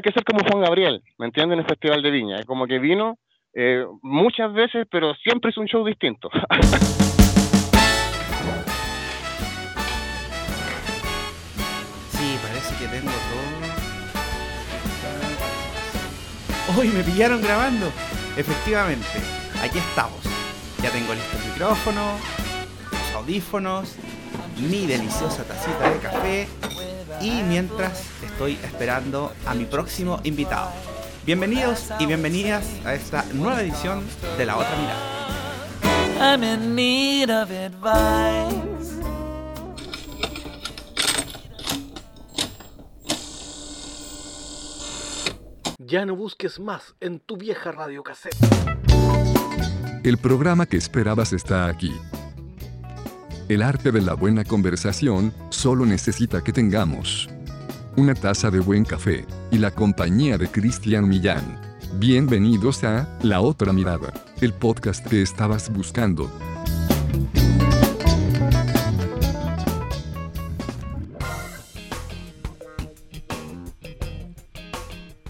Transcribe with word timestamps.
hay 0.00 0.02
que 0.02 0.12
ser 0.12 0.24
como 0.24 0.42
Juan 0.42 0.62
Gabriel, 0.62 1.02
¿me 1.18 1.26
entienden? 1.26 1.58
En 1.58 1.64
el 1.64 1.68
Festival 1.68 2.02
de 2.02 2.10
Viña. 2.10 2.38
Es 2.38 2.46
como 2.46 2.66
que 2.66 2.78
vino 2.78 3.18
eh, 3.52 3.84
muchas 4.00 4.50
veces, 4.54 4.86
pero 4.90 5.14
siempre 5.16 5.50
es 5.50 5.58
un 5.58 5.66
show 5.66 5.84
distinto. 5.84 6.30
Sí, 12.12 12.36
parece 12.42 12.76
que 12.76 12.86
tengo 12.86 13.10
todo. 13.10 13.40
Hoy 16.78 16.88
me 16.88 17.02
pillaron 17.02 17.40
grabando. 17.40 17.86
Efectivamente, 18.36 19.06
aquí 19.62 19.78
estamos. 19.78 20.22
Ya 20.82 20.90
tengo 20.90 21.14
listo 21.14 21.38
el 21.38 21.44
micrófono, 21.50 22.18
los 22.92 23.14
audífonos, 23.14 23.96
mi 24.58 24.86
deliciosa 24.86 25.44
tacita 25.44 25.90
de 25.90 25.98
café 25.98 26.46
y 27.20 27.42
mientras 27.42 28.06
estoy 28.22 28.58
esperando 28.64 29.32
a 29.46 29.54
mi 29.54 29.64
próximo 29.64 30.20
invitado. 30.24 30.70
Bienvenidos 31.26 31.90
y 31.98 32.06
bienvenidas 32.06 32.64
a 32.84 32.94
esta 32.94 33.24
nueva 33.34 33.60
edición 33.62 34.04
de 34.38 34.46
La 34.46 34.56
Otra 34.56 34.76
Mirada. 34.76 35.20
I'm 36.18 36.42
in 36.42 36.74
need 36.74 37.30
of 37.30 37.50
advice. 37.50 39.00
Ya 45.78 46.06
no 46.06 46.14
busques 46.14 46.60
más 46.60 46.94
en 47.00 47.20
tu 47.20 47.36
vieja 47.36 47.72
radio 47.72 48.02
cassette. 48.02 48.36
El 50.04 50.18
programa 50.18 50.66
que 50.66 50.76
esperabas 50.76 51.32
está 51.32 51.66
aquí. 51.66 51.92
El 53.50 53.62
arte 53.62 53.90
de 53.90 54.00
la 54.00 54.14
buena 54.14 54.44
conversación 54.44 55.34
solo 55.48 55.84
necesita 55.84 56.40
que 56.40 56.52
tengamos 56.52 57.28
una 57.96 58.14
taza 58.14 58.48
de 58.48 58.60
buen 58.60 58.84
café 58.84 59.26
y 59.50 59.58
la 59.58 59.72
compañía 59.72 60.38
de 60.38 60.48
Cristian 60.48 61.08
Millán. 61.08 61.60
Bienvenidos 61.94 62.84
a 62.84 63.08
La 63.22 63.40
Otra 63.40 63.72
Mirada, 63.72 64.12
el 64.40 64.52
podcast 64.52 65.04
que 65.04 65.20
estabas 65.20 65.68
buscando. 65.72 66.30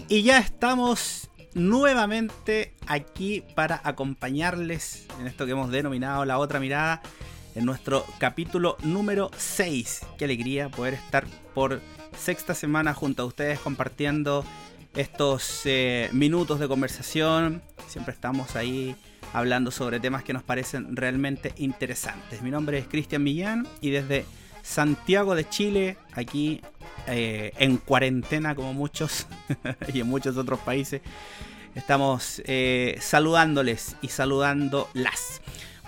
Y 0.07 0.21
ya 0.21 0.37
estamos 0.37 1.27
nuevamente 1.55 2.75
aquí 2.85 3.43
para 3.55 3.81
acompañarles 3.83 5.07
en 5.19 5.25
esto 5.25 5.47
que 5.47 5.53
hemos 5.53 5.71
denominado 5.71 6.23
La 6.25 6.37
Otra 6.37 6.59
Mirada, 6.59 7.01
en 7.55 7.65
nuestro 7.65 8.05
capítulo 8.17 8.77
número 8.83 9.31
6. 9.35 10.01
Qué 10.17 10.25
alegría 10.25 10.69
poder 10.69 10.93
estar 10.93 11.25
por 11.53 11.81
sexta 12.17 12.53
semana 12.53 12.93
junto 12.93 13.23
a 13.23 13.25
ustedes 13.25 13.59
compartiendo 13.59 14.45
estos 14.95 15.61
eh, 15.65 16.09
minutos 16.11 16.59
de 16.59 16.67
conversación. 16.67 17.61
Siempre 17.87 18.13
estamos 18.13 18.55
ahí 18.55 18.95
hablando 19.33 19.71
sobre 19.71 19.99
temas 19.99 20.23
que 20.23 20.33
nos 20.33 20.43
parecen 20.43 20.95
realmente 20.95 21.53
interesantes. 21.57 22.41
Mi 22.41 22.51
nombre 22.51 22.77
es 22.77 22.87
Cristian 22.87 23.23
Millán 23.23 23.67
y 23.79 23.91
desde 23.91 24.25
Santiago 24.61 25.35
de 25.35 25.47
Chile, 25.47 25.97
aquí 26.13 26.61
eh, 27.07 27.53
en 27.57 27.77
cuarentena 27.77 28.55
como 28.55 28.73
muchos 28.73 29.27
y 29.93 30.01
en 30.01 30.07
muchos 30.07 30.37
otros 30.37 30.59
países, 30.59 31.01
estamos 31.75 32.41
eh, 32.45 32.97
saludándoles 32.99 33.95
y 34.01 34.09
saludándolas. 34.09 35.41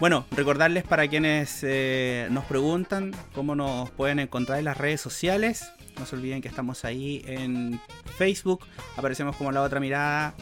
Bueno, 0.04 0.26
recordarles 0.32 0.84
para 0.84 1.08
quienes 1.08 1.60
eh, 1.64 2.28
nos 2.30 2.44
preguntan 2.44 3.14
cómo 3.34 3.56
nos 3.56 3.90
pueden 3.92 4.20
encontrar 4.20 4.60
en 4.60 4.66
las 4.66 4.76
redes 4.76 5.00
sociales. 5.00 5.72
No 5.98 6.06
se 6.06 6.18
olviden 6.18 6.42
que 6.42 6.50
estamos 6.50 6.84
ahí 6.84 7.24
en 7.26 7.80
Facebook, 8.18 8.66
aparecemos 8.98 9.38
como 9.38 9.54
La 9.54 9.62
Otra 9.62 9.80
Mirada, 9.80 10.36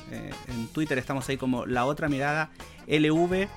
en 0.47 0.67
Twitter 0.69 0.97
estamos 0.97 1.29
ahí 1.29 1.37
como 1.37 1.67
La 1.67 1.85
Otra 1.85 2.09
Mirada 2.09 2.49
LV. 2.87 3.47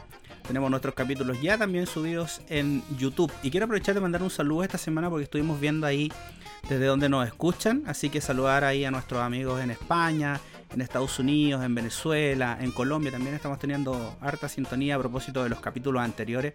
Tenemos 0.47 0.69
nuestros 0.69 0.95
capítulos 0.95 1.41
ya 1.41 1.57
también 1.57 1.87
subidos 1.87 2.43
en 2.51 2.83
YouTube. 2.99 3.33
Y 3.43 3.51
quiero 3.51 3.65
aprovechar 3.65 3.95
de 3.95 4.03
mandar 4.03 4.23
un 4.23 4.29
saludo 4.29 4.63
esta 4.63 4.77
semana 4.77 5.09
porque 5.09 5.25
estuvimos 5.25 5.59
viendo 5.59 5.87
ahí 5.87 6.13
desde 6.69 6.85
donde 6.85 7.09
nos 7.09 7.27
escuchan. 7.27 7.83
Así 7.87 8.11
que 8.11 8.21
saludar 8.21 8.63
ahí 8.63 8.85
a 8.85 8.91
nuestros 8.91 9.23
amigos 9.23 9.63
en 9.63 9.71
España, 9.71 10.39
en 10.75 10.81
Estados 10.81 11.19
Unidos, 11.19 11.65
en 11.65 11.75
Venezuela, 11.75 12.59
en 12.61 12.73
Colombia. 12.73 13.13
También 13.13 13.35
estamos 13.35 13.59
teniendo 13.59 14.17
harta 14.21 14.49
sintonía 14.49 14.97
a 14.97 14.99
propósito 14.99 15.43
de 15.43 15.49
los 15.49 15.61
capítulos 15.61 16.03
anteriores. 16.03 16.55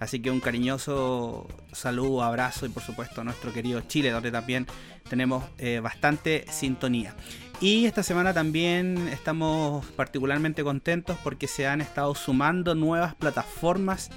Así 0.00 0.20
que 0.20 0.30
un 0.30 0.40
cariñoso 0.40 1.46
saludo, 1.72 2.22
abrazo 2.22 2.66
y 2.66 2.70
por 2.70 2.82
supuesto 2.82 3.20
a 3.20 3.24
nuestro 3.24 3.52
querido 3.52 3.80
Chile, 3.82 4.10
donde 4.10 4.30
también 4.30 4.66
tenemos 5.08 5.44
eh, 5.58 5.80
bastante 5.80 6.44
sintonía. 6.50 7.14
Y 7.60 7.86
esta 7.86 8.02
semana 8.02 8.32
también 8.32 9.08
estamos 9.08 9.84
particularmente 9.96 10.62
contentos 10.62 11.18
porque 11.22 11.48
se 11.48 11.66
han 11.66 11.80
estado 11.80 12.14
sumando 12.14 12.74
nuevas 12.74 13.14
plataformas 13.14 14.10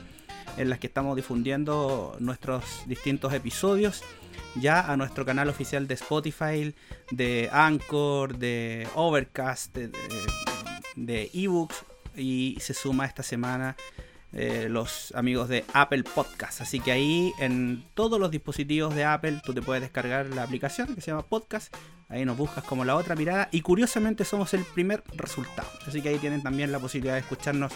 en 0.57 0.69
las 0.69 0.79
que 0.79 0.87
estamos 0.87 1.15
difundiendo 1.15 2.15
nuestros 2.19 2.63
distintos 2.85 3.33
episodios 3.33 4.03
ya 4.55 4.91
a 4.91 4.97
nuestro 4.97 5.25
canal 5.25 5.49
oficial 5.49 5.87
de 5.87 5.93
Spotify, 5.95 6.75
de 7.11 7.49
Anchor, 7.51 8.37
de 8.37 8.87
Overcast, 8.95 9.77
de 10.95 11.31
ebooks 11.33 11.85
y 12.15 12.57
se 12.59 12.73
suma 12.73 13.05
esta 13.05 13.23
semana 13.23 13.75
eh, 14.33 14.67
los 14.69 15.11
amigos 15.13 15.49
de 15.49 15.65
Apple 15.73 16.03
Podcast. 16.03 16.61
Así 16.61 16.79
que 16.79 16.93
ahí 16.93 17.33
en 17.39 17.83
todos 17.93 18.17
los 18.17 18.31
dispositivos 18.31 18.95
de 18.95 19.03
Apple 19.03 19.41
tú 19.43 19.53
te 19.53 19.61
puedes 19.61 19.81
descargar 19.81 20.27
la 20.27 20.43
aplicación 20.43 20.95
que 20.95 21.01
se 21.01 21.11
llama 21.11 21.23
Podcast. 21.23 21.75
Ahí 22.07 22.23
nos 22.23 22.37
buscas 22.37 22.63
como 22.63 22.85
la 22.85 22.95
otra 22.95 23.15
mirada 23.15 23.49
y 23.51 23.61
curiosamente 23.61 24.23
somos 24.23 24.53
el 24.53 24.63
primer 24.63 25.03
resultado. 25.15 25.69
Así 25.85 26.01
que 26.01 26.09
ahí 26.09 26.17
tienen 26.17 26.43
también 26.43 26.71
la 26.71 26.79
posibilidad 26.79 27.15
de 27.15 27.21
escucharnos 27.21 27.73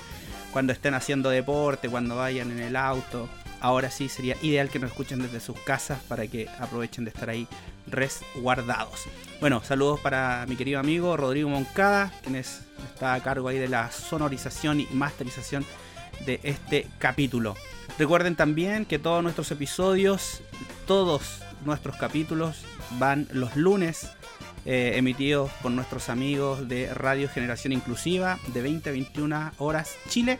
cuando 0.51 0.71
estén 0.71 0.93
haciendo 0.93 1.29
deporte, 1.29 1.89
cuando 1.89 2.15
vayan 2.15 2.51
en 2.51 2.59
el 2.59 2.75
auto. 2.77 3.27
Ahora 3.65 3.89
sí 3.89 4.09
sería 4.09 4.37
ideal 4.43 4.69
que 4.69 4.77
nos 4.77 4.91
escuchen 4.91 5.23
desde 5.23 5.39
sus 5.39 5.59
casas 5.61 5.99
para 6.07 6.27
que 6.27 6.47
aprovechen 6.59 7.03
de 7.03 7.09
estar 7.09 7.31
ahí 7.31 7.47
resguardados. 7.87 9.05
Bueno, 9.41 9.63
saludos 9.63 9.99
para 10.01 10.45
mi 10.47 10.55
querido 10.55 10.79
amigo 10.79 11.17
Rodrigo 11.17 11.49
Moncada, 11.49 12.13
quien 12.21 12.35
está 12.35 13.15
a 13.15 13.23
cargo 13.23 13.47
ahí 13.47 13.57
de 13.57 13.67
la 13.67 13.89
sonorización 13.89 14.81
y 14.81 14.87
masterización 14.93 15.65
de 16.27 16.39
este 16.43 16.85
capítulo. 16.99 17.55
Recuerden 17.97 18.35
también 18.35 18.85
que 18.85 18.99
todos 18.99 19.23
nuestros 19.23 19.49
episodios, 19.49 20.43
todos 20.85 21.41
nuestros 21.65 21.95
capítulos 21.95 22.65
van 22.99 23.27
los 23.31 23.55
lunes 23.55 24.11
eh, 24.67 24.91
emitidos 24.93 25.49
por 25.63 25.71
nuestros 25.71 26.09
amigos 26.09 26.69
de 26.69 26.93
Radio 26.93 27.27
Generación 27.29 27.73
Inclusiva 27.73 28.37
de 28.53 28.61
20 28.61 28.89
a 28.89 28.91
21 28.91 29.51
horas 29.57 29.95
Chile. 30.07 30.37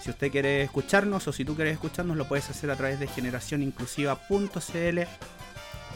Si 0.00 0.10
usted 0.10 0.30
quiere 0.30 0.62
escucharnos 0.62 1.28
o 1.28 1.32
si 1.32 1.44
tú 1.44 1.54
quieres 1.54 1.74
escucharnos, 1.74 2.16
lo 2.16 2.26
puedes 2.26 2.48
hacer 2.50 2.70
a 2.70 2.76
través 2.76 2.98
de 3.00 3.06
generacioninclusiva.cl 3.06 5.00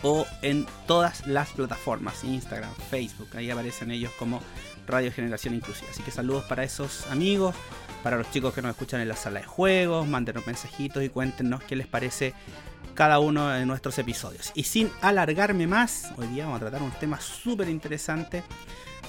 o 0.03 0.27
en 0.43 0.67
todas 0.87 1.27
las 1.27 1.51
plataformas, 1.53 2.25
Instagram, 2.25 2.71
Facebook, 2.91 3.29
ahí 3.37 3.51
aparecen 3.51 3.91
ellos 3.91 4.13
como 4.19 4.43
Radio 4.87 5.11
Generación 5.11 5.55
Inclusiva. 5.55 5.91
Así 5.91 6.03
que 6.03 6.11
saludos 6.11 6.45
para 6.45 6.63
esos 6.63 7.07
amigos, 7.07 7.55
para 8.03 8.19
los 8.19 8.31
chicos 8.31 8.53
que 8.53 8.61
nos 8.61 8.73
escuchan 8.73 9.01
en 9.01 9.09
la 9.09 9.17
sala 9.17 9.41
de 9.41 9.47
juegos, 9.47 10.07
mándenos 10.07 10.47
mensajitos 10.47 11.03
y 11.03 11.09
cuéntenos 11.09 11.63
qué 11.63 11.75
les 11.75 11.87
parece 11.87 12.35
cada 12.95 13.19
uno 13.19 13.49
de 13.49 13.65
nuestros 13.65 13.99
episodios. 13.99 14.53
Y 14.55 14.65
sin 14.65 14.91
alargarme 15.01 15.67
más, 15.67 16.13
hoy 16.19 16.27
día 16.29 16.45
vamos 16.45 16.59
a 16.59 16.61
tratar 16.69 16.83
un 16.83 16.93
tema 16.93 17.19
súper 17.21 17.71
interesante. 17.71 18.43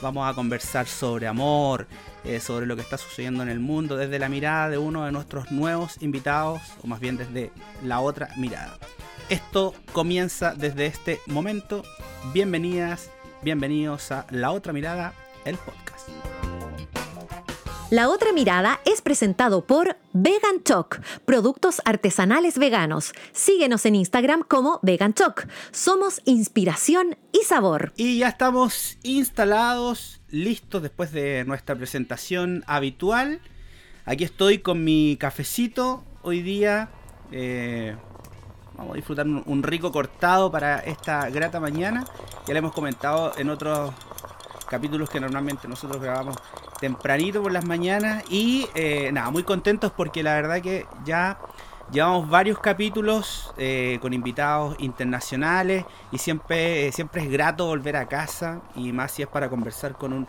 Vamos 0.02 0.30
a 0.30 0.34
conversar 0.34 0.88
sobre 0.88 1.28
amor, 1.28 1.88
eh, 2.24 2.40
sobre 2.40 2.66
lo 2.66 2.76
que 2.76 2.82
está 2.82 2.98
sucediendo 2.98 3.44
en 3.44 3.50
el 3.50 3.60
mundo 3.60 3.98
desde 3.98 4.20
la 4.20 4.30
mirada 4.30 4.70
de 4.70 4.78
uno 4.78 5.06
de 5.06 5.12
nuestros 5.12 5.52
nuevos 5.52 5.98
invitados, 6.02 6.62
o 6.84 6.88
más 6.88 7.00
bien 7.00 7.18
desde 7.18 7.52
la 7.84 8.00
otra 8.00 8.30
mirada. 8.38 8.78
Esto 9.30 9.74
comienza 9.92 10.54
desde 10.54 10.86
este 10.86 11.20
momento. 11.28 11.84
Bienvenidas, 12.34 13.10
bienvenidos 13.42 14.12
a 14.12 14.28
La 14.30 14.52
Otra 14.52 14.74
Mirada, 14.74 15.14
el 15.46 15.58
podcast. 15.58 16.10
La 17.92 18.10
otra 18.10 18.34
mirada 18.34 18.80
es 18.84 19.02
presentado 19.02 19.68
por 19.68 19.98
Vegan 20.12 20.64
Choc, 20.64 21.02
productos 21.24 21.84
artesanales 21.86 22.58
veganos. 22.58 23.14
Síguenos 23.32 23.86
en 23.86 23.94
Instagram 23.94 24.42
como 24.42 24.80
Vegan 24.82 25.14
Choc. 25.14 25.46
Somos 25.70 26.20
inspiración 26.26 27.16
y 27.32 27.44
sabor. 27.46 27.94
Y 27.96 28.18
ya 28.18 28.30
estamos 28.30 28.98
instalados, 29.04 30.20
listos 30.32 30.82
después 30.82 31.12
de 31.12 31.46
nuestra 31.46 31.76
presentación 31.76 32.64
habitual. 32.66 33.40
Aquí 34.06 34.24
estoy 34.24 34.58
con 34.58 34.84
mi 34.84 35.16
cafecito 35.20 36.04
hoy 36.24 36.42
día. 36.42 36.90
Eh, 37.32 37.96
vamos 38.76 38.94
a 38.94 38.96
disfrutar 38.96 39.28
un, 39.28 39.62
rico 39.62 39.92
cortado 39.92 40.52
para 40.52 40.80
esta 40.80 41.30
grata 41.30 41.60
mañana. 41.60 42.04
Ya 42.48 42.54
le 42.54 42.60
hemos 42.60 42.74
comentado 42.74 43.34
en 43.38 43.52
otros 43.52 43.94
capítulos 44.66 45.10
que 45.10 45.20
normalmente 45.20 45.68
nosotros 45.68 46.02
grabamos 46.02 46.36
tempranito 46.80 47.42
por 47.42 47.52
las 47.52 47.66
mañanas 47.66 48.24
y 48.30 48.68
eh, 48.76 49.12
nada, 49.12 49.30
muy 49.32 49.44
contentos 49.44 49.92
porque 49.96 50.24
la 50.24 50.36
verdad 50.36 50.62
que 50.62 50.86
ya 51.06 51.38
Llevamos 51.92 52.28
varios 52.28 52.58
capítulos 52.60 53.54
eh, 53.58 54.00
con 54.02 54.12
invitados 54.12 54.76
internacionales 54.80 55.86
y 56.12 56.18
siempre, 56.18 56.92
siempre 56.92 57.22
es 57.22 57.30
grato 57.30 57.68
volver 57.68 57.96
a 57.96 58.08
casa 58.08 58.62
y 58.76 58.92
más 58.92 59.12
si 59.12 59.22
es 59.22 59.28
para 59.28 59.50
conversar 59.50 59.94
con 59.94 60.12
un 60.12 60.28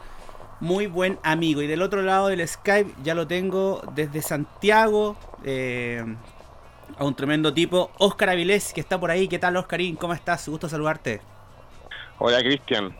muy 0.60 0.86
buen 0.86 1.18
amigo. 1.22 1.62
Y 1.62 1.66
del 1.66 1.80
otro 1.80 2.02
lado 2.02 2.28
del 2.28 2.46
Skype 2.46 2.92
ya 3.02 3.14
lo 3.14 3.26
tengo 3.26 3.82
desde 3.94 4.20
Santiago 4.20 5.16
eh, 5.44 6.04
a 6.98 7.04
un 7.04 7.14
tremendo 7.14 7.54
tipo, 7.54 7.90
Oscar 7.98 8.30
Avilés, 8.30 8.74
que 8.74 8.82
está 8.82 9.00
por 9.00 9.10
ahí. 9.10 9.26
¿Qué 9.26 9.38
tal, 9.38 9.56
Oscarín? 9.56 9.96
¿Cómo 9.96 10.12
estás? 10.12 10.46
Gusto 10.46 10.68
saludarte. 10.68 11.22
Hola, 12.18 12.40
Cristian. 12.40 12.94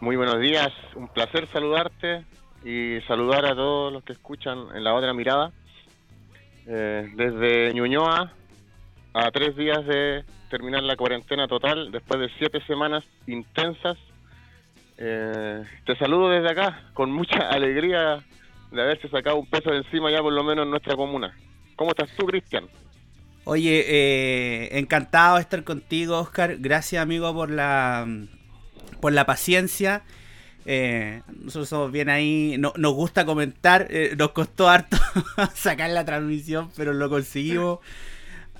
Muy 0.00 0.16
buenos 0.16 0.38
días. 0.40 0.70
Un 0.94 1.08
placer 1.08 1.48
saludarte 1.48 2.22
y 2.62 3.00
saludar 3.08 3.46
a 3.46 3.54
todos 3.54 3.90
los 3.90 4.04
que 4.04 4.12
escuchan 4.12 4.66
en 4.74 4.84
la 4.84 4.94
otra 4.94 5.14
mirada. 5.14 5.52
Eh, 6.66 7.10
desde 7.14 7.72
Ñuñoa 7.72 8.30
a 9.14 9.30
tres 9.30 9.56
días 9.56 9.86
de 9.86 10.24
terminar 10.50 10.82
la 10.82 10.96
cuarentena 10.96 11.48
total, 11.48 11.90
después 11.90 12.20
de 12.20 12.28
siete 12.38 12.60
semanas 12.66 13.04
intensas. 13.26 13.96
Eh, 14.98 15.64
te 15.86 15.96
saludo 15.96 16.28
desde 16.28 16.50
acá, 16.50 16.90
con 16.92 17.10
mucha 17.10 17.48
alegría 17.50 18.22
de 18.70 18.82
haberse 18.82 19.08
sacado 19.08 19.36
un 19.36 19.46
peso 19.46 19.70
de 19.70 19.78
encima 19.78 20.10
ya 20.10 20.20
por 20.20 20.32
lo 20.32 20.44
menos 20.44 20.64
en 20.64 20.70
nuestra 20.70 20.94
comuna. 20.94 21.34
¿Cómo 21.74 21.90
estás 21.92 22.10
tú, 22.16 22.26
Cristian? 22.26 22.68
Oye, 23.44 23.84
eh, 23.88 24.78
encantado 24.78 25.36
de 25.36 25.42
estar 25.42 25.64
contigo, 25.64 26.18
Oscar. 26.18 26.56
Gracias, 26.58 27.02
amigo, 27.02 27.32
por 27.32 27.50
la, 27.50 28.06
por 29.00 29.12
la 29.12 29.26
paciencia. 29.26 30.02
Eh, 30.68 31.22
nosotros 31.28 31.68
somos 31.68 31.92
bien 31.92 32.08
ahí, 32.08 32.56
no, 32.58 32.72
nos 32.76 32.92
gusta 32.94 33.24
comentar, 33.24 33.86
eh, 33.88 34.14
nos 34.18 34.32
costó 34.32 34.68
harto 34.68 34.96
sacar 35.54 35.90
la 35.90 36.04
transmisión, 36.04 36.70
pero 36.76 36.92
lo 36.92 37.08
conseguimos. 37.08 37.78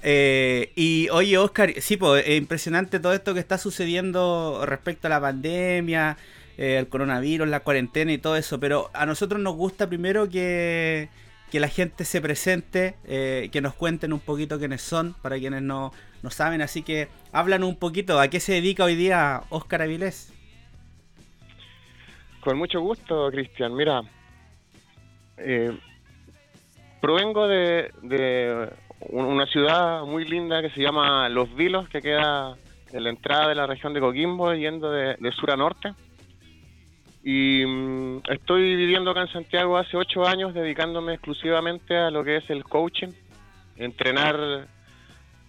Eh, 0.03 0.73
y 0.77 1.09
oye, 1.11 1.37
Oscar, 1.37 1.75
sí, 1.81 1.97
pues 1.97 2.25
es 2.27 2.37
impresionante 2.38 3.00
todo 3.00 3.12
esto 3.12 3.35
que 3.35 3.41
está 3.41 3.59
sucediendo 3.59 4.62
respecto 4.67 5.09
a 5.09 5.11
la 5.11 5.21
pandemia, 5.21 6.17
el 6.56 6.87
coronavirus, 6.88 7.49
la 7.49 7.61
cuarentena 7.61 8.12
y 8.12 8.19
todo 8.19 8.37
eso, 8.37 8.61
pero 8.61 8.88
a 8.94 9.05
nosotros 9.05 9.41
nos 9.41 9.56
gusta 9.56 9.88
primero 9.88 10.29
que, 10.29 11.09
que 11.50 11.60
la 11.60 11.69
gente 11.69 12.04
se 12.04 12.20
presente, 12.20 12.96
que 13.04 13.60
nos 13.62 13.75
cuenten 13.75 14.12
un 14.12 14.20
poquito 14.20 14.58
quiénes 14.58 14.82
son, 14.82 15.14
para 15.22 15.38
quienes 15.38 15.62
no, 15.62 15.93
no 16.22 16.31
saben, 16.31 16.60
así 16.62 16.82
que 16.82 17.08
hablan 17.32 17.62
un 17.62 17.76
poquito, 17.76 18.19
¿a 18.19 18.28
qué 18.28 18.40
se 18.40 18.54
dedica 18.54 18.84
hoy 18.84 18.96
día 18.96 19.43
Oscar 19.50 19.82
Avilés? 19.82 20.32
Con 22.46 22.58
mucho 22.58 22.81
gusto, 22.81 23.28
Cristian. 23.32 23.75
Mira, 23.75 24.02
eh, 25.37 25.76
provengo 27.00 27.49
de, 27.49 27.90
una 29.10 29.46
ciudad 29.46 30.04
muy 30.04 30.25
linda 30.25 30.62
que 30.62 30.70
se 30.70 30.81
llama 30.81 31.28
Los 31.28 31.52
Vilos, 31.56 31.88
que 31.88 32.00
queda 32.00 32.56
en 32.92 33.02
la 33.02 33.10
entrada 33.10 33.49
de 33.49 33.56
la 33.56 33.66
región 33.66 33.94
de 33.94 34.00
Coquimbo, 34.00 34.54
yendo 34.54 34.92
de, 34.92 35.16
sur 35.32 35.50
a 35.50 35.56
norte. 35.56 35.92
Y 37.28 37.67
mm, 37.67 38.23
estoy 38.31 38.76
viviendo 38.76 39.11
acá 39.11 39.23
en 39.23 39.32
Santiago 39.32 39.76
hace 39.76 39.96
ocho 39.96 40.25
años, 40.25 40.55
dedicándome 40.55 41.14
exclusivamente 41.14 41.96
a 41.96 42.08
lo 42.12 42.23
que 42.23 42.37
es 42.37 42.49
el 42.50 42.62
coaching, 42.62 43.08
entrenar 43.75 44.69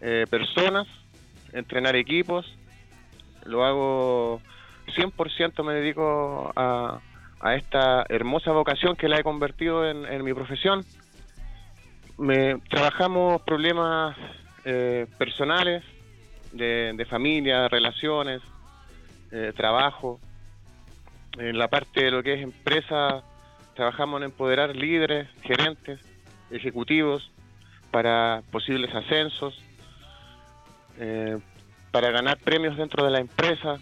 eh, 0.02 0.26
personas, 0.28 0.88
entrenar 1.54 1.96
equipos. 1.96 2.52
Lo 3.46 3.64
hago 3.64 4.42
100% 4.88 5.64
me 5.64 5.74
dedico 5.76 6.52
a, 6.56 7.00
esta 7.56 8.08
hermosa 8.10 8.52
vocación 8.54 8.96
que 8.96 9.08
la 9.08 9.20
he 9.20 9.24
convertido 9.24 9.88
en, 9.88 10.24
mi 10.24 10.34
profesión. 10.34 10.84
Me, 12.18 12.56
trabajamos 12.72 13.40
problemas 13.44 14.18
eh, 14.66 15.06
personales, 15.20 15.84
de, 16.54 17.06
familia, 17.08 17.68
relaciones, 17.68 18.42
eh, 19.32 19.54
trabajo. 19.56 20.20
En 21.38 21.58
la 21.58 21.68
parte 21.68 22.06
de 22.06 22.12
lo 22.12 22.24
que 22.24 22.34
es 22.34 22.42
empresa, 22.42 23.22
trabajamos 23.76 24.20
en 24.20 24.26
empoderar 24.26 24.76
líderes, 24.76 25.28
gerentes, 25.44 26.00
ejecutivos 26.50 27.32
para 27.92 28.42
posibles 28.52 28.94
ascensos, 28.94 29.62
eh, 31.00 31.38
para 31.92 32.10
ganar 32.10 32.38
premios 32.38 32.76
dentro 32.76 33.06
de 33.06 33.12
la 33.12 33.20
empresa, 33.20 33.78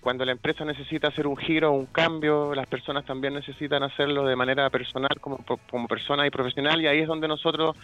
cuando 0.00 0.24
la 0.24 0.32
empresa 0.32 0.64
necesita 0.64 1.08
hacer 1.08 1.26
un 1.26 1.36
giro 1.36 1.70
o 1.70 1.74
un 1.74 1.86
cambio, 1.86 2.54
las 2.54 2.66
personas 2.66 3.04
también 3.04 3.34
necesitan 3.34 3.82
hacerlo 3.82 4.24
de 4.26 4.36
manera 4.36 4.68
personal, 4.70 5.20
como, 5.20 5.44
como 5.70 5.88
persona 5.88 6.26
y 6.26 6.30
profesional, 6.30 6.80
y 6.80 6.86
ahí 6.86 7.00
es 7.00 7.08
donde 7.08 7.28
nosotros, 7.28 7.76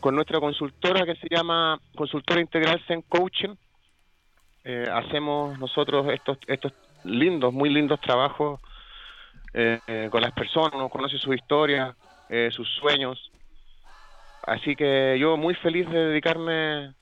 con 0.00 0.14
nuestra 0.14 0.40
consultora 0.40 1.04
que 1.04 1.14
se 1.16 1.28
llama 1.28 1.80
Consultora 1.96 2.40
Integral 2.40 2.80
Zen 2.86 3.02
Coaching, 3.02 3.54
eh, 4.64 4.88
hacemos 4.92 5.58
nosotros 5.58 6.06
estos, 6.12 6.38
estos 6.46 6.72
lindos, 7.04 7.52
muy 7.52 7.70
lindos 7.70 8.00
trabajos 8.00 8.60
eh, 9.54 9.78
eh, 9.86 10.08
con 10.10 10.22
las 10.22 10.32
personas, 10.32 10.90
conoce 10.90 11.18
su 11.18 11.32
historia, 11.32 11.94
sus 12.50 12.66
sueños. 12.80 13.30
Así 14.46 14.74
que 14.74 15.18
yo 15.20 15.36
muy 15.36 15.54
feliz 15.54 15.86
de 15.90 16.06
dedicarme 16.06 16.94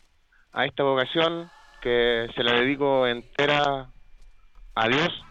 a 0.52 0.67
esta 0.67 0.82
vocación 0.82 1.49
que 1.81 2.29
se 2.35 2.43
la 2.43 2.55
dedico 2.55 3.06
entera 3.06 3.87
a 4.75 4.88
Dios 4.88 5.25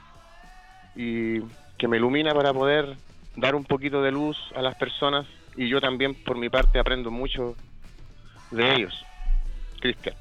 y 0.95 1.42
que 1.77 1.88
me 1.88 1.98
ilumina 1.98 2.33
para 2.33 2.54
poder 2.54 2.95
dar 3.36 3.56
un 3.56 3.66
poquito 3.66 4.01
de 4.01 4.12
luz 4.12 4.38
a 4.56 4.62
las 4.62 4.75
personas 4.75 5.25
y 5.56 5.68
yo 5.68 5.81
también 5.81 6.16
por 6.16 6.38
mi 6.38 6.50
parte 6.50 6.80
aprendo 6.80 7.12
mucho 7.12 7.56
de 8.51 8.75
ellos. 8.75 9.06
Cristian. 9.80 10.16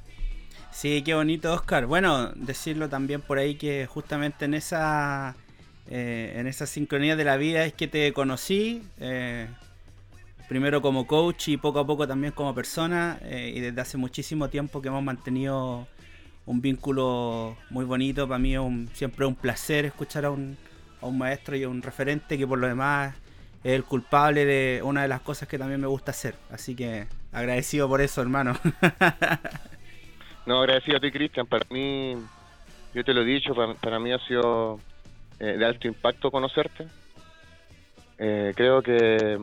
Sí, 0.79 1.03
qué 1.03 1.13
bonito, 1.13 1.53
Oscar. 1.53 1.87
Bueno, 1.87 2.31
decirlo 2.37 2.89
también 2.89 3.21
por 3.21 3.39
ahí 3.39 3.57
que 3.57 3.87
justamente 3.87 4.45
en 4.45 4.55
esa 4.55 5.35
eh, 5.89 6.35
en 6.37 6.47
esa 6.47 6.67
sincronía 6.67 7.17
de 7.17 7.25
la 7.25 7.37
vida 7.37 7.65
es 7.65 7.73
que 7.73 7.89
te 7.89 8.13
conocí. 8.13 8.85
Eh, 9.01 9.49
primero 10.49 10.81
como 10.81 11.09
coach 11.09 11.49
y 11.49 11.57
poco 11.57 11.81
a 11.81 11.87
poco 11.87 12.07
también 12.07 12.33
como 12.33 12.55
persona. 12.55 13.19
Eh, 13.23 13.55
y 13.57 13.61
desde 13.61 13.81
hace 13.81 13.97
muchísimo 13.97 14.51
tiempo 14.51 14.81
que 14.81 14.87
hemos 14.87 15.03
mantenido 15.03 15.89
un 16.47 16.61
vínculo 16.61 17.57
muy 17.71 17.85
bonito. 17.85 18.29
Para 18.29 18.39
mí 18.39 18.55
es 18.55 18.61
un, 18.61 18.89
siempre 18.93 19.27
un 19.27 19.35
placer 19.35 19.85
escuchar 19.85 20.27
a 20.27 20.31
un, 20.31 20.57
a 21.03 21.07
un 21.07 21.19
maestro 21.19 21.57
y 21.57 21.65
a 21.65 21.69
un 21.69 21.83
referente 21.83 22.39
que 22.39 22.47
por 22.47 22.61
lo 22.61 22.69
demás 22.69 23.17
es 23.65 23.73
el 23.73 23.83
culpable 23.83 24.45
de 24.45 24.81
una 24.85 25.03
de 25.03 25.09
las 25.09 25.23
cosas 25.23 25.49
que 25.49 25.59
también 25.59 25.81
me 25.81 25.89
gusta 25.89 26.13
hacer. 26.13 26.37
Así 26.53 26.77
que 26.77 27.09
agradecido 27.33 27.89
por 27.89 28.01
eso, 28.01 28.23
hermano. 28.23 28.57
no, 30.49 30.61
agradecido 30.61 30.97
a 30.97 31.01
ti, 31.01 31.11
Cristian. 31.11 31.47
Para 31.47 31.67
mí, 31.69 32.15
yo 32.95 33.05
te 33.05 33.13
lo 33.13 33.21
he 33.21 33.25
dicho, 33.27 33.55
para, 33.55 33.99
mí 33.99 34.13
ha 34.13 34.19
sido 34.21 34.81
eh, 35.39 35.59
de 35.59 35.65
alto 35.67 35.87
impacto 35.87 36.31
conocerte. 36.31 36.87
Eh, 38.17 38.55
creo 38.57 38.81
que, 38.81 39.39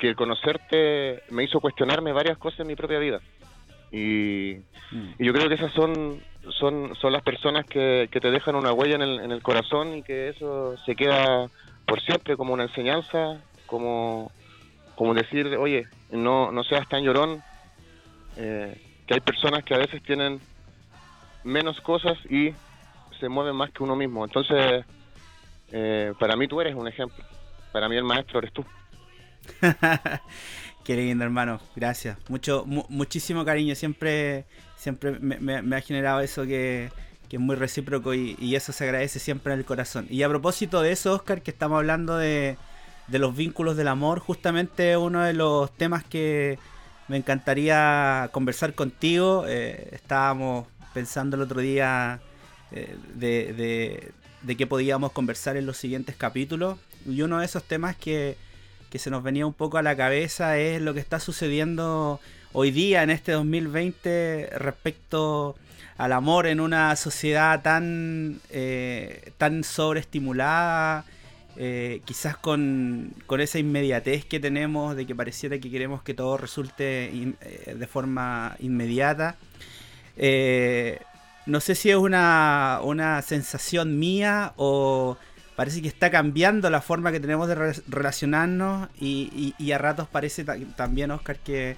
que 0.00 0.08
el 0.08 0.16
conocerte 0.16 1.22
me 1.28 1.44
hizo 1.44 1.60
cuestionarme 1.60 2.12
varias 2.12 2.38
cosas 2.38 2.60
en 2.60 2.68
mi 2.68 2.76
propia 2.76 2.98
vida. 2.98 3.20
Y, 3.92 4.54
yo 5.18 5.32
creo 5.34 5.48
que 5.48 5.54
esas 5.54 5.72
son, 5.72 6.22
son, 6.58 6.94
son 6.96 7.12
las 7.12 7.22
personas 7.22 7.66
que, 7.66 8.08
te 8.10 8.30
dejan 8.30 8.54
una 8.54 8.72
huella 8.72 8.94
en 8.94 9.02
el, 9.02 9.20
en 9.20 9.32
el 9.32 9.42
corazón 9.42 9.96
y 9.96 10.02
que 10.02 10.30
eso 10.30 10.78
se 10.86 10.96
queda 10.96 11.50
por 11.86 12.00
siempre 12.00 12.38
como 12.38 12.54
una 12.54 12.64
enseñanza, 12.64 13.38
como, 13.66 14.32
como 14.96 15.12
decir, 15.12 15.46
oye, 15.58 15.86
no, 16.10 16.52
no 16.52 16.64
seas 16.64 16.88
tan 16.88 17.02
llorón, 17.02 17.42
eh, 18.38 18.74
que 19.06 19.14
hay 19.14 19.20
personas 19.20 19.64
que 19.64 19.74
a 19.74 19.78
veces 19.78 20.02
tienen 20.02 20.40
menos 21.44 21.80
cosas 21.80 22.18
y 22.30 22.54
se 23.18 23.28
mueven 23.28 23.56
más 23.56 23.70
que 23.70 23.82
uno 23.82 23.96
mismo. 23.96 24.24
Entonces, 24.24 24.84
eh, 25.72 26.12
para 26.18 26.36
mí 26.36 26.48
tú 26.48 26.60
eres 26.60 26.74
un 26.74 26.88
ejemplo, 26.88 27.24
para 27.72 27.88
mí 27.88 27.96
el 27.96 28.04
maestro 28.04 28.38
eres 28.38 28.52
tú. 28.52 28.64
Qué 30.84 30.96
lindo, 30.96 31.24
hermano. 31.24 31.60
Gracias. 31.76 32.18
Mucho, 32.28 32.64
muchísimo 32.66 33.44
cariño. 33.44 33.74
Siempre, 33.74 34.46
siempre 34.76 35.12
me, 35.20 35.76
ha 35.76 35.80
generado 35.80 36.20
eso 36.20 36.44
que, 36.44 36.90
es 37.30 37.40
muy 37.40 37.56
recíproco 37.56 38.12
y, 38.12 38.54
eso 38.54 38.72
se 38.72 38.84
agradece 38.84 39.18
siempre 39.18 39.52
en 39.52 39.60
el 39.60 39.64
corazón. 39.64 40.06
Y 40.10 40.22
a 40.22 40.28
propósito 40.28 40.82
de 40.82 40.92
eso, 40.92 41.14
Oscar, 41.14 41.42
que 41.42 41.50
estamos 41.50 41.78
hablando 41.78 42.16
de, 42.18 42.56
los 43.08 43.36
vínculos 43.36 43.76
del 43.76 43.88
amor, 43.88 44.18
justamente 44.18 44.96
uno 44.96 45.22
de 45.22 45.34
los 45.34 45.70
temas 45.72 46.04
que 46.04 46.58
me 47.08 47.16
encantaría 47.16 48.28
conversar 48.32 48.74
contigo. 48.74 49.44
Eh, 49.46 49.88
estábamos 49.92 50.66
pensando 50.94 51.36
el 51.36 51.42
otro 51.42 51.60
día 51.60 52.20
eh, 52.70 52.96
de, 53.14 54.12
de, 54.42 54.56
qué 54.56 54.66
podíamos 54.66 55.12
conversar 55.12 55.56
en 55.56 55.66
los 55.66 55.76
siguientes 55.76 56.16
capítulos. 56.16 56.78
Y 57.06 57.22
uno 57.22 57.40
de 57.40 57.46
esos 57.46 57.64
temas 57.64 57.96
que 57.96 58.36
que 58.92 58.98
se 58.98 59.08
nos 59.08 59.22
venía 59.22 59.46
un 59.46 59.54
poco 59.54 59.78
a 59.78 59.82
la 59.82 59.96
cabeza 59.96 60.58
es 60.58 60.82
lo 60.82 60.92
que 60.92 61.00
está 61.00 61.18
sucediendo 61.18 62.20
hoy 62.52 62.70
día 62.70 63.02
en 63.02 63.08
este 63.08 63.32
2020 63.32 64.50
respecto 64.58 65.56
al 65.96 66.12
amor 66.12 66.46
en 66.46 66.60
una 66.60 66.94
sociedad 66.96 67.62
tan, 67.62 68.42
eh, 68.50 69.32
tan 69.38 69.64
sobreestimulada 69.64 71.06
eh, 71.56 72.00
quizás 72.04 72.36
con, 72.36 73.14
esa 73.38 73.58
inmediatez 73.58 74.24
que 74.24 74.40
tenemos 74.40 74.96
de 74.96 75.06
que 75.06 75.14
pareciera 75.14 75.58
que 75.58 75.70
queremos 75.70 76.02
que 76.02 76.14
todo 76.14 76.36
resulte 76.36 77.06
eh, 77.06 77.74
de 77.76 77.86
forma 77.86 78.56
inmediata. 78.60 79.36
Eh, 80.16 81.00
no 81.44 81.60
sé 81.60 81.74
si 81.74 81.90
es 81.90 81.96
una, 81.96 82.80
una, 82.82 83.20
sensación 83.22 83.98
mía 83.98 84.52
o 84.56 85.16
parece 85.56 85.82
que 85.82 85.88
está 85.88 86.10
cambiando 86.10 86.70
la 86.70 86.80
forma 86.80 87.12
que 87.12 87.20
tenemos 87.20 87.48
de 87.48 87.54
relacionarnos 87.88 88.88
y, 88.98 89.54
y, 89.58 89.72
a 89.72 89.78
ratos 89.78 90.08
parece 90.08 90.44
también, 90.44 91.10
Oscar, 91.10 91.36
que, 91.38 91.76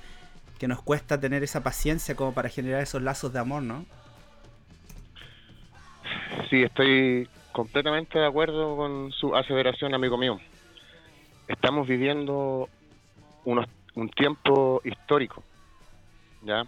que 0.58 0.68
nos 0.68 0.82
cuesta 0.82 1.18
tener 1.18 1.42
esa 1.42 1.62
paciencia 1.62 2.14
como 2.14 2.34
para 2.34 2.48
generar 2.48 2.82
esos 2.82 3.02
lazos 3.02 3.32
de 3.32 3.38
amor, 3.38 3.62
¿no? 3.62 3.86
Sí, 6.50 6.62
estoy 6.62 7.28
completamente 7.54 8.18
de 8.18 8.26
acuerdo 8.26 8.76
con 8.76 9.12
su 9.12 9.34
aseveración, 9.34 9.94
amigo 9.94 10.18
mío. 10.18 10.40
Estamos 11.46 11.86
viviendo 11.86 12.68
un 13.44 14.08
tiempo 14.10 14.82
histórico, 14.84 15.44
¿ya? 16.42 16.66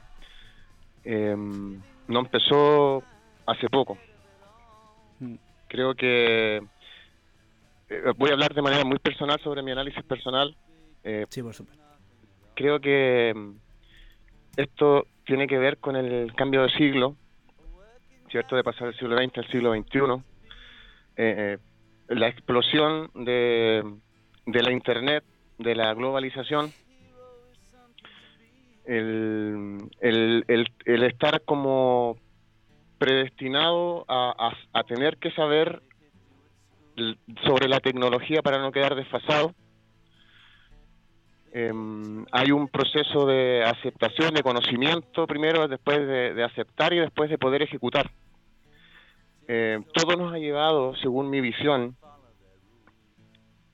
Em, 1.03 1.83
no 2.07 2.21
empezó 2.21 3.03
hace 3.47 3.69
poco. 3.69 3.99
Mm. 5.19 5.35
Creo 5.67 5.95
que 5.97 6.63
eh, 7.89 8.13
voy 8.17 8.31
a 8.31 8.35
hablar 8.35 8.55
de 8.55 8.63
manera 8.63 8.85
muy 8.85 9.01
personal 9.01 9.41
sobre 9.41 9.65
mi 9.65 9.73
análisis 9.73 10.05
personal. 10.05 10.57
Eh, 11.03 11.27
sí, 11.29 11.43
por 11.43 11.55
supuesto. 11.55 11.85
Creo 12.55 12.81
que 12.81 13.31
em, 13.31 13.59
esto 14.57 15.09
tiene 15.25 15.49
que 15.49 15.59
ver 15.59 15.79
con 15.79 15.97
el 15.97 16.33
cambio 16.37 16.63
de 16.63 16.69
siglo, 16.71 17.17
¿cierto? 18.31 18.55
De 18.55 18.63
pasar 18.63 18.87
del 18.87 18.97
siglo 18.97 19.17
XX 19.19 19.39
al 19.39 19.51
siglo 19.51 19.75
XXI 19.75 20.36
eh, 21.17 21.59
la 22.09 22.29
explosión 22.29 23.11
de, 23.15 23.83
de 24.47 24.63
la 24.63 24.73
Internet, 24.73 25.25
de 25.59 25.75
la 25.75 25.93
globalización, 25.95 26.73
el, 28.85 29.89
el, 30.01 30.45
el, 30.85 31.03
estar 31.03 31.43
como 31.43 32.17
predestinado 32.99 34.05
a, 34.09 34.53
a, 34.73 34.85
tener 34.85 35.17
que 35.19 35.33
saber 35.33 35.83
sobre 37.45 37.69
la 37.69 37.81
tecnología 37.81 38.43
para 38.43 38.59
no 38.59 38.73
quedar 38.73 38.95
desfasado. 38.95 39.53
Em, 41.53 42.25
hay 42.33 42.53
un 42.53 42.69
proceso 42.69 43.27
de 43.27 43.65
aceptación, 43.65 44.35
de 44.35 44.43
conocimiento 44.43 45.27
primero, 45.27 45.69
después 45.69 45.99
de, 45.99 46.35
de, 46.35 46.45
aceptar 46.45 46.93
y 46.93 46.99
después 46.99 47.29
de 47.29 47.39
poder 47.39 47.63
ejecutar. 47.63 48.11
Eh, 49.49 49.81
todo 49.93 50.17
nos 50.17 50.33
ha 50.33 50.39
llevado, 50.39 50.97
según 50.97 51.31
mi 51.31 51.41
visión, 51.41 51.97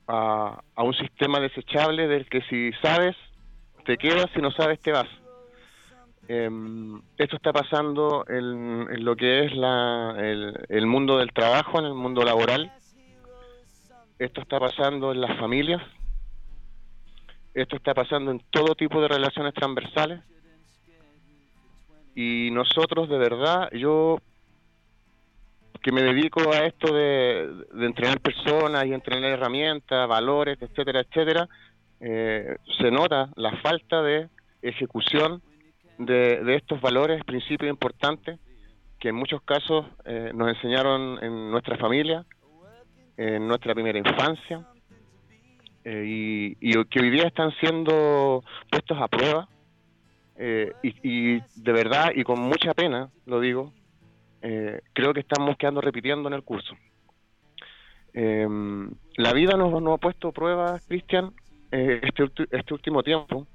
a, 0.06 0.60
un 0.76 0.94
sistema 0.94 1.40
desechable 1.40 2.06
del 2.08 2.28
que 2.28 2.42
si 2.42 2.72
sabes, 2.82 3.16
te 3.84 3.96
quedas, 3.96 4.26
si 4.34 4.40
no 4.40 4.50
sabes, 4.50 4.80
te 4.80 4.92
vas. 4.92 5.08
Em, 6.28 7.00
esto 7.16 7.36
está 7.36 7.52
pasando 7.52 8.24
en, 8.28 9.04
lo 9.04 9.16
que 9.16 9.44
es 9.44 9.54
la, 9.54 10.14
el, 10.18 10.86
mundo 10.86 11.18
del 11.18 11.32
trabajo, 11.32 11.78
en 11.78 11.86
el 11.86 11.94
mundo 11.94 12.22
laboral. 12.24 12.72
Esto 14.18 14.40
está 14.42 14.60
pasando 14.60 15.12
en 15.12 15.20
las 15.20 15.38
familias. 15.38 15.82
Esto 17.54 17.76
está 17.76 17.92
pasando 17.92 18.30
en 18.30 18.40
todo 18.50 18.74
tipo 18.74 19.00
de 19.00 19.08
relaciones 19.08 19.52
transversales. 19.54 20.20
Y 22.14 22.50
nosotros, 22.52 23.08
de 23.08 23.18
verdad, 23.18 23.70
yo 23.72 24.18
que 25.82 25.90
me 25.90 26.02
dedico 26.02 26.52
a 26.52 26.64
esto 26.64 26.94
de, 26.94 27.66
entrenar 27.80 28.20
personas 28.20 28.86
y 28.86 28.94
entrenar 28.94 29.32
herramientas, 29.32 30.08
valores, 30.08 30.56
etcétera, 30.60 31.00
etcétera, 31.00 31.48
eh, 32.00 32.56
se 32.78 32.90
nota 32.90 33.30
la 33.34 33.56
falta 33.60 34.00
de 34.02 34.28
ejecución 34.62 35.42
de, 35.98 36.54
estos 36.54 36.80
valores, 36.80 37.24
principios 37.24 37.68
importantes 37.68 38.38
que 39.00 39.08
en 39.08 39.16
muchos 39.16 39.42
casos 39.42 39.86
eh, 40.04 40.30
nos 40.32 40.48
enseñaron 40.48 41.22
en 41.22 41.50
nuestra 41.50 41.76
familia, 41.76 42.24
en 43.16 43.48
nuestra 43.48 43.74
primera 43.74 43.98
infancia, 43.98 44.64
eh, 45.84 46.54
y, 46.60 46.84
que 46.84 47.00
hoy 47.00 47.10
día 47.10 47.26
están 47.26 47.50
siendo 47.58 48.44
puestos 48.70 48.98
a 49.00 49.08
prueba, 49.08 49.48
y, 50.82 50.94
y 51.04 51.40
de 51.54 51.72
verdad, 51.72 52.10
y 52.16 52.24
con 52.24 52.40
mucha 52.40 52.74
pena, 52.74 53.10
lo 53.26 53.38
digo, 53.38 53.72
eh, 54.42 54.80
creo 54.92 55.14
que 55.14 55.20
estamos 55.20 55.56
quedando 55.56 55.80
repitiendo 55.80 56.28
en 56.28 56.34
el 56.34 56.42
curso. 56.42 56.76
Em, 58.12 58.90
la 59.16 59.32
vida 59.32 59.56
nos, 59.56 59.72
ha 59.72 59.96
puesto 59.98 60.32
pruebas, 60.32 60.84
Cristian, 60.86 61.32
eh, 61.70 62.00
este, 62.02 62.28
este 62.50 62.74
último 62.74 63.02
tiempo, 63.02 63.46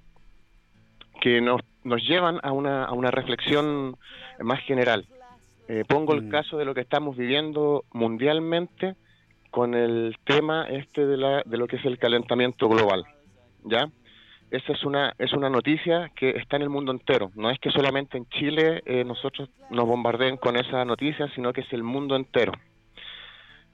que 1.22 1.42
nos, 1.42 1.62
nos 1.84 2.02
llevan 2.08 2.40
a 2.44 2.52
una, 2.52 2.86
a 2.86 2.94
una 2.94 3.12
reflexión 3.12 3.98
más 4.40 4.62
general. 4.62 5.06
Eh, 5.68 5.84
pongo 5.88 6.14
el 6.14 6.24
mm. 6.24 6.30
caso 6.30 6.58
de 6.58 6.66
lo 6.66 6.74
que 6.74 6.82
estamos 6.82 7.18
viviendo 7.18 7.84
mundialmente 7.92 8.96
con 9.52 9.74
el 9.74 10.16
tema 10.24 10.68
este 10.70 11.06
de, 11.06 11.18
la, 11.18 11.44
de 11.46 11.58
lo 11.58 11.68
que 11.68 11.76
es 11.78 11.86
el 11.86 11.98
calentamiento 11.98 12.70
global, 12.70 13.04
¿ya? 13.64 13.90
Esa 14.52 14.74
es 14.74 14.84
una 14.84 15.14
es 15.18 15.34
una 15.34 15.50
noticia 15.50 16.12
que 16.16 16.32
está 16.32 16.56
en 16.56 16.64
el 16.64 16.70
mundo 16.70 16.92
entero. 16.92 17.32
No 17.36 17.50
es 17.50 17.60
que 17.60 17.72
solamente 17.72 18.18
en 18.18 18.28
Chile 18.30 18.82
eh, 18.86 19.04
nosotros 19.04 19.50
nos 19.70 19.86
bombardeen 19.86 20.38
con 20.38 20.56
esa 20.56 20.86
noticia, 20.86 21.28
sino 21.36 21.54
que 21.54 21.62
es 21.62 21.74
el 21.74 21.84
mundo 21.84 22.16
entero. 22.16 22.54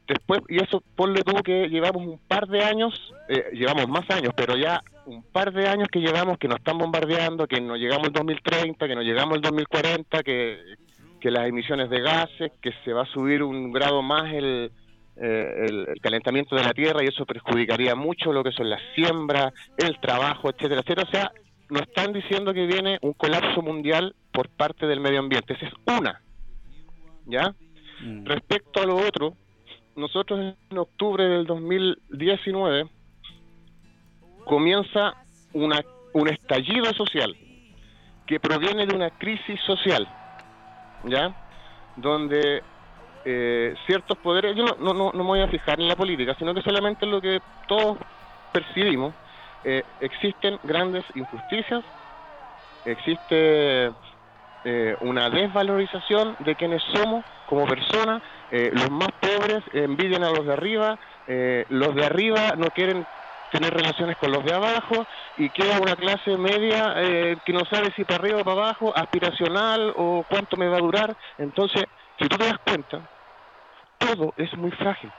Después, 0.07 0.41
y 0.49 0.61
eso 0.61 0.83
ponle 0.95 1.23
tú 1.23 1.33
que 1.43 1.69
llevamos 1.69 2.05
un 2.05 2.19
par 2.27 2.47
de 2.47 2.61
años, 2.61 3.13
eh, 3.29 3.51
llevamos 3.53 3.87
más 3.87 4.09
años, 4.09 4.33
pero 4.35 4.57
ya 4.57 4.83
un 5.05 5.23
par 5.23 5.53
de 5.53 5.67
años 5.67 5.87
que 5.89 5.99
llevamos 5.99 6.37
que 6.37 6.49
nos 6.49 6.57
están 6.57 6.77
bombardeando, 6.77 7.47
que 7.47 7.61
no 7.61 7.77
llegamos 7.77 8.07
al 8.07 8.13
2030, 8.13 8.85
que 8.85 8.95
no 8.95 9.01
llegamos 9.01 9.35
al 9.35 9.41
2040, 9.41 10.23
que, 10.23 10.59
que 11.21 11.31
las 11.31 11.47
emisiones 11.47 11.89
de 11.89 12.01
gases, 12.01 12.51
que 12.61 12.73
se 12.83 12.91
va 12.91 13.03
a 13.03 13.13
subir 13.13 13.43
un 13.43 13.71
grado 13.71 14.01
más 14.01 14.33
el, 14.33 14.71
eh, 15.15 15.67
el, 15.67 16.01
calentamiento 16.01 16.55
de 16.55 16.63
la 16.63 16.73
tierra 16.73 17.03
y 17.03 17.07
eso 17.07 17.25
perjudicaría 17.25 17.95
mucho 17.95 18.33
lo 18.33 18.43
que 18.43 18.51
son 18.51 18.69
las 18.69 18.81
siembras, 18.95 19.53
el 19.77 19.99
trabajo, 19.99 20.49
etcétera, 20.49 20.81
etcétera. 20.81 21.07
O 21.07 21.11
sea, 21.11 21.31
nos 21.69 21.83
están 21.83 22.13
diciendo 22.13 22.53
que 22.53 22.65
viene 22.65 22.97
un 23.01 23.13
colapso 23.13 23.61
mundial 23.61 24.15
por 24.31 24.49
parte 24.49 24.87
del 24.87 24.99
medio 24.99 25.19
ambiente. 25.19 25.53
Esa 25.53 25.67
es 25.67 25.73
una. 25.99 26.21
¿Ya? 27.25 27.55
Mm. 28.01 28.25
Respecto 28.25 28.81
a 28.81 28.85
lo 28.85 28.97
otro, 28.97 29.35
nosotros 29.95 30.55
en 30.69 30.77
octubre 30.77 31.23
del 31.23 31.45
2019 31.45 32.89
comienza 34.45 35.13
una, 35.53 35.81
un 36.13 36.27
estallido 36.27 36.91
social 36.93 37.35
que 38.25 38.39
proviene 38.39 38.85
de 38.85 38.95
una 38.95 39.09
crisis 39.11 39.59
social, 39.61 40.07
¿ya? 41.05 41.35
Donde 41.97 42.63
eh, 43.25 43.73
ciertos 43.85 44.17
poderes, 44.17 44.53
yo 44.55 44.65
no, 44.65 44.93
no, 44.93 44.93
no, 44.93 45.11
me 45.13 45.23
voy 45.23 45.39
a 45.39 45.47
fijar 45.47 45.79
en 45.79 45.87
la 45.87 45.95
política, 45.95 46.35
sino 46.37 46.53
que 46.53 46.61
solamente 46.61 47.05
en 47.05 47.11
lo 47.11 47.21
que 47.21 47.39
todos 47.67 47.97
percibimos, 48.51 49.15
eh, 49.63 49.81
existen 49.99 50.59
grandes 50.61 51.05
injusticias, 51.13 51.85
existe 52.83 53.91
eh, 54.65 54.95
una 54.99 55.29
desvalorización 55.29 56.35
de 56.39 56.55
quienes 56.57 56.83
somos 56.93 57.23
como 57.45 57.65
personas, 57.65 58.21
los 58.49 58.91
más 58.91 59.09
pobres 59.19 59.63
envidian 59.73 60.23
a 60.23 60.29
los 60.29 60.45
de 60.45 60.53
arriba, 60.53 60.99
los 61.69 61.95
de 61.95 62.05
arriba 62.05 62.53
no 62.55 62.67
quieren 62.67 63.07
tener 63.49 63.73
relaciones 63.73 64.15
con 64.15 64.31
los 64.31 64.43
de 64.43 64.53
abajo 64.53 65.05
y 65.35 65.49
queda 65.49 65.79
una 65.79 65.95
clase 65.95 66.37
media 66.37 66.95
que 67.43 67.53
no 67.53 67.61
sabe 67.65 67.91
si 67.95 68.05
para 68.05 68.23
arriba 68.23 68.41
o 68.41 68.43
para 68.43 68.61
abajo, 68.61 68.95
aspiracional 68.95 69.91
o 69.95 70.23
cuánto 70.27 70.55
me 70.55 70.67
va 70.67 70.77
a 70.77 70.81
durar. 70.81 71.15
Entonces, 71.37 71.85
si 72.19 72.27
tú 72.27 72.37
te 72.37 72.45
das 72.45 72.57
cuenta, 72.63 73.09
todo 74.03 74.33
es 74.37 74.55
muy 74.57 74.71
frágil. 74.71 75.11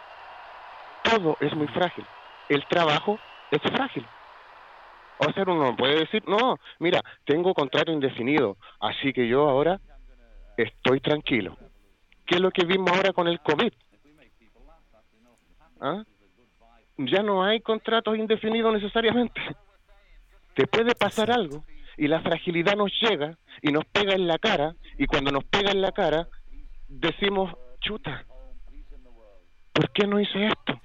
Todo 1.02 1.36
es 1.40 1.54
muy 1.54 1.66
frágil. 1.68 2.04
El 2.48 2.66
trabajo 2.66 3.18
es 3.50 3.60
frágil. 3.62 4.06
O 5.18 5.32
sea, 5.32 5.44
uno 5.46 5.76
puede 5.76 6.00
decir, 6.00 6.22
no, 6.26 6.58
mira, 6.78 7.00
tengo 7.24 7.54
contrato 7.54 7.92
indefinido, 7.92 8.56
así 8.80 9.12
que 9.12 9.28
yo 9.28 9.48
ahora 9.48 9.80
estoy 10.56 11.00
tranquilo. 11.00 11.56
¿Qué 12.26 12.36
es 12.36 12.40
lo 12.40 12.50
que 12.50 12.64
vimos 12.64 12.90
ahora 12.90 13.12
con 13.12 13.28
el 13.28 13.40
COVID? 13.40 13.72
¿Ah? 15.80 16.02
Ya 16.96 17.22
no 17.22 17.44
hay 17.44 17.60
contratos 17.60 18.16
indefinidos 18.16 18.72
necesariamente. 18.72 19.40
Te 20.54 20.66
puede 20.66 20.94
pasar 20.94 21.30
algo 21.30 21.64
y 21.96 22.08
la 22.08 22.20
fragilidad 22.20 22.76
nos 22.76 22.92
llega 23.00 23.38
y 23.62 23.70
nos 23.70 23.84
pega 23.86 24.14
en 24.14 24.26
la 24.26 24.38
cara 24.38 24.74
y 24.98 25.06
cuando 25.06 25.30
nos 25.30 25.44
pega 25.44 25.70
en 25.70 25.80
la 25.80 25.92
cara 25.92 26.28
decimos, 26.88 27.52
chuta, 27.80 28.24
¿por 29.74 29.90
qué 29.90 30.06
no 30.06 30.18
hice 30.18 30.46
esto? 30.46 30.80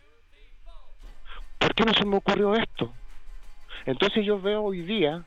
¿Por 1.57 1.73
qué 1.73 1.85
no 1.85 1.93
se 1.93 2.05
me 2.05 2.17
ocurrió 2.17 2.55
esto? 2.55 2.91
Entonces 3.85 4.25
yo 4.25 4.41
veo 4.41 4.63
hoy 4.63 4.81
día 4.81 5.23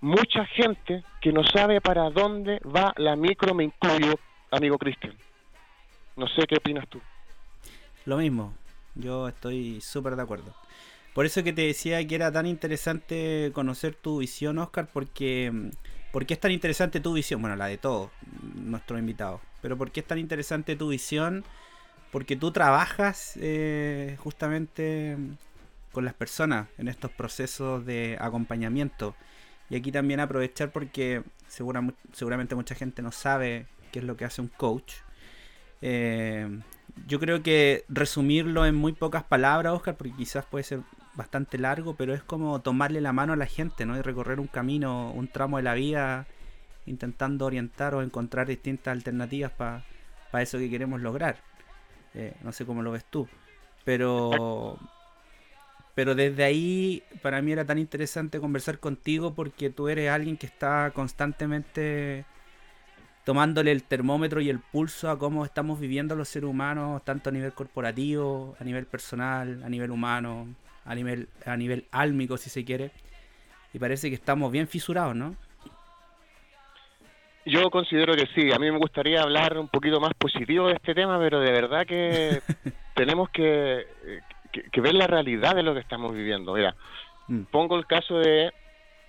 mucha 0.00 0.44
gente 0.46 1.04
que 1.20 1.32
no 1.32 1.44
sabe 1.44 1.80
para 1.80 2.10
dónde 2.10 2.58
va 2.60 2.92
la 2.96 3.14
micro, 3.14 3.54
me 3.54 3.70
amigo 4.50 4.78
Cristian. 4.78 5.14
No 6.16 6.26
sé 6.26 6.46
qué 6.48 6.56
opinas 6.56 6.88
tú. 6.88 7.00
Lo 8.06 8.16
mismo. 8.16 8.54
Yo 8.94 9.28
estoy 9.28 9.80
súper 9.80 10.16
de 10.16 10.22
acuerdo. 10.22 10.54
Por 11.14 11.26
eso 11.26 11.42
que 11.42 11.52
te 11.52 11.62
decía 11.62 12.06
que 12.06 12.14
era 12.14 12.32
tan 12.32 12.46
interesante 12.46 13.50
conocer 13.52 13.94
tu 13.94 14.18
visión, 14.18 14.58
Oscar, 14.58 14.88
porque 14.92 15.70
¿por 16.10 16.26
qué 16.26 16.34
es 16.34 16.40
tan 16.40 16.50
interesante 16.50 17.00
tu 17.00 17.12
visión? 17.12 17.40
Bueno, 17.40 17.56
la 17.56 17.66
de 17.66 17.78
todos 17.78 18.10
nuestros 18.54 18.98
invitados. 18.98 19.40
Pero 19.60 19.76
¿por 19.76 19.90
qué 19.90 20.00
es 20.00 20.06
tan 20.06 20.18
interesante 20.18 20.74
tu 20.76 20.88
visión? 20.88 21.44
Porque 22.12 22.36
tú 22.36 22.52
trabajas 22.52 23.32
eh, 23.40 24.16
justamente 24.20 25.16
con 25.90 26.04
las 26.04 26.14
personas 26.14 26.68
en 26.78 26.86
estos 26.86 27.10
procesos 27.10 27.84
de 27.84 28.16
acompañamiento. 28.20 29.16
Y 29.70 29.76
aquí 29.76 29.90
también 29.90 30.20
aprovechar 30.20 30.70
porque 30.70 31.22
seguramente 31.48 32.54
mucha 32.54 32.74
gente 32.74 33.02
no 33.02 33.10
sabe 33.10 33.66
qué 33.90 34.00
es 34.00 34.04
lo 34.04 34.16
que 34.16 34.24
hace 34.24 34.40
un 34.40 34.48
coach. 34.48 34.92
Eh, 35.80 36.60
yo 37.06 37.18
creo 37.18 37.42
que 37.42 37.84
resumirlo 37.88 38.66
en 38.66 38.74
muy 38.74 38.92
pocas 38.92 39.24
palabras, 39.24 39.72
Oscar, 39.72 39.96
porque 39.96 40.14
quizás 40.14 40.44
puede 40.44 40.64
ser 40.64 40.80
bastante 41.14 41.58
largo, 41.58 41.94
pero 41.96 42.14
es 42.14 42.22
como 42.22 42.60
tomarle 42.60 43.00
la 43.00 43.12
mano 43.12 43.32
a 43.32 43.36
la 43.36 43.46
gente, 43.46 43.86
¿no? 43.86 43.96
Y 43.96 44.02
recorrer 44.02 44.40
un 44.40 44.46
camino, 44.46 45.10
un 45.12 45.28
tramo 45.28 45.56
de 45.56 45.62
la 45.62 45.74
vida, 45.74 46.26
intentando 46.86 47.46
orientar 47.46 47.94
o 47.94 48.02
encontrar 48.02 48.46
distintas 48.46 48.92
alternativas 48.92 49.52
para 49.52 49.82
eso 50.42 50.58
que 50.58 50.70
queremos 50.70 51.00
lograr. 51.00 51.36
Eh, 52.14 52.34
no 52.42 52.52
sé 52.52 52.66
cómo 52.66 52.82
lo 52.82 52.92
ves 52.92 53.04
tú, 53.04 53.28
pero 53.84 54.78
pero 55.94 56.14
desde 56.14 56.44
ahí 56.44 57.02
para 57.20 57.42
mí 57.42 57.52
era 57.52 57.64
tan 57.64 57.78
interesante 57.78 58.40
conversar 58.40 58.78
contigo 58.78 59.34
porque 59.34 59.70
tú 59.70 59.88
eres 59.88 60.10
alguien 60.10 60.36
que 60.36 60.46
está 60.46 60.90
constantemente 60.94 62.24
tomándole 63.24 63.72
el 63.72 63.82
termómetro 63.84 64.40
y 64.40 64.48
el 64.50 64.58
pulso 64.58 65.10
a 65.10 65.18
cómo 65.18 65.44
estamos 65.44 65.78
viviendo 65.78 66.16
los 66.16 66.28
seres 66.28 66.48
humanos, 66.48 67.02
tanto 67.04 67.30
a 67.30 67.32
nivel 67.32 67.52
corporativo, 67.52 68.56
a 68.58 68.64
nivel 68.64 68.86
personal, 68.86 69.62
a 69.62 69.68
nivel 69.68 69.90
humano, 69.90 70.48
a 70.84 70.94
nivel, 70.94 71.28
a 71.46 71.56
nivel 71.56 71.86
álmico 71.92 72.36
si 72.36 72.50
se 72.50 72.64
quiere. 72.64 72.90
Y 73.72 73.78
parece 73.78 74.08
que 74.08 74.16
estamos 74.16 74.50
bien 74.50 74.66
fisurados, 74.66 75.14
¿no? 75.14 75.36
Yo 77.44 77.70
considero 77.70 78.14
que 78.14 78.26
sí. 78.34 78.52
A 78.52 78.58
mí 78.58 78.70
me 78.70 78.78
gustaría 78.78 79.22
hablar 79.22 79.58
un 79.58 79.68
poquito 79.68 80.00
más 80.00 80.14
positivo 80.14 80.68
de 80.68 80.74
este 80.74 80.94
tema, 80.94 81.18
pero 81.18 81.40
de 81.40 81.50
verdad 81.50 81.86
que 81.86 82.40
tenemos 82.94 83.30
que, 83.30 83.86
que, 84.70 84.80
ver 84.80 84.94
la 84.94 85.06
realidad 85.06 85.54
de 85.54 85.62
lo 85.62 85.74
que 85.74 85.80
estamos 85.80 86.14
viviendo. 86.14 86.54
Mira, 86.54 86.74
mm. 87.28 87.42
pongo 87.50 87.76
el 87.76 87.86
caso 87.86 88.18
de 88.18 88.52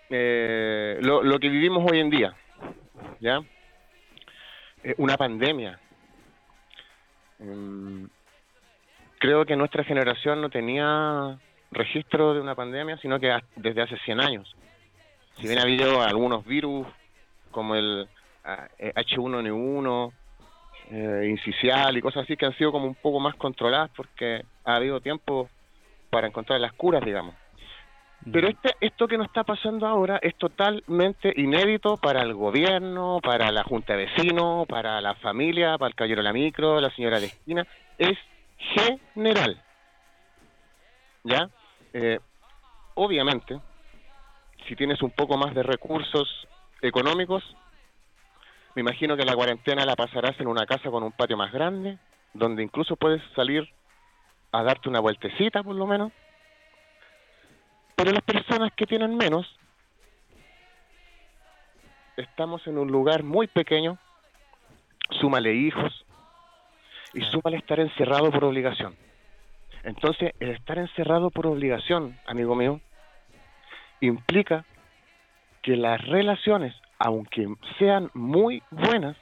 eh, 0.09 0.97
lo, 1.01 1.39
que 1.39 1.49
vivimos 1.49 1.89
hoy 1.89 1.99
en 1.99 2.09
día, 2.09 2.35
¿ya? 3.19 3.41
Eh, 4.83 4.95
una 4.97 5.15
pandemia. 5.15 5.79
Mm, 7.39 8.05
creo 9.19 9.45
que 9.45 9.55
nuestra 9.55 9.83
generación 9.83 10.41
no 10.41 10.49
tenía 10.49 11.37
registro 11.71 12.33
de 12.33 12.41
una 12.41 12.55
pandemia, 12.55 12.97
sino 12.97 13.19
que 13.19 13.35
desde 13.55 13.81
hace 13.81 13.97
100 13.99 14.21
años. 14.21 14.55
Si 15.37 15.47
bien 15.47 15.59
ha 15.59 15.63
habido 15.63 16.01
algunos 16.01 16.45
virus 16.45 16.87
como 17.51 17.75
el 17.75 18.07
H1N1, 18.43 20.11
ah, 20.11 20.23
eh, 20.91 21.27
incisial 21.29 21.97
y 21.97 22.01
cosas 22.01 22.23
así 22.23 22.35
que 22.35 22.45
han 22.45 22.57
sido 22.57 22.71
como 22.71 22.87
un 22.87 22.95
poco 22.95 23.19
más 23.19 23.35
controladas 23.35 23.89
porque 23.95 24.43
ha 24.65 24.75
habido 24.75 24.99
tiempo 24.99 25.49
para 26.09 26.27
encontrar 26.27 26.59
las 26.59 26.73
curas, 26.73 27.03
digamos. 27.03 27.35
Pero 28.31 28.47
este, 28.47 28.75
esto 28.79 29.07
que 29.07 29.17
nos 29.17 29.27
está 29.27 29.43
pasando 29.43 29.85
ahora 29.85 30.17
es 30.21 30.35
totalmente 30.37 31.33
inédito 31.35 31.97
para 31.97 32.21
el 32.21 32.33
gobierno, 32.33 33.19
para 33.21 33.51
la 33.51 33.63
junta 33.63 33.95
de 33.95 34.05
vecinos, 34.05 34.65
para 34.67 35.01
la 35.01 35.15
familia, 35.15 35.77
para 35.77 35.89
el 35.89 35.95
caballero 35.95 36.21
de 36.21 36.23
la 36.23 36.33
micro, 36.33 36.79
la 36.79 36.89
señora 36.91 37.19
de 37.19 37.25
esquina. 37.25 37.67
Es 37.97 38.17
general. 39.15 39.61
¿Ya? 41.23 41.49
Eh, 41.93 42.19
obviamente, 42.93 43.59
si 44.67 44.75
tienes 44.75 45.01
un 45.01 45.11
poco 45.11 45.37
más 45.37 45.53
de 45.53 45.63
recursos 45.63 46.47
económicos, 46.81 47.43
me 48.75 48.81
imagino 48.81 49.15
que 49.15 49.25
la 49.25 49.35
cuarentena 49.35 49.85
la 49.85 49.95
pasarás 49.95 50.39
en 50.39 50.47
una 50.47 50.65
casa 50.65 50.89
con 50.89 51.03
un 51.03 51.11
patio 51.11 51.37
más 51.37 51.51
grande, 51.51 51.99
donde 52.33 52.63
incluso 52.63 52.95
puedes 52.95 53.21
salir 53.35 53.69
a 54.51 54.63
darte 54.63 54.89
una 54.89 54.99
vueltecita 54.99 55.61
por 55.61 55.75
lo 55.75 55.85
menos. 55.85 56.11
Pero 57.95 58.11
las 58.11 58.23
personas 58.23 58.71
que 58.75 58.87
tienen 58.87 59.15
menos, 59.15 59.47
estamos 62.17 62.65
en 62.67 62.77
un 62.77 62.91
lugar 62.91 63.23
muy 63.23 63.47
pequeño, 63.47 63.99
súmale 65.11 65.53
hijos 65.53 66.05
y 67.13 67.21
súmale 67.21 67.57
estar 67.57 67.79
encerrado 67.79 68.31
por 68.31 68.43
obligación. 68.45 68.95
Entonces, 69.83 70.33
el 70.39 70.49
estar 70.49 70.79
encerrado 70.79 71.29
por 71.29 71.45
obligación, 71.45 72.17
amigo 72.25 72.55
mío, 72.55 72.79
implica 73.99 74.65
que 75.61 75.77
las 75.77 76.01
relaciones 76.07 76.75
aunque 77.03 77.45
sean 77.77 78.09
muy 78.13 78.63
buenas, 78.71 79.17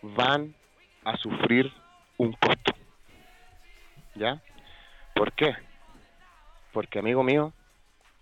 van 0.00 0.54
a 1.04 1.14
sufrir 1.18 1.70
un 2.16 2.32
costo. 2.32 2.72
¿Ya? 4.14 4.40
¿Por 5.14 5.32
qué? 5.32 5.54
Porque, 6.72 6.98
amigo 6.98 7.22
mío, 7.22 7.52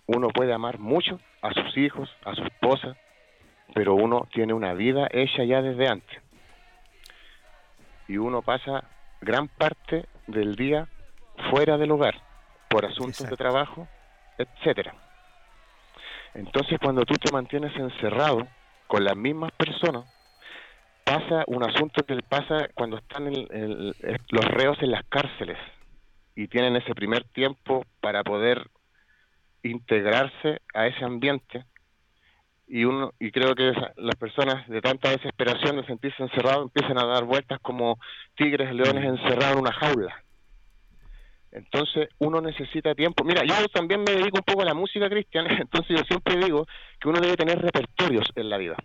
uno 0.07 0.31
puede 0.31 0.53
amar 0.53 0.81
mucho 0.81 1.21
a 1.41 1.53
sus 1.53 1.77
hijos, 1.77 2.11
a 2.25 2.35
su 2.35 2.43
esposa, 2.43 2.97
pero 3.75 3.95
uno 3.95 4.27
tiene 4.33 4.55
una 4.55 4.75
vida 4.75 5.07
hecha 5.13 5.45
ya 5.45 5.63
desde 5.63 5.87
antes. 5.87 6.21
Y 8.09 8.17
uno 8.17 8.43
pasa 8.43 8.83
gran 9.21 9.47
parte 9.47 10.07
del 10.27 10.57
día 10.57 10.89
fuera 11.51 11.79
del 11.79 11.93
hogar, 11.93 12.21
por 12.69 12.85
asuntos 12.85 13.31
de 13.31 13.37
trabajo, 13.37 13.87
etcétera. 14.37 15.08
Entonces, 16.35 16.79
cuando 16.79 17.05
tú 17.05 17.15
te 17.15 17.33
mantienes 17.33 17.75
encerrado 17.77 18.47
con 18.87 19.05
las 19.05 19.17
mismas 19.17 19.53
personas, 19.53 20.05
pasa 21.05 21.45
un 21.47 21.63
asunto 21.65 22.05
que 22.05 22.17
pasa 22.23 22.69
cuando 22.75 22.99
están 22.99 23.33
los 23.33 24.45
reos 24.45 24.77
en 24.81 24.91
las 24.91 25.05
cárceles 25.09 25.59
y 26.35 26.49
tienen 26.49 26.77
ese 26.77 26.95
primer 26.95 27.25
tiempo 27.25 27.85
para 28.01 28.23
poder 28.23 28.71
integrarse 29.63 30.61
a 30.75 30.87
ese 30.87 31.05
ambiente. 31.05 31.65
Y 32.67 32.85
uno 32.85 33.13
y 33.19 33.31
creo 33.31 33.55
que 33.55 33.73
las 33.97 34.17
personas 34.17 34.69
de 34.69 34.83
tanta 34.83 35.11
desesperación 35.11 35.77
de 35.77 35.87
sentirse 35.87 36.23
encerrados 36.23 36.65
empiezan 36.65 36.99
a 36.99 37.07
dar 37.07 37.25
vueltas 37.25 37.59
como 37.61 37.99
tigres 38.37 38.73
leones 38.75 39.05
encerrados 39.05 39.55
en 39.55 39.61
una 39.61 39.73
jaula 39.73 40.25
entonces 41.53 42.09
uno 42.19 42.41
necesita 42.41 42.95
tiempo. 42.95 43.25
Mira, 43.25 43.45
yo 43.45 43.55
también 43.69 44.01
me 44.03 44.13
dedico 44.13 44.39
un 44.39 44.45
poco 44.45 44.63
a 44.63 44.67
la 44.67 44.75
música 44.75 45.09
cristiana, 45.09 45.57
entonces 45.61 45.99
yo 45.99 46.05
siempre 46.05 46.37
digo 46.37 46.67
que 47.01 47.09
uno 47.09 47.21
debe 47.21 47.37
tener 47.37 47.61
repertorios 47.61 48.31
en 48.35 48.49
la 48.49 48.59
vida. 48.59 48.77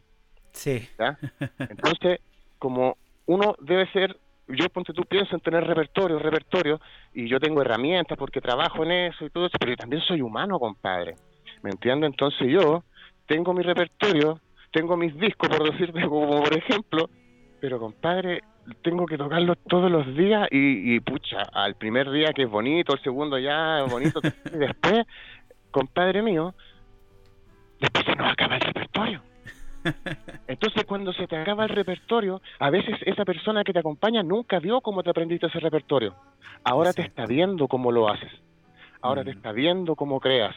Sí. 0.53 0.87
Entonces, 1.59 2.19
como 2.59 2.95
uno 3.25 3.55
debe 3.59 3.91
ser, 3.91 4.15
yo 4.47 4.69
ponte 4.69 4.93
tú 4.93 5.03
pienso 5.03 5.35
en 5.35 5.41
tener 5.41 5.65
repertorio, 5.65 6.19
repertorio, 6.19 6.79
y 7.13 7.27
yo 7.27 7.39
tengo 7.39 7.61
herramientas 7.61 8.17
porque 8.17 8.39
trabajo 8.39 8.83
en 8.83 8.91
eso 8.91 9.25
y 9.25 9.29
todo 9.29 9.47
eso, 9.47 9.57
pero 9.59 9.71
yo 9.71 9.77
también 9.77 10.01
soy 10.03 10.21
humano, 10.21 10.59
compadre. 10.59 11.15
¿Me 11.63 11.71
entiendes? 11.71 12.11
Entonces 12.11 12.47
yo 12.51 12.83
tengo 13.25 13.53
mi 13.53 13.63
repertorio, 13.63 14.39
tengo 14.71 14.95
mis 14.95 15.17
discos, 15.17 15.49
por 15.49 15.63
decirte, 15.71 16.01
como 16.07 16.43
por 16.43 16.55
ejemplo, 16.55 17.09
pero 17.59 17.79
compadre, 17.79 18.41
tengo 18.81 19.05
que 19.05 19.17
tocarlo 19.17 19.55
todos 19.55 19.91
los 19.91 20.15
días 20.15 20.47
y, 20.51 20.99
pucha, 21.01 21.41
al 21.53 21.75
primer 21.75 22.09
día 22.11 22.33
que 22.33 22.43
es 22.43 22.49
bonito, 22.49 22.93
el 22.93 23.01
segundo 23.01 23.37
ya 23.37 23.83
es 23.83 23.91
bonito, 23.91 24.19
y 24.53 24.57
después, 24.57 25.05
compadre 25.71 26.21
mío, 26.21 26.53
después 27.79 28.05
se 28.05 28.15
nos 28.15 28.31
acaba 28.31 28.55
el 28.55 28.61
repertorio. 28.61 29.21
Entonces 30.47 30.85
cuando 30.85 31.11
se 31.11 31.27
te 31.27 31.35
acaba 31.35 31.63
el 31.63 31.69
repertorio, 31.69 32.41
a 32.59 32.69
veces 32.69 32.97
esa 33.05 33.25
persona 33.25 33.63
que 33.63 33.73
te 33.73 33.79
acompaña 33.79 34.23
nunca 34.23 34.59
vio 34.59 34.81
cómo 34.81 35.03
te 35.03 35.09
aprendiste 35.09 35.47
ese 35.47 35.59
repertorio. 35.59 36.15
Ahora 36.63 36.93
te 36.93 37.01
está 37.01 37.25
viendo 37.25 37.67
cómo 37.67 37.91
lo 37.91 38.09
haces. 38.09 38.31
Ahora 39.01 39.25
te 39.25 39.31
está 39.31 39.51
viendo 39.51 39.95
cómo 39.95 40.21
creas. 40.21 40.55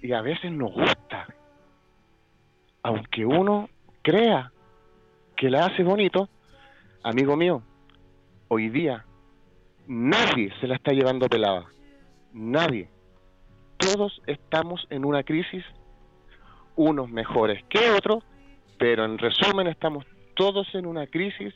Y 0.00 0.12
a 0.12 0.22
veces 0.22 0.52
nos 0.52 0.72
gusta. 0.72 1.26
Aunque 2.84 3.26
uno 3.26 3.68
crea 4.02 4.52
que 5.34 5.50
la 5.50 5.66
hace 5.66 5.82
bonito, 5.82 6.28
amigo 7.02 7.36
mío, 7.36 7.62
hoy 8.48 8.68
día 8.68 9.04
nadie 9.86 10.52
se 10.60 10.66
la 10.66 10.76
está 10.76 10.92
llevando 10.92 11.28
pelada. 11.28 11.66
Nadie. 12.32 12.88
Todos 13.78 14.20
estamos 14.26 14.86
en 14.90 15.04
una 15.04 15.22
crisis, 15.22 15.64
unos 16.76 17.08
mejores 17.08 17.62
que 17.68 17.90
otros, 17.90 18.24
pero 18.78 19.04
en 19.04 19.18
resumen 19.18 19.66
estamos 19.66 20.04
todos 20.34 20.66
en 20.74 20.86
una 20.86 21.06
crisis 21.06 21.54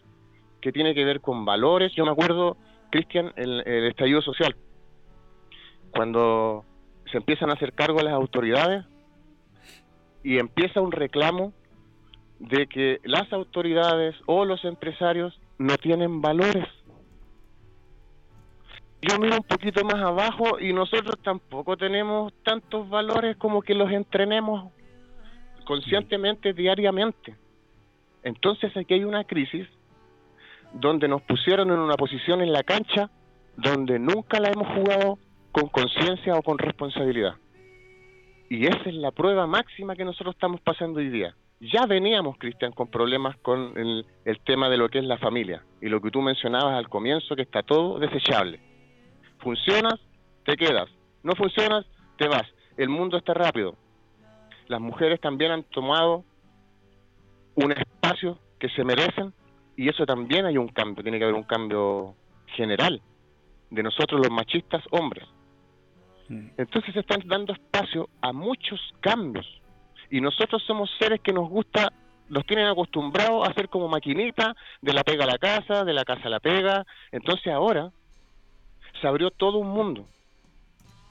que 0.60 0.72
tiene 0.72 0.94
que 0.94 1.04
ver 1.04 1.20
con 1.20 1.44
valores. 1.44 1.92
Yo 1.94 2.04
me 2.04 2.12
acuerdo, 2.12 2.56
Cristian, 2.90 3.32
el, 3.36 3.62
el 3.66 3.86
estallido 3.86 4.22
social, 4.22 4.56
cuando 5.92 6.64
se 7.10 7.18
empiezan 7.18 7.50
a 7.50 7.54
hacer 7.54 7.72
cargo 7.74 8.00
a 8.00 8.04
las 8.04 8.14
autoridades 8.14 8.84
y 10.22 10.38
empieza 10.38 10.80
un 10.80 10.92
reclamo 10.92 11.52
de 12.42 12.66
que 12.66 13.00
las 13.04 13.32
autoridades 13.32 14.16
o 14.26 14.44
los 14.44 14.64
empresarios 14.64 15.38
no 15.58 15.76
tienen 15.78 16.20
valores. 16.20 16.66
yo 19.00 19.18
miro 19.18 19.36
un 19.36 19.44
poquito 19.44 19.84
más 19.84 20.00
abajo 20.00 20.58
y 20.60 20.72
nosotros 20.72 21.16
tampoco 21.22 21.76
tenemos 21.76 22.32
tantos 22.44 22.88
valores 22.88 23.36
como 23.36 23.62
que 23.62 23.74
los 23.74 23.90
entrenemos 23.90 24.72
conscientemente 25.64 26.52
diariamente. 26.52 27.36
Entonces 28.24 28.76
aquí 28.76 28.94
hay 28.94 29.04
una 29.04 29.24
crisis 29.24 29.68
donde 30.72 31.06
nos 31.06 31.22
pusieron 31.22 31.70
en 31.70 31.78
una 31.78 31.94
posición 31.94 32.40
en 32.40 32.52
la 32.52 32.64
cancha 32.64 33.10
donde 33.56 33.98
nunca 33.98 34.40
la 34.40 34.50
hemos 34.50 34.66
jugado 34.68 35.18
con 35.52 35.68
conciencia 35.68 36.34
o 36.34 36.42
con 36.42 36.58
responsabilidad. 36.58 37.36
Y 38.48 38.66
esa 38.66 38.88
es 38.88 38.94
la 38.94 39.12
prueba 39.12 39.46
máxima 39.46 39.94
que 39.94 40.04
nosotros 40.04 40.34
estamos 40.34 40.60
pasando 40.60 40.98
hoy 40.98 41.08
día. 41.08 41.36
Ya 41.62 41.86
veníamos, 41.86 42.38
Cristian, 42.38 42.72
con 42.72 42.88
problemas 42.88 43.36
con 43.36 43.78
el, 43.78 44.04
el, 44.24 44.40
tema 44.40 44.68
de 44.68 44.76
lo 44.76 44.88
que 44.88 44.98
es 44.98 45.04
la 45.04 45.16
familia 45.18 45.62
y 45.80 45.88
lo 45.88 46.00
que 46.00 46.10
tú 46.10 46.20
mencionabas 46.20 46.74
al 46.74 46.88
comienzo, 46.88 47.36
que 47.36 47.42
está 47.42 47.62
todo 47.62 48.00
desechable. 48.00 48.58
Funcionas, 49.38 50.00
te 50.44 50.56
quedas. 50.56 50.90
No 51.22 51.36
funcionas, 51.36 51.86
te 52.18 52.26
vas. 52.26 52.42
El 52.76 52.88
mundo 52.88 53.16
está 53.16 53.32
rápido. 53.32 53.76
Las 54.66 54.80
mujeres 54.80 55.20
también 55.20 55.52
han 55.52 55.62
tomado 55.62 56.24
un 57.54 57.70
espacio 57.70 58.40
que 58.58 58.68
se 58.70 58.82
merecen 58.82 59.32
y 59.76 59.88
eso 59.88 60.04
también 60.04 60.46
hay 60.46 60.58
un 60.58 60.66
cambio, 60.66 61.04
tiene 61.04 61.18
que 61.18 61.24
haber 61.24 61.36
un 61.36 61.44
cambio 61.44 62.16
general 62.56 63.00
de 63.70 63.82
nosotros 63.84 64.20
los 64.20 64.32
machistas 64.32 64.82
hombres. 64.90 65.28
Mm. 66.28 66.48
Entonces 66.56 66.92
se 66.92 67.00
están 67.00 67.22
dando 67.26 67.52
espacio 67.52 68.08
a 68.20 68.32
muchos 68.32 68.80
cambios 69.00 69.61
y 70.12 70.20
nosotros 70.20 70.62
somos 70.66 70.90
seres 70.98 71.20
que 71.20 71.32
nos 71.32 71.48
gusta, 71.48 71.90
los 72.28 72.44
tienen 72.44 72.66
acostumbrados 72.66 73.48
a 73.48 73.54
ser 73.54 73.70
como 73.70 73.88
maquinita, 73.88 74.54
de 74.82 74.92
la 74.92 75.04
pega 75.04 75.24
a 75.24 75.26
la 75.26 75.38
casa, 75.38 75.86
de 75.86 75.94
la 75.94 76.04
casa 76.04 76.24
a 76.26 76.28
la 76.28 76.38
pega. 76.38 76.84
Entonces 77.10 77.50
ahora 77.50 77.90
se 79.00 79.08
abrió 79.08 79.30
todo 79.30 79.56
un 79.56 79.70
mundo. 79.70 80.06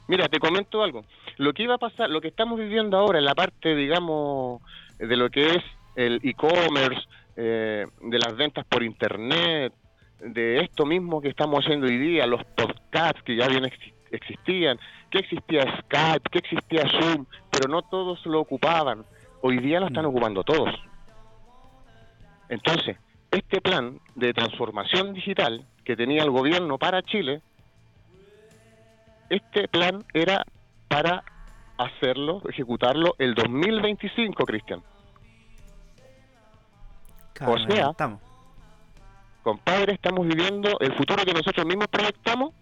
Mira, 0.08 0.30
te 0.30 0.38
comento 0.38 0.84
algo. 0.84 1.04
Lo 1.38 1.52
que 1.52 1.64
iba 1.64 1.76
a 1.76 1.80
pasar, 1.80 2.12
lo 2.12 2.22
que 2.22 2.28
estamos 2.28 2.60
viviendo 2.60 2.96
ahora 2.96 3.18
en 3.18 3.26
la 3.26 3.34
parte, 3.34 3.76
digamos, 3.76 4.62
de 5.00 5.18
lo 5.18 5.32
que 5.32 5.48
es 5.48 5.64
el 5.96 6.20
e-commerce, 6.22 7.02
eh, 7.38 7.88
de 8.04 8.20
las 8.20 8.36
ventas 8.36 8.66
por 8.66 8.84
internet, 8.84 9.74
de 10.20 10.60
esto 10.60 10.86
mismo 10.86 11.22
que 11.22 11.30
estamos 11.30 11.66
haciendo 11.66 11.88
hoy 11.88 11.98
día, 11.98 12.28
los 12.28 12.44
podcasts 12.44 13.24
que 13.24 13.36
ya 13.36 13.48
bien 13.48 13.66
existían, 14.12 14.80
que 15.10 15.20
existía 15.20 15.64
Skype, 15.80 16.30
que 16.32 16.40
existía 16.40 16.88
Zoom, 16.90 17.26
pero 17.50 17.68
no 17.70 17.82
todos 17.82 18.26
lo 18.26 18.40
ocupaban. 18.40 19.06
Hoy 19.42 19.60
día 19.60 19.80
lo 19.80 19.88
están 19.88 20.06
mm. 20.06 20.10
ocupando 20.10 20.44
todos. 20.44 20.70
Entonces, 22.50 22.98
este 23.32 23.62
plan 23.62 24.00
de 24.16 24.34
transformación 24.34 25.14
digital 25.14 25.66
que 25.84 25.96
tenía 25.96 26.24
el 26.24 26.32
gobierno 26.32 26.78
para 26.78 27.02
Chile, 27.02 27.42
este 29.30 29.68
plan 29.68 30.04
era 30.14 30.44
para 30.88 31.24
hacerlo, 31.78 32.42
ejecutarlo 32.50 33.16
el 33.18 33.34
2025, 33.34 34.46
Cristian. 34.46 34.84
O 37.44 37.58
sea, 37.58 37.90
estamos 37.90 38.20
compadre, 39.42 39.94
estamos 39.94 40.28
viviendo 40.28 40.80
el 40.80 40.94
futuro 40.94 41.24
que 41.26 41.34
nosotros 41.34 41.66
mismos 41.66 41.88
proyectamos, 41.88 42.54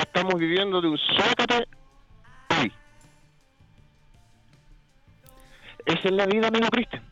estamos 0.00 0.34
viviendo 0.34 0.80
de 0.80 0.88
un 0.88 0.98
zócate 0.98 1.68
hoy. 2.58 2.72
Esa 5.86 6.08
es 6.08 6.12
la 6.12 6.26
vida, 6.26 6.48
amigo 6.48 6.68
Cristian. 6.68 7.02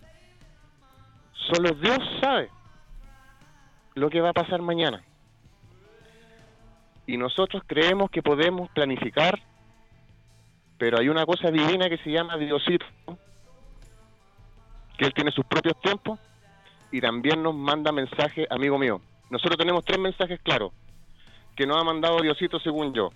Solo 1.32 1.70
Dios 1.72 1.98
sabe 2.20 2.50
lo 3.94 4.08
que 4.08 4.20
va 4.20 4.30
a 4.30 4.32
pasar 4.32 4.62
mañana. 4.62 5.02
Y 7.06 7.16
nosotros 7.16 7.62
creemos 7.66 8.10
que 8.10 8.22
podemos 8.22 8.70
planificar, 8.70 9.40
pero 10.78 10.98
hay 10.98 11.08
una 11.08 11.26
cosa 11.26 11.50
divina 11.50 11.88
que 11.88 11.98
se 11.98 12.10
llama 12.10 12.36
Diosito, 12.36 12.86
que 14.96 15.04
Él 15.04 15.12
tiene 15.12 15.32
sus 15.32 15.44
propios 15.44 15.78
tiempos 15.80 16.18
y 16.90 17.00
también 17.00 17.42
nos 17.42 17.54
manda 17.54 17.92
mensajes, 17.92 18.46
amigo 18.50 18.78
mío. 18.78 19.00
Nosotros 19.30 19.58
tenemos 19.58 19.84
tres 19.84 19.98
mensajes 19.98 20.40
claros 20.42 20.72
que 21.56 21.66
nos 21.66 21.80
ha 21.80 21.84
mandado 21.84 22.20
Diosito 22.20 22.58
según 22.60 22.92
yo. 22.94 23.10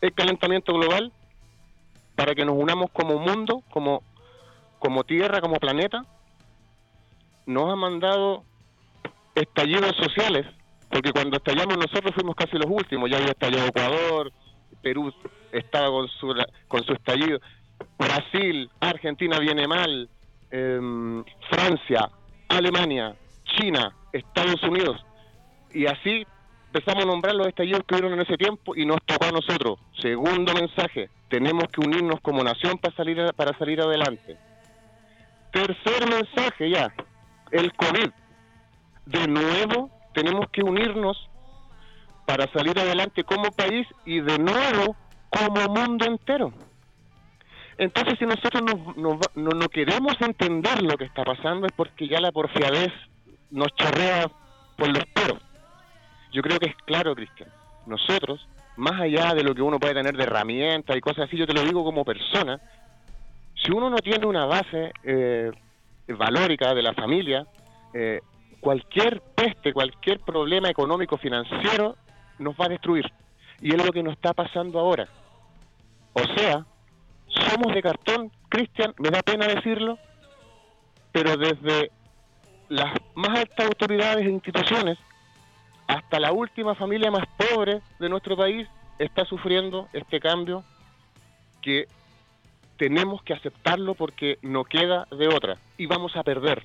El 0.00 0.12
calentamiento 0.12 0.72
global 0.72 1.12
para 2.14 2.34
que 2.34 2.44
nos 2.44 2.56
unamos 2.56 2.90
como 2.92 3.18
mundo, 3.18 3.62
como, 3.70 4.02
como 4.78 5.04
tierra, 5.04 5.40
como 5.40 5.56
planeta. 5.56 6.04
Nos 7.46 7.70
ha 7.70 7.76
mandado 7.76 8.44
estallidos 9.34 9.96
sociales, 9.96 10.46
porque 10.90 11.12
cuando 11.12 11.36
estallamos 11.36 11.76
nosotros 11.76 12.14
fuimos 12.14 12.36
casi 12.36 12.56
los 12.56 12.70
últimos, 12.70 13.10
ya 13.10 13.18
había 13.18 13.32
estallado 13.32 13.66
Ecuador, 13.66 14.32
Perú 14.82 15.12
estaba 15.52 15.88
con 15.88 16.08
su, 16.08 16.34
con 16.68 16.84
su 16.84 16.92
estallido, 16.92 17.40
Brasil, 17.98 18.70
Argentina 18.80 19.38
viene 19.38 19.66
mal, 19.66 20.08
em, 20.50 21.24
Francia, 21.50 22.08
Alemania, 22.48 23.14
China, 23.44 23.94
Estados 24.12 24.62
Unidos. 24.62 25.04
Y 25.72 25.86
así 25.86 26.24
empezamos 26.74 27.04
a 27.04 27.06
nombrar 27.06 27.36
los 27.36 27.46
estallidos 27.46 27.84
que 27.86 27.94
hubieron 27.94 28.14
en 28.14 28.26
ese 28.26 28.36
tiempo 28.36 28.74
y 28.74 28.84
nos 28.84 28.98
tocó 29.06 29.26
a 29.26 29.30
nosotros. 29.30 29.78
Segundo 30.00 30.52
mensaje, 30.54 31.08
tenemos 31.28 31.68
que 31.68 31.80
unirnos 31.80 32.20
como 32.20 32.42
nación 32.42 32.78
para 32.78 32.96
salir, 32.96 33.32
para 33.36 33.56
salir 33.56 33.80
adelante. 33.80 34.36
Tercer 35.52 36.10
mensaje 36.10 36.70
ya, 36.70 36.92
el 37.52 37.72
COVID. 37.74 38.10
De 39.06 39.28
nuevo, 39.28 39.90
tenemos 40.14 40.46
que 40.50 40.64
unirnos 40.64 41.28
para 42.26 42.50
salir 42.52 42.76
adelante 42.76 43.22
como 43.22 43.52
país 43.52 43.86
y 44.04 44.20
de 44.20 44.38
nuevo 44.38 44.96
como 45.30 45.68
mundo 45.68 46.06
entero. 46.06 46.52
Entonces, 47.78 48.18
si 48.18 48.26
nosotros 48.26 48.62
no, 48.96 49.20
no, 49.36 49.68
queremos 49.68 50.20
entender 50.20 50.82
lo 50.82 50.96
que 50.96 51.04
está 51.04 51.22
pasando 51.22 51.66
es 51.66 51.72
porque 51.72 52.08
ya 52.08 52.20
la 52.20 52.32
porfiadez 52.32 52.92
nos 53.52 53.68
chorrea 53.76 54.28
por 54.76 54.88
los 54.88 55.04
poros. 55.06 55.43
Yo 56.34 56.42
creo 56.42 56.58
que 56.58 56.70
es 56.70 56.76
claro, 56.84 57.14
Cristian. 57.14 57.48
Nosotros, 57.86 58.44
más 58.76 59.00
allá 59.00 59.34
de 59.34 59.44
lo 59.44 59.54
que 59.54 59.62
uno 59.62 59.78
puede 59.78 59.94
tener 59.94 60.16
de 60.16 60.24
herramientas 60.24 60.96
y 60.96 61.00
cosas 61.00 61.28
así, 61.28 61.36
yo 61.36 61.46
te 61.46 61.54
lo 61.54 61.62
digo 61.62 61.84
como 61.84 62.04
persona, 62.04 62.60
si 63.54 63.70
uno 63.70 63.88
no 63.88 63.98
tiene 63.98 64.26
una 64.26 64.44
base 64.44 64.92
eh, 65.04 65.52
valórica 66.08 66.74
de 66.74 66.82
la 66.82 66.92
familia, 66.92 67.46
eh, 67.92 68.20
cualquier 68.58 69.22
peste, 69.36 69.72
cualquier 69.72 70.18
problema 70.20 70.68
económico, 70.68 71.16
financiero, 71.18 71.94
nos 72.40 72.56
va 72.56 72.64
a 72.64 72.70
destruir. 72.70 73.04
Y 73.60 73.72
es 73.72 73.86
lo 73.86 73.92
que 73.92 74.02
nos 74.02 74.14
está 74.14 74.34
pasando 74.34 74.80
ahora. 74.80 75.06
O 76.14 76.24
sea, 76.36 76.66
somos 77.28 77.72
de 77.72 77.80
cartón, 77.80 78.32
Cristian, 78.48 78.92
me 78.98 79.10
da 79.10 79.22
pena 79.22 79.46
decirlo, 79.46 79.98
pero 81.12 81.36
desde 81.36 81.92
las 82.68 82.92
más 83.14 83.38
altas 83.38 83.66
autoridades 83.66 84.26
e 84.26 84.30
instituciones 84.30 84.98
hasta 85.94 86.18
la 86.18 86.32
última 86.32 86.74
familia 86.74 87.10
más 87.12 87.24
pobre 87.36 87.80
de 88.00 88.08
nuestro 88.08 88.36
país 88.36 88.66
está 88.98 89.24
sufriendo 89.24 89.88
este 89.92 90.18
cambio 90.18 90.64
que 91.62 91.86
tenemos 92.76 93.22
que 93.22 93.32
aceptarlo 93.32 93.94
porque 93.94 94.38
no 94.42 94.64
queda 94.64 95.06
de 95.16 95.28
otra 95.28 95.56
y 95.78 95.86
vamos 95.86 96.16
a 96.16 96.24
perder. 96.24 96.64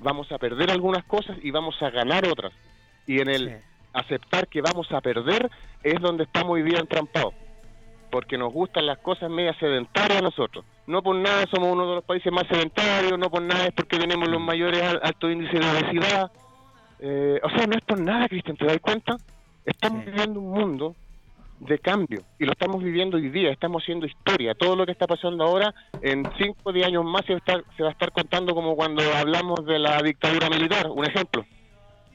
Vamos 0.00 0.30
a 0.32 0.38
perder 0.38 0.72
algunas 0.72 1.04
cosas 1.04 1.38
y 1.40 1.52
vamos 1.52 1.80
a 1.80 1.90
ganar 1.90 2.26
otras. 2.26 2.52
Y 3.06 3.20
en 3.20 3.28
el 3.28 3.60
aceptar 3.92 4.48
que 4.48 4.60
vamos 4.60 4.90
a 4.90 5.00
perder 5.00 5.48
es 5.84 6.00
donde 6.00 6.24
estamos 6.24 6.54
hoy 6.54 6.62
día 6.62 6.80
entrampados 6.80 7.34
porque 8.10 8.38
nos 8.38 8.52
gustan 8.52 8.86
las 8.86 8.98
cosas 8.98 9.30
medias 9.30 9.56
sedentarias 9.58 10.18
a 10.18 10.22
nosotros. 10.22 10.64
No 10.86 11.02
por 11.02 11.14
nada 11.14 11.44
somos 11.50 11.72
uno 11.72 11.88
de 11.88 11.94
los 11.96 12.04
países 12.04 12.32
más 12.32 12.46
sedentarios, 12.48 13.18
no 13.18 13.30
por 13.30 13.42
nada 13.42 13.66
es 13.66 13.72
porque 13.72 13.98
tenemos 13.98 14.28
los 14.28 14.40
mayores 14.40 14.82
altos 15.02 15.30
índices 15.30 15.60
de 15.60 15.70
obesidad. 15.70 16.32
Eh, 17.00 17.40
o 17.42 17.50
sea, 17.50 17.66
no 17.66 17.76
es 17.76 17.82
por 17.82 18.00
nada, 18.00 18.28
Cristian, 18.28 18.56
¿te 18.56 18.66
das 18.66 18.78
cuenta? 18.80 19.16
Estamos 19.64 20.04
viviendo 20.04 20.40
un 20.40 20.50
mundo 20.50 20.96
de 21.60 21.78
cambio 21.78 22.22
y 22.38 22.44
lo 22.44 22.52
estamos 22.52 22.82
viviendo 22.82 23.16
hoy 23.16 23.30
día, 23.30 23.50
estamos 23.50 23.82
haciendo 23.82 24.06
historia. 24.06 24.54
Todo 24.54 24.76
lo 24.76 24.86
que 24.86 24.92
está 24.92 25.06
pasando 25.06 25.44
ahora, 25.44 25.74
en 26.02 26.28
5 26.38 26.56
o 26.62 26.72
10 26.72 26.86
años 26.86 27.04
más 27.04 27.24
se 27.26 27.32
va, 27.32 27.36
a 27.36 27.38
estar, 27.38 27.64
se 27.76 27.82
va 27.82 27.88
a 27.90 27.92
estar 27.92 28.12
contando 28.12 28.54
como 28.54 28.76
cuando 28.76 29.02
hablamos 29.14 29.64
de 29.66 29.78
la 29.78 30.00
dictadura 30.02 30.48
militar, 30.48 30.88
un 30.88 31.04
ejemplo. 31.04 31.44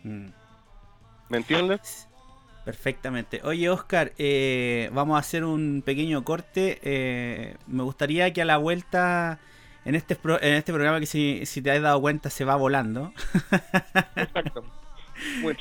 Mm. 0.03 0.27
¿Me 1.29 1.37
entiendes? 1.37 2.07
Perfectamente. 2.65 3.41
Oye, 3.43 3.69
Oscar, 3.69 4.13
eh, 4.17 4.89
vamos 4.93 5.17
a 5.17 5.19
hacer 5.19 5.43
un 5.43 5.81
pequeño 5.85 6.23
corte. 6.23 6.79
Eh, 6.83 7.57
me 7.67 7.83
gustaría 7.83 8.31
que 8.31 8.41
a 8.41 8.45
la 8.45 8.57
vuelta, 8.57 9.39
en 9.85 9.95
este, 9.95 10.17
en 10.41 10.53
este 10.53 10.73
programa 10.73 10.99
que 10.99 11.05
si, 11.05 11.45
si 11.45 11.61
te 11.61 11.71
has 11.71 11.81
dado 11.81 12.01
cuenta 12.01 12.29
se 12.29 12.45
va 12.45 12.55
volando. 12.55 13.13
Exacto. 14.15 14.63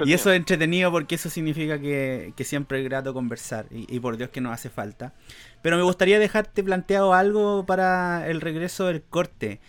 y 0.05 0.13
eso 0.13 0.31
es 0.31 0.37
entretenido 0.37 0.91
porque 0.91 1.15
eso 1.17 1.31
significa 1.31 1.79
que, 1.79 2.33
siempre 2.45 2.81
es 2.81 2.85
grato 2.85 3.15
conversar 3.15 3.67
y, 3.71 3.99
por 4.01 4.17
Dios 4.17 4.31
que 4.31 4.41
nos 4.41 4.53
hace 4.53 4.71
falta. 4.71 5.15
Pero 5.63 5.77
me 5.77 5.83
gustaría 5.83 6.19
dejarte 6.19 6.63
planteado 6.63 7.15
algo 7.15 7.65
para 7.67 8.29
el 8.29 8.41
regreso 8.41 8.87
del 8.87 9.03
corte. 9.03 9.61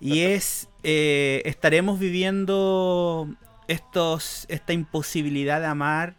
Y 0.00 0.20
es, 0.20 0.68
eh, 0.82 1.42
estaremos 1.44 1.98
viviendo 1.98 3.28
estos, 3.68 4.46
esta 4.48 4.72
imposibilidad 4.72 5.60
de 5.60 5.66
amar 5.66 6.14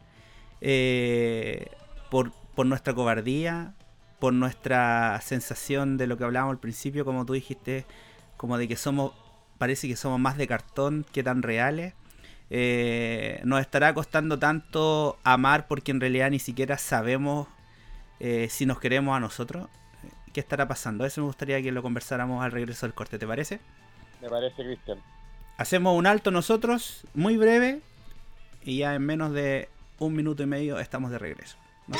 eh, 0.61 1.67
por, 2.09 2.31
por 2.55 2.65
nuestra 2.65 2.93
cobardía, 2.93 3.73
por 4.23 4.33
nuestra 4.33 5.19
sensación 5.19 5.97
de 5.97 6.07
lo 6.07 6.17
que 6.17 6.23
hablábamos 6.23 6.53
al 6.53 6.59
principio, 6.61 7.03
como 7.03 7.25
tú 7.25 7.33
dijiste, 7.33 7.85
como 8.37 8.57
de 8.57 8.69
que 8.69 8.77
somos, 8.77 9.11
parece 9.57 9.89
que 9.89 9.97
somos 9.97 10.17
más 10.17 10.37
de 10.37 10.47
cartón 10.47 11.05
que 11.11 11.23
tan 11.23 11.41
reales. 11.41 11.93
Eh, 12.49 13.41
nos 13.43 13.59
estará 13.59 13.93
costando 13.93 14.39
tanto 14.39 15.19
amar 15.25 15.67
porque 15.67 15.91
en 15.91 15.99
realidad 15.99 16.31
ni 16.31 16.39
siquiera 16.39 16.77
sabemos 16.77 17.49
eh, 18.21 18.47
si 18.49 18.65
nos 18.65 18.79
queremos 18.79 19.13
a 19.13 19.19
nosotros. 19.19 19.67
¿Qué 20.31 20.39
estará 20.39 20.69
pasando? 20.69 21.05
Eso 21.05 21.19
me 21.19 21.27
gustaría 21.27 21.61
que 21.61 21.73
lo 21.73 21.83
conversáramos 21.83 22.45
al 22.45 22.53
regreso 22.53 22.85
del 22.85 22.93
corte, 22.93 23.19
¿te 23.19 23.27
parece? 23.27 23.59
Me 24.21 24.29
parece, 24.29 24.63
Cristian. 24.63 24.99
Hacemos 25.57 25.97
un 25.97 26.07
alto 26.07 26.31
nosotros, 26.31 27.05
muy 27.13 27.35
breve, 27.35 27.81
y 28.63 28.77
ya 28.77 28.95
en 28.95 29.05
menos 29.05 29.33
de 29.33 29.67
un 29.99 30.15
minuto 30.15 30.43
y 30.43 30.45
medio 30.45 30.79
estamos 30.79 31.11
de 31.11 31.19
regreso. 31.19 31.57
No 31.87 31.97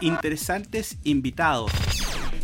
Interesantes 0.00 0.96
invitados. 1.04 1.72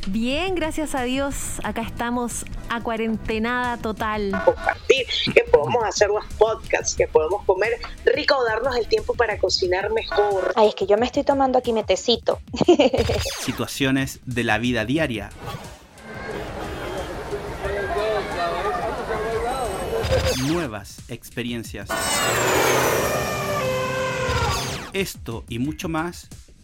Bien, 0.08 0.54
gracias 0.54 0.94
a 0.94 1.02
Dios. 1.04 1.60
Acá 1.62 1.82
estamos 1.82 2.44
a 2.68 2.82
cuarentenada 2.82 3.78
total. 3.78 4.32
compartir, 4.44 5.06
que 5.32 5.44
podemos 5.50 5.82
hacer 5.84 6.08
los 6.08 6.24
podcasts, 6.34 6.94
que 6.94 7.06
podemos 7.06 7.44
comer 7.44 7.72
rico 8.04 8.36
o 8.36 8.44
darnos 8.44 8.76
el 8.76 8.86
tiempo 8.86 9.14
para 9.14 9.38
cocinar 9.38 9.90
mejor. 9.90 10.52
Ay, 10.56 10.68
es 10.68 10.74
que 10.74 10.86
yo 10.86 10.98
me 10.98 11.06
estoy 11.06 11.24
tomando 11.24 11.58
aquí 11.58 11.72
mi 11.72 11.84
tecito. 11.84 12.40
Situaciones 13.40 14.20
de 14.26 14.44
la 14.44 14.58
vida 14.58 14.84
diaria. 14.84 15.30
Nuevas 20.48 20.98
experiencias. 21.08 21.88
Esto 24.92 25.44
y 25.48 25.58
mucho 25.58 25.88
más 25.88 26.28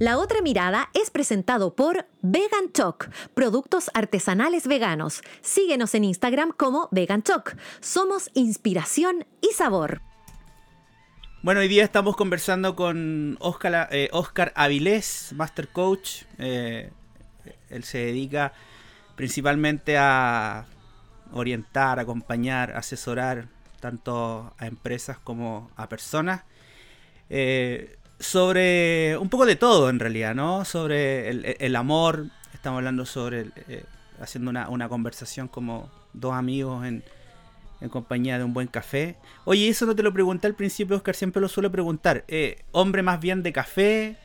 La 0.00 0.16
otra 0.16 0.40
mirada 0.40 0.88
es 0.94 1.10
presentado 1.10 1.76
por 1.76 2.06
Vegan 2.22 2.72
Choc, 2.72 3.10
productos 3.34 3.90
artesanales 3.92 4.66
veganos. 4.66 5.20
Síguenos 5.42 5.94
en 5.94 6.04
Instagram 6.04 6.52
como 6.56 6.88
Vegan 6.90 7.22
Choc. 7.22 7.54
Somos 7.80 8.30
inspiración 8.32 9.26
y 9.42 9.52
sabor. 9.52 10.00
Bueno, 11.42 11.60
hoy 11.60 11.68
día 11.68 11.84
estamos 11.84 12.16
conversando 12.16 12.76
con 12.76 13.36
Oscar, 13.40 13.90
eh, 13.92 14.08
Avilés, 14.54 15.34
Master 15.36 15.68
Coach. 15.68 16.22
Eh, 16.38 16.90
él 17.68 17.84
se 17.84 17.98
dedica 17.98 18.54
principalmente 19.16 19.98
a 19.98 20.64
orientar, 21.30 21.98
acompañar, 21.98 22.74
asesorar 22.74 23.48
tanto 23.80 24.54
a 24.56 24.66
empresas 24.66 25.18
como 25.18 25.70
a 25.76 25.90
personas. 25.90 26.44
Eh, 27.28 27.98
sobre 28.20 29.16
un 29.16 29.30
poco 29.30 29.46
de 29.46 29.56
todo 29.56 29.88
en 29.88 29.98
realidad, 29.98 30.34
¿no? 30.34 30.64
Sobre 30.66 31.30
el, 31.30 31.56
el 31.58 31.74
amor, 31.74 32.26
estamos 32.52 32.78
hablando 32.78 33.06
sobre, 33.06 33.40
el, 33.40 33.52
eh, 33.66 33.84
haciendo 34.20 34.50
una, 34.50 34.68
una, 34.68 34.88
conversación 34.88 35.48
como 35.48 35.90
dos 36.12 36.34
amigos 36.34 36.84
en, 36.86 37.02
en, 37.80 37.88
compañía 37.88 38.36
de 38.36 38.44
un 38.44 38.52
buen 38.52 38.68
café. 38.68 39.16
Oye, 39.46 39.68
eso 39.68 39.86
no 39.86 39.96
te 39.96 40.02
lo 40.02 40.12
pregunté 40.12 40.46
al 40.46 40.54
principio, 40.54 40.96
Oscar, 40.96 41.14
siempre 41.14 41.40
lo 41.40 41.48
suele 41.48 41.70
preguntar. 41.70 42.24
Eh, 42.28 42.62
¿Hombre 42.72 43.02
más 43.02 43.20
bien 43.20 43.42
de 43.42 43.54
café? 43.54 44.16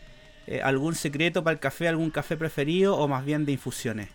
Eh, 0.45 0.61
¿Algún 0.61 0.93
secreto 0.93 1.43
para 1.43 1.53
el 1.53 1.59
café, 1.59 1.87
algún 1.87 2.11
café 2.11 2.35
preferido 2.35 2.97
o 2.97 3.07
más 3.07 3.23
bien 3.23 3.45
de 3.45 3.53
infusiones? 3.53 4.09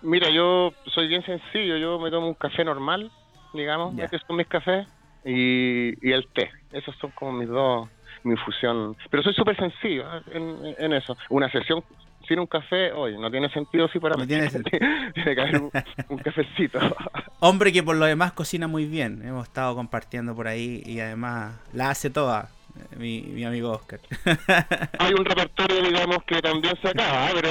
Mira, 0.00 0.30
yo 0.30 0.72
soy 0.94 1.08
bien 1.08 1.24
sencillo, 1.24 1.76
yo 1.76 1.98
me 1.98 2.10
tomo 2.10 2.28
un 2.28 2.34
café 2.34 2.64
normal, 2.64 3.10
digamos, 3.52 3.94
que 4.08 4.18
son 4.18 4.36
mis 4.36 4.46
cafés, 4.46 4.86
y, 5.24 6.08
y 6.08 6.12
el 6.12 6.26
té. 6.28 6.50
Esos 6.72 6.96
son 6.96 7.10
como 7.12 7.32
mis 7.32 7.48
dos 7.48 7.88
mi 8.24 8.32
infusión. 8.32 8.96
Pero 9.10 9.22
soy 9.22 9.34
súper 9.34 9.56
sencillo 9.56 10.04
en, 10.32 10.74
en, 10.78 10.92
eso. 10.92 11.16
Una 11.28 11.50
sesión 11.50 11.82
sin 12.26 12.38
un 12.38 12.46
café, 12.46 12.92
oye, 12.92 13.18
no 13.18 13.30
tiene 13.30 13.48
sentido 13.50 13.88
si 13.88 13.98
para 13.98 14.14
no 14.14 14.22
mí. 14.22 14.26
Tiene, 14.28 14.48
tiene 14.48 15.34
que 15.34 15.40
haber 15.40 15.62
un, 15.62 15.70
un, 16.08 16.18
cafecito. 16.18 16.78
Hombre 17.40 17.72
que 17.72 17.82
por 17.82 17.96
lo 17.96 18.06
demás 18.06 18.32
cocina 18.32 18.68
muy 18.68 18.86
bien. 18.86 19.22
Hemos 19.24 19.48
estado 19.48 19.74
compartiendo 19.74 20.34
por 20.34 20.48
ahí 20.48 20.82
y 20.86 21.00
además 21.00 21.54
la 21.72 21.90
hace 21.90 22.10
toda. 22.10 22.48
Mi, 22.96 23.20
mi 23.20 23.44
amigo 23.44 23.70
Oscar. 23.70 24.00
Hay 24.98 25.12
un 25.12 25.24
repertorio, 25.24 25.82
digamos, 25.82 26.24
que 26.24 26.40
también 26.40 26.74
se 26.80 26.88
acaba, 26.88 27.28
pero 27.34 27.50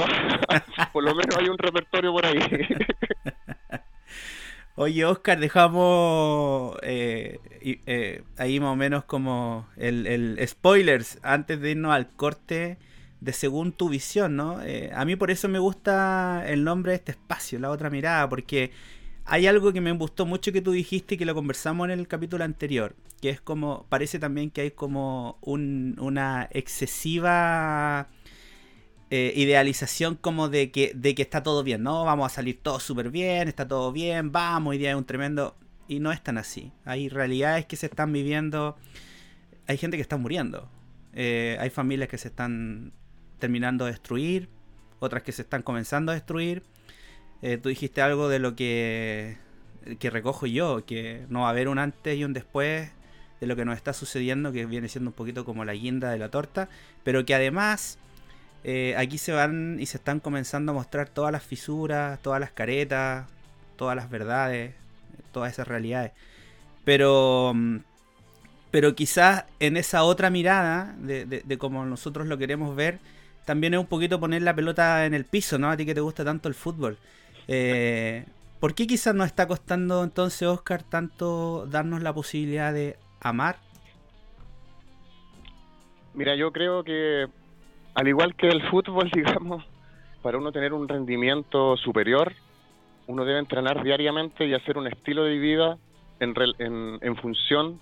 por 0.92 1.04
lo 1.04 1.14
menos 1.14 1.36
hay 1.36 1.48
un 1.48 1.56
repertorio 1.58 2.12
por 2.12 2.26
ahí. 2.26 2.40
Oye, 4.74 5.04
Oscar, 5.04 5.38
dejamos 5.38 6.76
eh, 6.82 7.40
eh, 7.60 8.22
ahí 8.38 8.58
más 8.58 8.70
o 8.70 8.76
menos 8.76 9.04
como 9.04 9.68
el, 9.76 10.06
el, 10.06 10.48
spoilers 10.48 11.18
antes 11.22 11.60
de 11.60 11.72
irnos 11.72 11.92
al 11.92 12.10
corte 12.10 12.78
de 13.20 13.32
según 13.34 13.72
tu 13.72 13.90
visión, 13.90 14.34
¿no? 14.36 14.62
Eh, 14.62 14.90
a 14.94 15.04
mí 15.04 15.14
por 15.14 15.30
eso 15.30 15.46
me 15.48 15.58
gusta 15.58 16.42
el 16.46 16.64
nombre 16.64 16.92
de 16.92 16.96
este 16.96 17.12
espacio, 17.12 17.58
la 17.58 17.70
otra 17.70 17.90
mirada, 17.90 18.26
porque 18.30 18.72
hay 19.26 19.46
algo 19.46 19.74
que 19.74 19.82
me 19.82 19.92
gustó 19.92 20.24
mucho 20.24 20.52
que 20.52 20.62
tú 20.62 20.72
dijiste 20.72 21.16
y 21.16 21.18
que 21.18 21.26
lo 21.26 21.34
conversamos 21.34 21.84
en 21.84 21.98
el 21.98 22.08
capítulo 22.08 22.42
anterior, 22.42 22.96
que 23.20 23.28
es 23.28 23.42
como, 23.42 23.84
parece 23.90 24.18
también 24.18 24.50
que 24.50 24.62
hay 24.62 24.70
como 24.70 25.36
un, 25.42 25.96
una 26.00 26.48
excesiva 26.50 28.08
eh, 29.14 29.34
idealización 29.36 30.16
como 30.16 30.48
de 30.48 30.70
que, 30.70 30.92
de 30.94 31.14
que 31.14 31.20
está 31.20 31.42
todo 31.42 31.62
bien, 31.62 31.82
¿no? 31.82 32.06
Vamos 32.06 32.32
a 32.32 32.34
salir 32.34 32.60
todo 32.62 32.80
súper 32.80 33.10
bien, 33.10 33.46
está 33.46 33.68
todo 33.68 33.92
bien, 33.92 34.32
vamos, 34.32 34.70
hoy 34.70 34.78
día 34.78 34.92
es 34.92 34.96
un 34.96 35.04
tremendo... 35.04 35.54
Y 35.86 36.00
no 36.00 36.12
es 36.12 36.22
tan 36.22 36.38
así. 36.38 36.72
Hay 36.86 37.10
realidades 37.10 37.66
que 37.66 37.76
se 37.76 37.84
están 37.84 38.10
viviendo, 38.10 38.74
hay 39.66 39.76
gente 39.76 39.98
que 39.98 40.00
está 40.00 40.16
muriendo, 40.16 40.66
eh, 41.12 41.58
hay 41.60 41.68
familias 41.68 42.08
que 42.08 42.16
se 42.16 42.28
están 42.28 42.94
terminando 43.38 43.84
de 43.84 43.90
destruir, 43.90 44.48
otras 44.98 45.22
que 45.22 45.32
se 45.32 45.42
están 45.42 45.60
comenzando 45.60 46.12
a 46.12 46.14
destruir. 46.14 46.62
Eh, 47.42 47.58
tú 47.58 47.68
dijiste 47.68 48.00
algo 48.00 48.30
de 48.30 48.38
lo 48.38 48.56
que, 48.56 49.36
que 49.98 50.08
recojo 50.08 50.46
yo, 50.46 50.86
que 50.86 51.26
no 51.28 51.40
va 51.40 51.48
a 51.48 51.50
haber 51.50 51.68
un 51.68 51.78
antes 51.78 52.16
y 52.16 52.24
un 52.24 52.32
después 52.32 52.90
de 53.42 53.46
lo 53.46 53.56
que 53.56 53.66
nos 53.66 53.76
está 53.76 53.92
sucediendo, 53.92 54.52
que 54.52 54.64
viene 54.64 54.88
siendo 54.88 55.10
un 55.10 55.14
poquito 55.14 55.44
como 55.44 55.66
la 55.66 55.74
guinda 55.74 56.10
de 56.10 56.18
la 56.18 56.30
torta, 56.30 56.70
pero 57.04 57.26
que 57.26 57.34
además 57.34 57.98
eh, 58.64 58.94
aquí 58.96 59.18
se 59.18 59.32
van 59.32 59.78
y 59.80 59.86
se 59.86 59.96
están 59.98 60.20
comenzando 60.20 60.72
a 60.72 60.74
mostrar 60.74 61.08
todas 61.08 61.32
las 61.32 61.42
fisuras, 61.42 62.20
todas 62.22 62.40
las 62.40 62.50
caretas, 62.52 63.26
todas 63.76 63.96
las 63.96 64.10
verdades, 64.10 64.74
todas 65.32 65.52
esas 65.52 65.68
realidades. 65.68 66.12
Pero, 66.84 67.54
pero 68.70 68.94
quizás 68.94 69.44
en 69.60 69.76
esa 69.76 70.04
otra 70.04 70.30
mirada 70.30 70.94
de, 70.98 71.24
de, 71.26 71.42
de 71.44 71.58
como 71.58 71.84
nosotros 71.84 72.26
lo 72.26 72.38
queremos 72.38 72.74
ver, 72.76 72.98
también 73.44 73.74
es 73.74 73.80
un 73.80 73.86
poquito 73.86 74.20
poner 74.20 74.42
la 74.42 74.54
pelota 74.54 75.04
en 75.06 75.14
el 75.14 75.24
piso, 75.24 75.58
¿no? 75.58 75.70
A 75.70 75.76
ti 75.76 75.84
que 75.84 75.94
te 75.94 76.00
gusta 76.00 76.24
tanto 76.24 76.48
el 76.48 76.54
fútbol. 76.54 76.98
Eh, 77.48 78.24
¿Por 78.60 78.74
qué 78.74 78.86
quizás 78.86 79.14
nos 79.14 79.26
está 79.26 79.48
costando 79.48 80.04
entonces, 80.04 80.46
Oscar, 80.46 80.84
tanto 80.84 81.66
darnos 81.66 82.02
la 82.02 82.12
posibilidad 82.12 82.72
de 82.72 82.96
amar? 83.20 83.56
Mira, 86.14 86.36
yo 86.36 86.52
creo 86.52 86.84
que 86.84 87.26
al 87.94 88.08
igual 88.08 88.34
que 88.34 88.48
el 88.48 88.62
fútbol, 88.68 89.10
digamos, 89.14 89.64
para 90.22 90.38
uno 90.38 90.52
tener 90.52 90.72
un 90.72 90.88
rendimiento 90.88 91.76
superior, 91.76 92.32
uno 93.06 93.24
debe 93.24 93.38
entrenar 93.38 93.82
diariamente 93.82 94.46
y 94.46 94.54
hacer 94.54 94.78
un 94.78 94.86
estilo 94.86 95.24
de 95.24 95.38
vida 95.38 95.76
en, 96.20 96.34
en, 96.58 96.98
en 97.00 97.16
función 97.16 97.80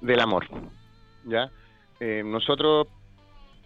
del 0.00 0.20
amor. 0.20 0.46
¿ya? 1.24 1.50
Eh, 2.00 2.22
nosotros, 2.24 2.86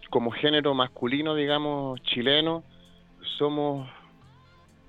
como 0.09 0.31
género 0.31 0.73
masculino, 0.73 1.35
digamos, 1.35 2.01
chileno, 2.03 2.63
somos 3.37 3.87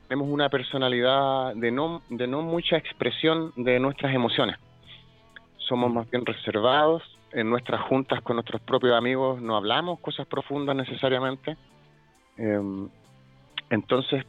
tenemos 0.08 0.28
una 0.28 0.48
personalidad 0.50 1.54
de 1.54 1.70
no, 1.70 2.02
de 2.10 2.26
no 2.26 2.42
mucha 2.42 2.76
expresión 2.76 3.52
de 3.56 3.80
nuestras 3.80 4.14
emociones. 4.14 4.56
Somos 5.56 5.92
más 5.92 6.10
bien 6.10 6.26
reservados, 6.26 7.02
en 7.34 7.50
nuestras 7.50 7.82
juntas 7.82 8.22
con 8.22 8.36
nuestros 8.36 8.62
propios 8.62 8.96
amigos 8.96 9.42
no 9.42 9.56
hablamos 9.56 9.98
cosas 9.98 10.26
profundas 10.26 10.76
necesariamente. 10.76 11.56
Eh, 12.38 12.88
entonces, 13.70 14.24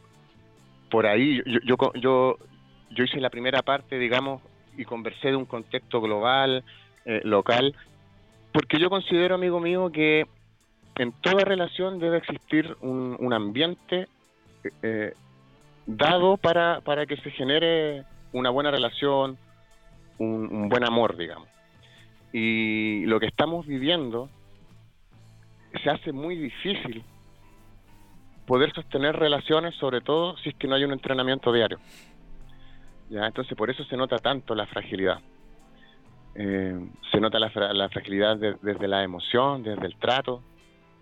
por 0.90 1.06
ahí 1.06 1.40
yo, 1.46 1.60
yo, 1.64 1.92
yo, 1.94 2.36
yo, 2.90 3.04
hice 3.04 3.20
la 3.20 3.30
primera 3.30 3.62
parte, 3.62 3.98
digamos, 3.98 4.42
y 4.76 4.84
conversé 4.84 5.28
de 5.28 5.36
un 5.36 5.44
contexto 5.44 6.00
global, 6.00 6.64
eh, 7.04 7.20
local, 7.24 7.74
porque 8.52 8.78
yo 8.78 8.90
considero, 8.90 9.36
amigo 9.36 9.60
mío, 9.60 9.90
que 9.92 10.26
en 10.96 11.12
toda 11.12 11.44
relación 11.44 12.00
debe 12.00 12.18
existir 12.18 12.76
un, 12.80 13.16
un 13.20 13.32
ambiente 13.32 14.08
eh, 14.82 15.12
dado 15.86 16.36
para, 16.38 16.80
para 16.80 17.06
que 17.06 17.16
se 17.18 17.30
genere 17.30 18.02
una 18.32 18.50
buena 18.50 18.72
relación, 18.72 19.38
un, 20.18 20.48
un 20.52 20.68
buen 20.68 20.84
amor, 20.84 21.16
digamos. 21.16 21.55
Y 22.32 23.04
lo 23.06 23.18
que 23.20 23.26
estamos 23.26 23.66
viviendo 23.66 24.28
se 25.82 25.90
hace 25.90 26.12
muy 26.12 26.36
difícil 26.36 27.02
poder 28.46 28.72
sostener 28.72 29.16
relaciones, 29.16 29.74
sobre 29.76 30.00
todo 30.00 30.36
si 30.38 30.50
es 30.50 30.54
que 30.56 30.68
no 30.68 30.74
hay 30.74 30.84
un 30.84 30.92
entrenamiento 30.92 31.52
diario. 31.52 31.78
¿Ya? 33.10 33.26
Entonces 33.26 33.56
por 33.56 33.70
eso 33.70 33.84
se 33.84 33.96
nota 33.96 34.18
tanto 34.18 34.54
la 34.54 34.66
fragilidad. 34.66 35.20
Eh, 36.34 36.78
se 37.10 37.20
nota 37.20 37.38
la, 37.38 37.50
fra- 37.50 37.72
la 37.72 37.88
fragilidad 37.88 38.36
de- 38.36 38.56
desde 38.62 38.86
la 38.88 39.02
emoción, 39.02 39.62
desde 39.62 39.86
el 39.86 39.96
trato, 39.96 40.42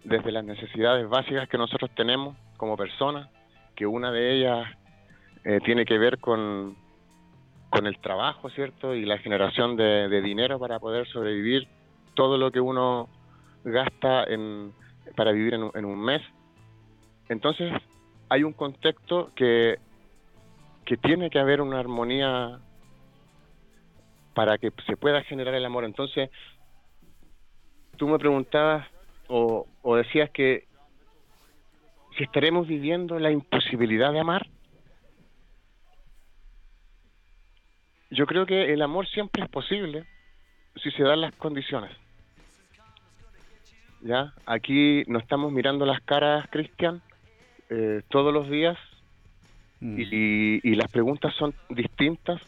desde 0.04 0.30
las 0.30 0.44
necesidades 0.44 1.08
básicas 1.08 1.48
que 1.48 1.58
nosotros 1.58 1.90
tenemos 1.96 2.36
como 2.56 2.76
personas, 2.76 3.28
que 3.74 3.86
una 3.86 4.12
de 4.12 4.36
ellas 4.36 4.68
eh, 5.44 5.58
tiene 5.64 5.84
que 5.84 5.98
ver 5.98 6.18
con, 6.18 6.76
con 7.74 7.88
el 7.88 7.98
trabajo, 7.98 8.50
¿cierto? 8.50 8.94
Y 8.94 9.04
la 9.04 9.18
generación 9.18 9.76
de, 9.76 10.20
dinero 10.22 10.60
para 10.60 10.78
poder 10.78 11.08
sobrevivir 11.08 11.66
todo 12.14 12.38
lo 12.38 12.52
que 12.52 12.60
uno 12.60 13.08
gasta 13.64 14.22
en, 14.24 14.72
para 15.16 15.32
vivir 15.32 15.54
en 15.54 15.70
en 15.74 15.84
un 15.84 16.00
mes. 16.00 16.22
Entonces, 17.28 17.72
hay 18.28 18.44
un 18.44 18.52
contexto 18.52 19.32
que, 19.34 19.80
que 20.84 20.96
tiene 20.96 21.30
que 21.30 21.40
haber 21.40 21.60
una 21.60 21.80
armonía 21.80 22.60
para 24.34 24.56
que 24.58 24.70
se 24.86 24.96
pueda 24.96 25.22
generar 25.22 25.54
el 25.54 25.64
amor. 25.64 25.84
Entonces, 25.84 26.30
tú 27.96 28.06
me 28.06 28.20
preguntabas 28.20 28.86
o 29.26 29.96
decías 29.96 30.30
que 30.30 30.68
si 32.16 32.22
estaremos 32.22 32.68
viviendo 32.68 33.18
la 33.18 33.32
imposibilidad 33.32 34.12
de 34.12 34.20
amar. 34.20 34.46
Yo 38.10 38.26
creo 38.26 38.46
que 38.46 38.72
el 38.72 38.82
amor 38.82 39.06
siempre 39.08 39.42
es 39.42 39.48
posible 39.48 40.04
si 40.82 40.90
se 40.90 41.02
dan 41.02 41.20
las 41.20 41.34
condiciones. 41.34 41.90
¿Ya? 44.02 44.34
Aquí 44.46 45.02
nos 45.06 45.22
estamos 45.22 45.50
mirando 45.52 45.86
las 45.86 46.00
caras, 46.00 46.46
Cristian, 46.50 47.00
eh, 47.70 48.02
todos 48.08 48.32
los 48.34 48.50
días 48.50 48.76
Mm. 49.84 50.00
y, 50.00 50.60
y 50.70 50.74
las 50.76 50.90
preguntas 50.90 51.34
son 51.34 51.54
distintas 51.68 52.40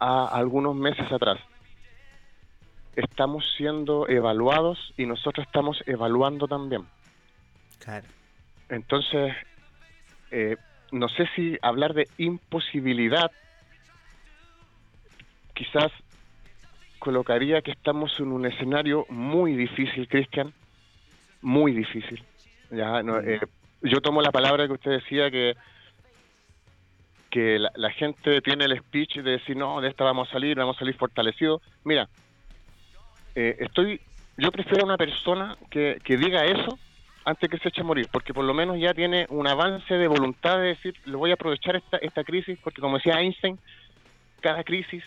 a 0.00 0.26
algunos 0.26 0.74
meses 0.74 1.10
atrás. 1.12 1.38
Estamos 2.96 3.44
siendo 3.56 4.08
evaluados 4.08 4.92
y 4.96 5.06
nosotros 5.06 5.46
estamos 5.46 5.80
evaluando 5.86 6.48
también. 6.48 6.86
Claro. 7.78 8.06
Entonces, 8.68 9.32
eh, 10.32 10.56
no 10.90 11.08
sé 11.08 11.28
si 11.36 11.56
hablar 11.62 11.94
de 11.94 12.08
imposibilidad, 12.18 13.30
quizás 15.60 15.92
colocaría 16.98 17.60
que 17.60 17.70
estamos 17.70 18.18
en 18.18 18.32
un 18.32 18.46
escenario 18.46 19.04
muy 19.10 19.54
difícil, 19.54 20.08
Cristian, 20.08 20.54
muy 21.42 21.72
difícil. 21.72 22.22
Ya, 22.70 23.02
no, 23.02 23.18
eh, 23.18 23.40
yo 23.82 24.00
tomo 24.00 24.22
la 24.22 24.30
palabra 24.30 24.66
que 24.66 24.72
usted 24.72 24.92
decía 24.92 25.30
que 25.30 25.54
que 27.30 27.60
la, 27.60 27.70
la 27.76 27.90
gente 27.90 28.40
tiene 28.40 28.64
el 28.64 28.76
speech 28.76 29.18
de 29.18 29.32
decir 29.32 29.56
no, 29.56 29.80
de 29.80 29.88
esta 29.88 30.02
vamos 30.02 30.28
a 30.28 30.32
salir, 30.32 30.56
vamos 30.56 30.76
a 30.76 30.80
salir 30.80 30.96
fortalecidos. 30.96 31.62
Mira, 31.84 32.08
eh, 33.36 33.56
estoy, 33.60 34.00
yo 34.36 34.50
prefiero 34.50 34.84
una 34.84 34.96
persona 34.96 35.56
que, 35.70 36.00
que 36.02 36.16
diga 36.16 36.44
eso 36.44 36.76
antes 37.24 37.48
que 37.48 37.58
se 37.58 37.68
eche 37.68 37.82
a 37.82 37.84
morir, 37.84 38.08
porque 38.10 38.34
por 38.34 38.44
lo 38.44 38.52
menos 38.52 38.80
ya 38.80 38.94
tiene 38.94 39.26
un 39.28 39.46
avance 39.46 39.94
de 39.94 40.08
voluntad 40.08 40.58
de 40.58 40.68
decir, 40.68 40.94
lo 41.04 41.18
voy 41.18 41.30
a 41.30 41.34
aprovechar 41.34 41.76
esta, 41.76 41.98
esta 41.98 42.24
crisis, 42.24 42.58
porque 42.64 42.80
como 42.80 42.96
decía 42.96 43.20
Einstein, 43.20 43.58
cada 44.40 44.64
crisis 44.64 45.04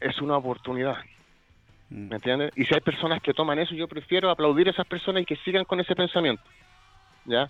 es 0.00 0.20
una 0.20 0.36
oportunidad. 0.36 0.96
Mm. 1.90 2.08
¿Me 2.08 2.16
entiendes? 2.16 2.52
Y 2.56 2.64
si 2.64 2.74
hay 2.74 2.80
personas 2.80 3.20
que 3.22 3.34
toman 3.34 3.58
eso, 3.58 3.74
yo 3.74 3.88
prefiero 3.88 4.30
aplaudir 4.30 4.68
a 4.68 4.70
esas 4.70 4.86
personas 4.86 5.22
y 5.22 5.26
que 5.26 5.36
sigan 5.36 5.64
con 5.64 5.80
ese 5.80 5.94
pensamiento. 5.94 6.42
¿Ya? 7.24 7.48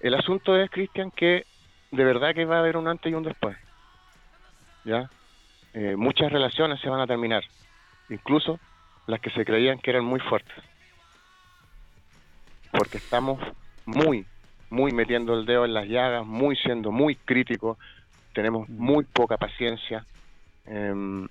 El 0.00 0.14
asunto 0.14 0.56
es, 0.58 0.70
Cristian, 0.70 1.10
que 1.10 1.46
de 1.90 2.04
verdad 2.04 2.34
que 2.34 2.44
va 2.44 2.56
a 2.56 2.60
haber 2.60 2.76
un 2.76 2.88
antes 2.88 3.10
y 3.10 3.14
un 3.14 3.22
después. 3.22 3.56
¿Ya? 4.84 5.08
Eh, 5.74 5.96
muchas 5.96 6.30
relaciones 6.30 6.80
se 6.80 6.88
van 6.88 7.00
a 7.00 7.06
terminar, 7.06 7.44
incluso 8.10 8.58
las 9.06 9.20
que 9.20 9.30
se 9.30 9.44
creían 9.44 9.78
que 9.78 9.90
eran 9.90 10.04
muy 10.04 10.20
fuertes. 10.20 10.54
Porque 12.72 12.98
estamos 12.98 13.40
muy, 13.86 14.26
muy 14.70 14.92
metiendo 14.92 15.38
el 15.38 15.46
dedo 15.46 15.64
en 15.64 15.74
las 15.74 15.86
llagas, 15.86 16.26
muy 16.26 16.56
siendo 16.56 16.90
muy 16.90 17.14
críticos, 17.14 17.78
tenemos 18.32 18.68
muy 18.68 19.04
poca 19.04 19.36
paciencia. 19.36 20.04
Em, 20.66 21.28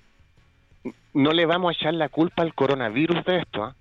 no 1.14 1.32
le 1.32 1.46
vamos 1.46 1.70
a 1.70 1.72
echar 1.78 1.94
la 1.94 2.08
culpa 2.08 2.42
al 2.42 2.54
coronavirus 2.54 3.24
de 3.24 3.38
esto, 3.38 3.64
¿ah? 3.64 3.74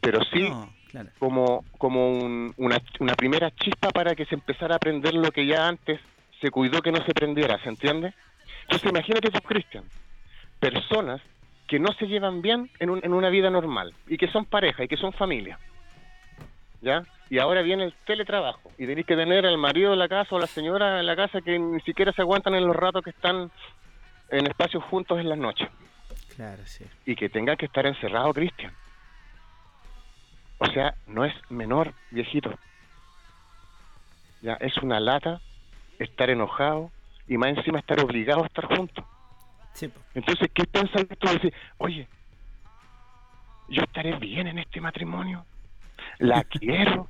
pero 0.00 0.20
sí 0.32 0.48
No, 0.48 0.72
claro. 0.90 1.08
como, 1.18 1.64
como 1.78 2.10
un- 2.10 2.54
una, 2.56 2.78
una 3.00 3.14
primera 3.14 3.50
chispa 3.50 3.90
para 3.90 4.14
que 4.14 4.24
se 4.26 4.34
empezara 4.34 4.74
a 4.74 4.76
aprender 4.76 5.14
lo 5.14 5.30
que 5.30 5.46
ya 5.46 5.66
antes 5.68 6.00
se 6.40 6.50
cuidó 6.50 6.80
que 6.82 6.92
no 6.92 7.04
se 7.04 7.12
prendiera, 7.12 7.58
¿se 7.62 7.68
entiende? 7.68 8.14
Entonces 8.62 8.90
imagínate 8.90 9.30
tú, 9.30 9.40
Cristian, 9.40 9.84
personas 10.58 11.20
que 11.66 11.78
no 11.78 11.92
se 11.98 12.06
llevan 12.06 12.40
bien 12.42 12.70
en, 12.78 12.90
un- 12.90 13.00
en 13.04 13.12
una 13.12 13.28
vida 13.28 13.50
normal 13.50 13.92
y 14.08 14.16
que 14.16 14.28
son 14.30 14.44
pareja 14.46 14.84
y 14.84 14.88
que 14.88 14.96
son 14.96 15.12
familia, 15.12 15.58
¿ya? 16.80 17.04
Y 17.28 17.38
ahora 17.38 17.62
viene 17.62 17.84
el 17.84 17.94
teletrabajo 18.06 18.72
y 18.76 18.86
tenéis 18.86 19.06
que 19.06 19.14
tener 19.16 19.46
al 19.46 19.56
marido 19.58 19.92
en 19.92 19.98
la 20.00 20.08
casa 20.08 20.34
o 20.34 20.38
la 20.38 20.46
señora 20.48 20.98
en 20.98 21.06
la 21.06 21.14
casa 21.14 21.40
que 21.42 21.58
ni 21.58 21.80
siquiera 21.82 22.12
se 22.12 22.22
aguantan 22.22 22.54
en 22.56 22.66
los 22.66 22.74
ratos 22.74 23.02
que 23.04 23.10
están 23.10 23.50
en 24.30 24.46
espacios 24.46 24.82
juntos 24.84 25.18
en 25.20 25.28
las 25.28 25.38
noches 25.38 25.68
Claro, 26.36 26.62
sí. 26.66 26.84
y 27.06 27.14
que 27.16 27.28
tenga 27.28 27.56
que 27.56 27.66
estar 27.66 27.84
encerrado, 27.86 28.32
Cristian. 28.32 28.72
O 30.58 30.66
sea, 30.66 30.94
no 31.06 31.24
es 31.24 31.34
menor, 31.50 31.92
viejito. 32.10 32.54
Ya, 34.42 34.54
es 34.54 34.76
una 34.78 35.00
lata 35.00 35.40
estar 35.98 36.30
enojado 36.30 36.90
y 37.28 37.36
más 37.36 37.56
encima 37.56 37.78
estar 37.78 38.00
obligado 38.02 38.42
a 38.42 38.46
estar 38.46 38.64
juntos. 38.66 39.04
Sí. 39.74 39.90
Entonces, 40.14 40.48
¿qué 40.54 40.64
piensas 40.64 41.06
tú? 41.18 41.28
Decir, 41.28 41.54
oye, 41.78 42.06
yo 43.68 43.82
estaré 43.82 44.16
bien 44.16 44.46
en 44.48 44.58
este 44.58 44.80
matrimonio, 44.80 45.44
la 46.18 46.42
quiero, 46.44 47.08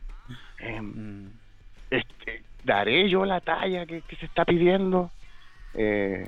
Mm. 0.63 1.29
este, 1.91 2.45
daré 2.65 3.09
yo 3.09 3.25
la 3.25 3.41
talla 3.41 3.87
que, 3.87 4.03
que 4.03 4.17
se 4.17 4.27
está 4.27 4.45
pidiendo. 4.45 5.11
Eh, 5.75 6.27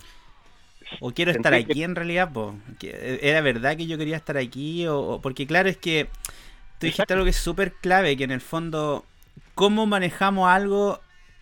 O 1.01 1.13
quiero 1.13 1.31
estar 1.31 1.53
que- 1.53 1.59
aquí 1.61 1.83
en 1.83 1.95
realidad, 1.95 2.33
po. 2.33 2.55
Que 2.79 3.19
¿Era 3.23 3.41
verdad 3.41 3.77
que 3.77 3.87
yo 3.87 3.99
quería 3.99 4.17
estar 4.17 4.37
aquí? 4.37 4.87
O, 4.87 4.99
o- 5.01 5.21
porque 5.21 5.47
claro, 5.47 5.69
es 5.69 5.77
que 5.77 6.05
tú 6.79 6.87
dijiste 6.87 7.03
Exacto. 7.03 7.15
algo 7.15 7.25
que 7.25 7.31
es 7.31 7.37
súper 7.37 7.73
clave, 7.75 8.17
que 8.17 8.25
en 8.25 8.31
el 8.31 8.41
fondo, 8.41 9.05
¿cómo 9.55 9.87
manejamos 9.87 10.49
algo 10.51 11.01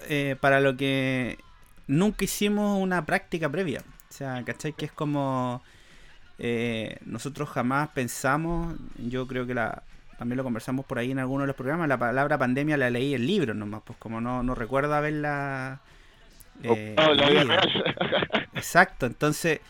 eh, 0.08 0.36
para 0.40 0.60
lo 0.60 0.76
que 0.76 1.38
nunca 1.86 2.24
hicimos 2.24 2.80
una 2.80 3.04
práctica 3.06 3.48
previa? 3.48 3.82
O 4.08 4.12
sea, 4.12 4.42
¿cachai? 4.44 4.72
Que 4.72 4.86
es 4.86 4.92
como... 4.92 5.62
eh, 6.38 6.96
nosotros 7.04 7.48
jamás 7.50 7.88
pensamos, 7.90 8.74
yo 8.98 9.26
creo 9.26 9.46
que 9.46 9.54
la 9.54 9.82
también 10.18 10.36
lo 10.36 10.44
conversamos 10.44 10.84
por 10.84 10.98
ahí 10.98 11.10
en 11.12 11.18
alguno 11.18 11.42
de 11.42 11.46
los 11.46 11.56
programas, 11.56 11.88
la 11.88 11.96
palabra 11.98 12.36
pandemia 12.36 12.76
la 12.76 12.90
leí 12.90 13.14
en 13.14 13.26
libros 13.26 13.56
nomás, 13.56 13.80
pues 13.86 13.98
como 13.98 14.20
no, 14.20 14.42
no 14.42 14.54
recuerdo 14.54 14.94
haberla... 14.94 15.80
eh, 16.62 16.94
ocupado 16.96 17.14
la 17.14 17.28
vida 17.30 17.44
leído. 17.44 17.54
real. 17.56 18.48
Exacto, 18.54 19.06
entonces, 19.06 19.60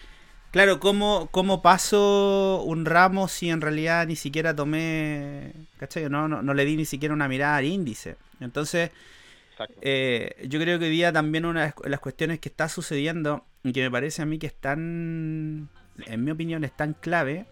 claro, 0.50 0.81
¿cómo, 0.81 1.29
¿cómo 1.31 1.62
paso 1.62 2.62
un 2.64 2.85
ramo 2.85 3.29
si 3.29 3.50
en 3.50 3.61
realidad 3.61 4.07
ni 4.07 4.16
siquiera 4.16 4.55
tomé, 4.55 5.53
¿cachai? 5.79 6.09
No, 6.09 6.29
no, 6.29 6.42
no 6.42 6.55
le 6.55 6.64
di 6.64 6.76
ni 6.76 6.85
siquiera 6.85 7.14
una 7.14 7.29
mirada 7.29 7.57
al 7.57 7.64
índice. 7.66 8.16
Entonces, 8.40 8.90
eh, 9.83 10.46
yo 10.48 10.59
creo 10.61 10.79
que 10.79 10.87
hoy 10.87 10.90
día 10.90 11.12
también 11.12 11.44
una 11.44 11.61
de 11.61 11.66
las- 11.66 11.90
las 11.90 12.00
cuestiones 12.00 12.38
que 12.40 12.48
está 12.48 12.68
sucediendo 12.68 13.44
y 13.62 13.72
que 13.72 13.83
me 13.83 13.90
parece 13.90 14.22
a 14.22 14.26
mí 14.26 14.38
que 14.38 14.46
están, 14.46 15.68
en 16.07 16.24
mi 16.24 16.31
opinión, 16.31 16.64
es 16.64 16.72
tan 16.76 16.94
clave, 16.94 17.46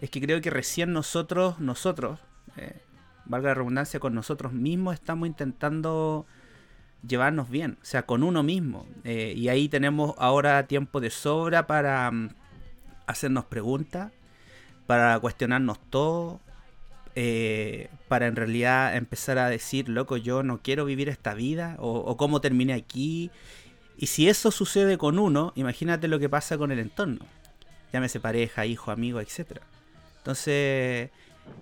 es 0.00 0.10
que 0.10 0.20
creo 0.20 0.40
que 0.40 0.50
recién 0.50 0.92
nosotros, 0.92 1.58
nosotros, 1.60 2.20
eh, 2.56 2.80
valga 3.24 3.48
la 3.48 3.54
redundancia, 3.54 4.00
con 4.00 4.14
nosotros 4.14 4.52
mismos 4.52 4.94
estamos 4.94 5.26
intentando 5.26 6.26
llevarnos 7.06 7.50
bien, 7.50 7.78
o 7.80 7.84
sea, 7.84 8.02
con 8.02 8.22
uno 8.22 8.42
mismo. 8.42 8.86
Eh, 9.04 9.34
y 9.36 9.48
ahí 9.48 9.68
tenemos 9.68 10.14
ahora 10.18 10.66
tiempo 10.66 11.00
de 11.00 11.10
sobra 11.10 11.66
para 11.66 12.10
mm, 12.10 12.30
hacernos 13.06 13.44
preguntas, 13.46 14.12
para 14.86 15.18
cuestionarnos 15.20 15.78
todo, 15.90 16.40
eh, 17.16 17.88
para 18.08 18.26
en 18.26 18.36
realidad 18.36 18.96
empezar 18.96 19.38
a 19.38 19.48
decir, 19.48 19.88
loco, 19.88 20.16
yo 20.16 20.42
no 20.42 20.60
quiero 20.62 20.84
vivir 20.84 21.08
esta 21.08 21.34
vida, 21.34 21.76
o, 21.78 22.16
cómo 22.16 22.40
terminé 22.40 22.74
aquí. 22.74 23.30
Y 23.96 24.06
si 24.06 24.28
eso 24.28 24.50
sucede 24.50 24.96
con 24.96 25.18
uno, 25.18 25.52
imagínate 25.56 26.08
lo 26.08 26.18
que 26.18 26.28
pasa 26.28 26.56
con 26.56 26.72
el 26.72 26.78
entorno. 26.78 27.20
Llámese 27.92 28.20
pareja, 28.20 28.66
hijo, 28.66 28.90
amigo, 28.90 29.20
etc. 29.20 29.60
Entonces, 30.18 31.10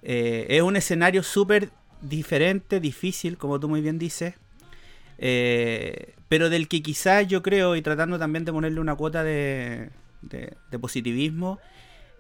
eh, 0.03 0.47
es 0.49 0.62
un 0.62 0.76
escenario 0.76 1.22
súper 1.22 1.70
diferente, 2.03 2.80
difícil, 2.80 3.39
como 3.39 3.59
tú 3.59 3.68
muy 3.68 3.80
bien 3.80 3.99
dices, 3.99 4.34
eh, 5.19 6.14
pero 6.29 6.49
del 6.49 6.69
que 6.69 6.83
quizás 6.83 7.27
yo 7.27 7.43
creo, 7.43 7.77
y 7.77 7.83
tratando 7.83 8.19
también 8.19 8.45
de 8.45 8.53
ponerle 8.53 8.81
una 8.81 8.95
cuota 8.95 9.25
de, 9.25 9.91
de, 10.23 10.79
positivismo, 10.79 11.59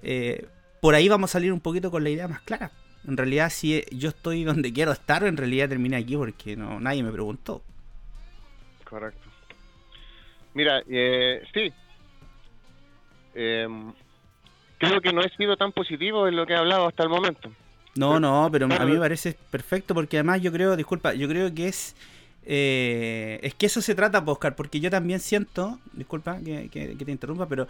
eh, 0.02 0.46
por 0.80 0.94
ahí 0.94 1.08
vamos 1.08 1.30
a 1.30 1.34
salir 1.34 1.52
un 1.52 1.60
poquito 1.60 1.90
con 1.90 2.04
la 2.04 2.10
idea 2.10 2.28
más 2.28 2.40
clara. 2.40 2.72
En 3.06 3.16
realidad, 3.16 3.50
si 3.50 3.84
yo 3.92 4.10
estoy 4.10 4.44
donde 4.44 4.72
quiero 4.72 4.92
estar, 4.92 5.24
en 5.24 5.36
realidad 5.36 5.68
terminé 5.68 5.96
aquí 5.96 6.16
porque 6.16 6.56
no 6.56 6.80
nadie 6.80 7.02
me 7.02 7.12
preguntó. 7.12 7.62
Correcto. 8.84 9.28
Mira, 10.54 10.82
eh, 10.88 11.42
sí. 11.54 11.72
Em, 13.34 13.92
creo 14.78 15.00
que 15.00 15.12
no 15.12 15.22
he 15.22 15.28
sido 15.36 15.56
tan 15.56 15.72
positivo 15.72 16.26
en 16.26 16.36
lo 16.36 16.46
que 16.46 16.54
he 16.54 16.56
hablado 16.56 16.88
hasta 16.88 17.04
el 17.04 17.08
momento. 17.08 17.50
No, 17.94 18.18
no, 18.18 18.48
pero 18.50 18.66
a 18.66 18.84
mí 18.84 18.92
me 18.92 18.98
parece 18.98 19.36
perfecto 19.50 19.94
porque 19.94 20.18
además 20.18 20.40
yo 20.40 20.52
creo, 20.52 20.76
disculpa, 20.76 21.14
yo 21.14 21.28
creo 21.28 21.52
que 21.54 21.68
es... 21.68 21.96
Eh, 22.50 23.40
es 23.42 23.54
que 23.54 23.66
eso 23.66 23.82
se 23.82 23.94
trata, 23.94 24.24
Oscar, 24.24 24.56
porque 24.56 24.80
yo 24.80 24.90
también 24.90 25.20
siento, 25.20 25.78
disculpa 25.92 26.38
que, 26.38 26.70
te 26.70 27.12
interrumpa, 27.12 27.46
pero 27.46 27.68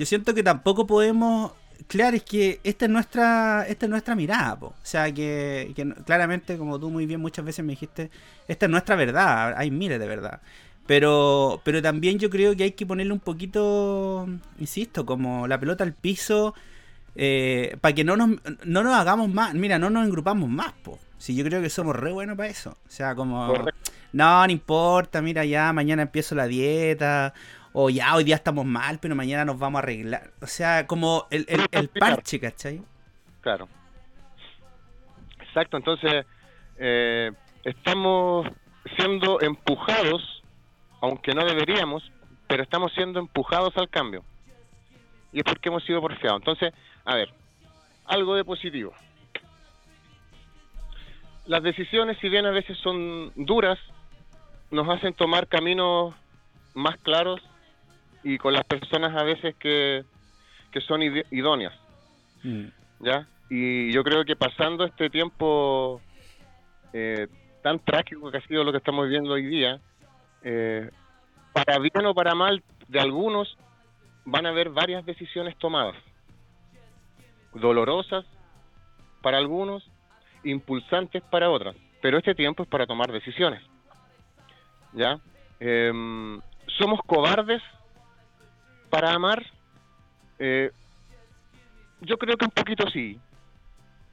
yo 0.00 0.04
siento 0.04 0.34
que 0.34 0.42
tampoco 0.42 0.84
podemos 0.84 1.52
claro, 1.86 2.16
es 2.16 2.24
que 2.24 2.58
esta 2.64 2.86
es 2.86 2.90
nuestra, 2.90 3.66
esta 3.68 3.86
es 3.86 3.90
nuestra 3.90 4.16
mirada, 4.16 4.58
o 4.60 4.74
sea 4.82 5.12
que, 5.12 5.72
claramente, 6.04 6.58
como 6.58 6.80
tú 6.80 6.90
muy 6.90 7.06
bien 7.06 7.20
muchas 7.20 7.44
veces 7.44 7.64
me 7.64 7.74
dijiste, 7.74 8.10
esta 8.48 8.66
es 8.66 8.70
nuestra 8.70 8.96
verdad, 8.96 9.54
hay 9.56 9.70
miles 9.70 10.00
de 10.00 10.08
verdad. 10.08 10.40
Pero, 10.88 11.60
pero 11.64 11.80
también 11.80 12.18
yo 12.18 12.28
creo 12.28 12.56
que 12.56 12.64
hay 12.64 12.72
que 12.72 12.86
ponerle 12.86 13.12
un 13.12 13.20
poquito, 13.20 14.26
insisto, 14.58 15.06
como 15.06 15.46
la 15.46 15.58
pelota 15.60 15.84
al 15.84 15.92
piso 15.92 16.52
eh, 17.16 17.76
para 17.80 17.94
que 17.94 18.04
no 18.04 18.16
nos, 18.16 18.30
no 18.64 18.82
nos 18.82 18.94
hagamos 18.94 19.32
más, 19.32 19.54
mira, 19.54 19.78
no 19.78 19.90
nos 19.90 20.06
engrupamos 20.06 20.48
más, 20.48 20.72
po. 20.72 20.98
Si 21.16 21.34
yo 21.34 21.44
creo 21.44 21.62
que 21.62 21.70
somos 21.70 21.96
re 21.96 22.12
buenos 22.12 22.36
para 22.36 22.50
eso. 22.50 22.76
O 22.86 22.90
sea, 22.90 23.14
como, 23.14 23.54
no, 24.12 24.46
no 24.46 24.52
importa, 24.52 25.22
mira, 25.22 25.44
ya 25.44 25.72
mañana 25.72 26.02
empiezo 26.02 26.34
la 26.34 26.46
dieta, 26.46 27.32
o 27.72 27.88
ya 27.88 28.14
hoy 28.14 28.24
día 28.24 28.36
estamos 28.36 28.66
mal, 28.66 28.98
pero 29.00 29.14
mañana 29.14 29.44
nos 29.44 29.58
vamos 29.58 29.78
a 29.78 29.82
arreglar. 29.82 30.30
O 30.42 30.46
sea, 30.46 30.86
como 30.86 31.26
el, 31.30 31.46
el, 31.70 31.88
parche, 31.88 32.38
¿cachai? 32.38 32.82
Claro. 33.40 33.66
Exacto, 35.40 35.78
entonces 35.78 36.26
eh, 36.78 37.32
estamos 37.64 38.46
siendo 38.96 39.40
empujados, 39.40 40.42
aunque 41.00 41.32
no 41.32 41.44
deberíamos, 41.46 42.10
pero 42.46 42.62
estamos 42.62 42.92
siendo 42.92 43.20
empujados 43.20 43.74
al 43.76 43.88
cambio. 43.88 44.22
Y 45.32 45.38
es 45.38 45.44
porque 45.44 45.70
hemos 45.70 45.84
sido 45.84 46.00
porfiados. 46.00 46.40
Entonces, 46.40 46.72
a 47.06 47.14
ver, 47.14 47.30
algo 48.04 48.34
de 48.34 48.44
positivo. 48.44 48.92
Las 51.46 51.62
decisiones, 51.62 52.18
si 52.20 52.28
bien 52.28 52.44
a 52.44 52.50
veces 52.50 52.76
son 52.78 53.32
duras, 53.36 53.78
nos 54.72 54.88
hacen 54.88 55.14
tomar 55.14 55.46
caminos 55.46 56.14
más 56.74 56.96
claros 56.98 57.40
y 58.24 58.36
con 58.38 58.52
las 58.52 58.64
personas 58.64 59.16
a 59.16 59.22
veces 59.22 59.54
que, 59.54 60.04
son 60.86 61.02
idóneas. 61.02 61.72
Mm. 62.42 62.66
¿Ya? 63.00 63.26
Y 63.48 63.90
yo 63.92 64.04
creo 64.04 64.24
que 64.26 64.36
pasando 64.36 64.84
este 64.84 65.08
tiempo 65.08 66.02
eh, 66.92 67.28
tan 67.62 67.78
trágico 67.78 68.30
que 68.30 68.38
ha 68.38 68.46
sido 68.46 68.62
lo 68.62 68.72
que 68.72 68.78
estamos 68.78 69.04
viviendo 69.06 69.32
hoy 69.32 69.46
día, 69.46 69.80
eh, 70.42 70.90
para 71.54 71.78
bien 71.78 72.04
o 72.04 72.14
para 72.14 72.34
mal 72.34 72.62
de 72.88 73.00
algunos, 73.00 73.56
van 74.24 74.44
a 74.44 74.50
haber 74.50 74.70
varias 74.70 75.06
decisiones 75.06 75.56
tomadas 75.56 75.96
dolorosas 77.60 78.24
para 79.22 79.38
algunos, 79.38 79.88
impulsantes 80.44 81.22
para 81.22 81.50
otras, 81.50 81.76
pero 82.00 82.18
este 82.18 82.34
tiempo 82.34 82.62
es 82.62 82.68
para 82.68 82.86
tomar 82.86 83.10
decisiones. 83.10 83.62
¿Ya? 84.92 85.18
Em, 85.60 86.40
¿Somos 86.78 87.00
cobardes 87.06 87.62
para 88.90 89.12
amar? 89.12 89.44
Eh, 90.38 90.70
yo 92.00 92.18
creo 92.18 92.36
que 92.36 92.44
un 92.44 92.50
poquito 92.50 92.88
sí. 92.90 93.18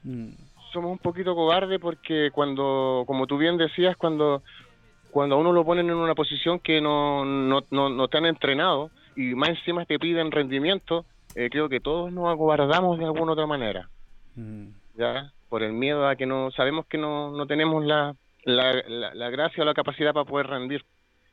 Mm. 0.02 0.30
Somos 0.72 0.90
un 0.90 0.98
poquito 0.98 1.34
cobardes 1.34 1.78
porque 1.78 2.30
cuando, 2.32 3.04
como 3.06 3.26
tú 3.26 3.38
bien 3.38 3.56
decías, 3.56 3.96
cuando, 3.96 4.42
cuando 5.10 5.36
a 5.36 5.38
uno 5.38 5.52
lo 5.52 5.64
ponen 5.64 5.88
en 5.88 5.94
una 5.94 6.14
posición 6.14 6.58
que 6.58 6.80
no, 6.80 7.24
no, 7.24 7.62
no, 7.70 7.88
no 7.88 8.08
te 8.08 8.18
han 8.18 8.26
entrenado 8.26 8.90
y 9.14 9.34
más 9.34 9.50
encima 9.50 9.84
te 9.84 9.98
piden 9.98 10.32
rendimiento, 10.32 11.04
eh, 11.34 11.48
creo 11.50 11.68
que 11.68 11.80
todos 11.80 12.12
nos 12.12 12.32
acobardamos 12.32 12.98
de 12.98 13.04
alguna 13.04 13.32
otra 13.32 13.46
manera. 13.46 13.88
Mm. 14.36 14.68
¿Ya? 14.96 15.32
Por 15.48 15.62
el 15.62 15.72
miedo 15.72 16.08
a 16.08 16.16
que 16.16 16.26
no, 16.26 16.50
sabemos 16.52 16.86
que 16.86 16.98
no, 16.98 17.30
no 17.30 17.46
tenemos 17.46 17.84
la, 17.84 18.14
la, 18.44 19.30
gracia 19.30 19.62
o 19.62 19.66
la 19.66 19.74
capacidad 19.74 20.12
para 20.12 20.24
poder 20.24 20.46
rendir. 20.46 20.84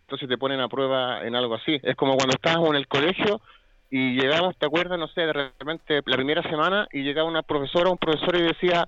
Entonces 0.01 0.27
te 0.27 0.37
ponen 0.37 0.59
a 0.59 0.67
prueba 0.67 1.25
en 1.25 1.35
algo 1.35 1.55
así. 1.55 1.79
Es 1.83 1.95
como 1.95 2.15
cuando 2.15 2.35
estábamos 2.35 2.69
en 2.71 2.75
el 2.75 2.87
colegio 2.87 3.41
y 3.89 4.15
llegamos, 4.15 4.57
¿te 4.57 4.65
acuerdas? 4.65 4.99
No 4.99 5.07
sé, 5.07 5.21
de 5.21 5.33
repente 5.33 6.01
la 6.05 6.15
primera 6.15 6.41
semana 6.43 6.87
y 6.91 7.03
llegaba 7.03 7.29
una 7.29 7.43
profesora 7.43 7.89
o 7.89 7.93
un 7.93 7.97
profesor 7.97 8.35
y 8.35 8.41
decía, 8.41 8.87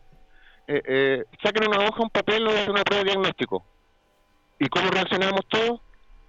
eh, 0.67 0.81
eh, 0.85 1.23
saquen 1.41 1.67
una 1.67 1.85
hoja, 1.85 2.03
un 2.03 2.09
papel 2.09 2.47
o 2.47 2.71
una 2.71 2.83
prueba 2.83 3.03
de 3.03 3.11
diagnóstico. 3.11 3.63
¿Y 4.59 4.67
cómo 4.67 4.89
reaccionamos 4.89 5.41
todos? 5.47 5.81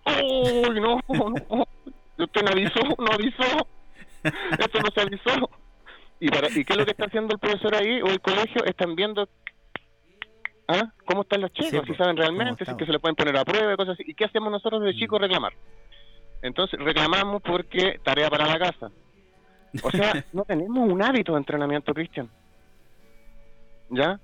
¡Uy, 0.07 0.81
no! 0.81 1.01
no. 1.09 1.67
¿Usted 2.19 2.43
no 2.43 2.51
avisó? 2.51 2.81
¿No 2.99 3.13
avisó? 3.13 3.67
Eso 4.25 4.81
no 4.83 4.91
se 4.95 5.01
avisó. 5.01 5.51
¿Y, 6.21 6.29
para, 6.29 6.49
¿Y 6.49 6.65
qué 6.65 6.73
es 6.73 6.77
lo 6.79 6.85
que 6.85 6.93
está 6.93 7.07
haciendo 7.07 7.35
el 7.35 7.39
profesor 7.39 7.75
ahí 7.75 8.01
o 8.01 8.07
el 8.07 8.21
colegio? 8.21 8.65
Están 8.65 8.95
viendo 8.95 9.29
¿ah? 10.69 10.93
cómo 11.05 11.23
están 11.23 11.41
los 11.41 11.53
chicos, 11.53 11.83
si 11.87 11.95
saben 11.95 12.17
realmente, 12.17 12.65
si 12.65 12.77
que 12.77 12.87
se 12.87 12.93
le 12.93 12.99
pueden 12.99 13.17
poner 13.17 13.37
a 13.37 13.45
prueba 13.45 13.73
y 13.73 13.77
cosas 13.77 13.95
así. 13.95 14.05
¿Y 14.07 14.15
qué 14.15 14.25
hacemos 14.25 14.51
nosotros 14.51 14.83
de 14.83 14.95
chicos? 14.95 15.21
Reclamar. 15.21 15.53
Entonces 16.43 16.79
reclamamos 16.81 17.43
porque 17.43 18.01
tarea 18.03 18.31
para 18.31 18.47
la 18.47 18.59
casa. 18.59 18.91
O 19.83 19.91
sea, 19.91 20.25
no 20.33 20.45
tenemos 20.45 20.89
un 20.89 21.03
hábito 21.03 21.33
de 21.33 21.39
entrenamiento, 21.39 21.93
Cristian. 21.93 22.31
¿Ya? 23.91 24.19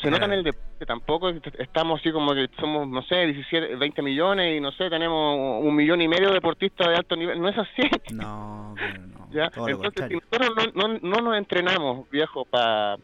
se 0.00 0.10
nota 0.10 0.24
en 0.24 0.32
el 0.32 0.42
deporte, 0.42 0.86
tampoco 0.86 1.28
estamos 1.58 2.00
así 2.00 2.10
como 2.10 2.34
que 2.34 2.48
somos, 2.58 2.88
no 2.88 3.02
sé, 3.02 3.26
17, 3.26 3.76
20 3.76 4.02
millones 4.02 4.56
y 4.56 4.60
no 4.60 4.72
sé, 4.72 4.90
tenemos 4.90 5.62
un 5.62 5.74
millón 5.76 6.00
y 6.00 6.08
medio 6.08 6.28
de 6.28 6.34
deportistas 6.34 6.88
de 6.88 6.96
alto 6.96 7.14
nivel. 7.14 7.40
No 7.40 7.48
es 7.48 7.56
así. 7.58 7.82
No, 8.12 8.74
no. 8.98 9.11
¿Ya? 9.32 9.46
Entonces, 9.46 10.08
si 10.08 10.14
nosotros 10.14 10.74
no, 10.74 10.88
no, 11.00 11.20
nos 11.20 11.36
entrenamos, 11.36 12.08
viejo, 12.10 12.44
para 12.44 12.98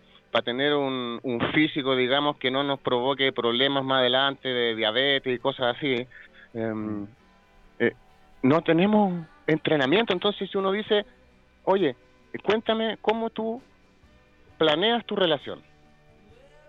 tener 0.44 0.74
un, 0.74 1.20
un 1.22 1.40
físico, 1.52 1.96
digamos, 1.96 2.36
que 2.36 2.50
no 2.50 2.62
nos 2.62 2.80
provoque 2.80 3.32
problemas 3.32 3.84
más 3.84 4.00
adelante 4.00 4.48
de 4.48 4.74
diabetes 4.74 5.34
y 5.34 5.38
cosas 5.38 5.76
así, 5.76 6.06
em, 6.54 7.06
eh, 7.78 7.94
no 8.42 8.62
tenemos 8.62 9.26
entrenamiento. 9.46 10.12
Entonces, 10.12 10.50
si 10.50 10.58
uno 10.58 10.72
dice, 10.72 11.06
oye, 11.64 11.96
cuéntame 12.44 12.98
cómo 13.00 13.30
tú 13.30 13.62
planeas 14.58 15.04
tu 15.06 15.16
relación 15.16 15.62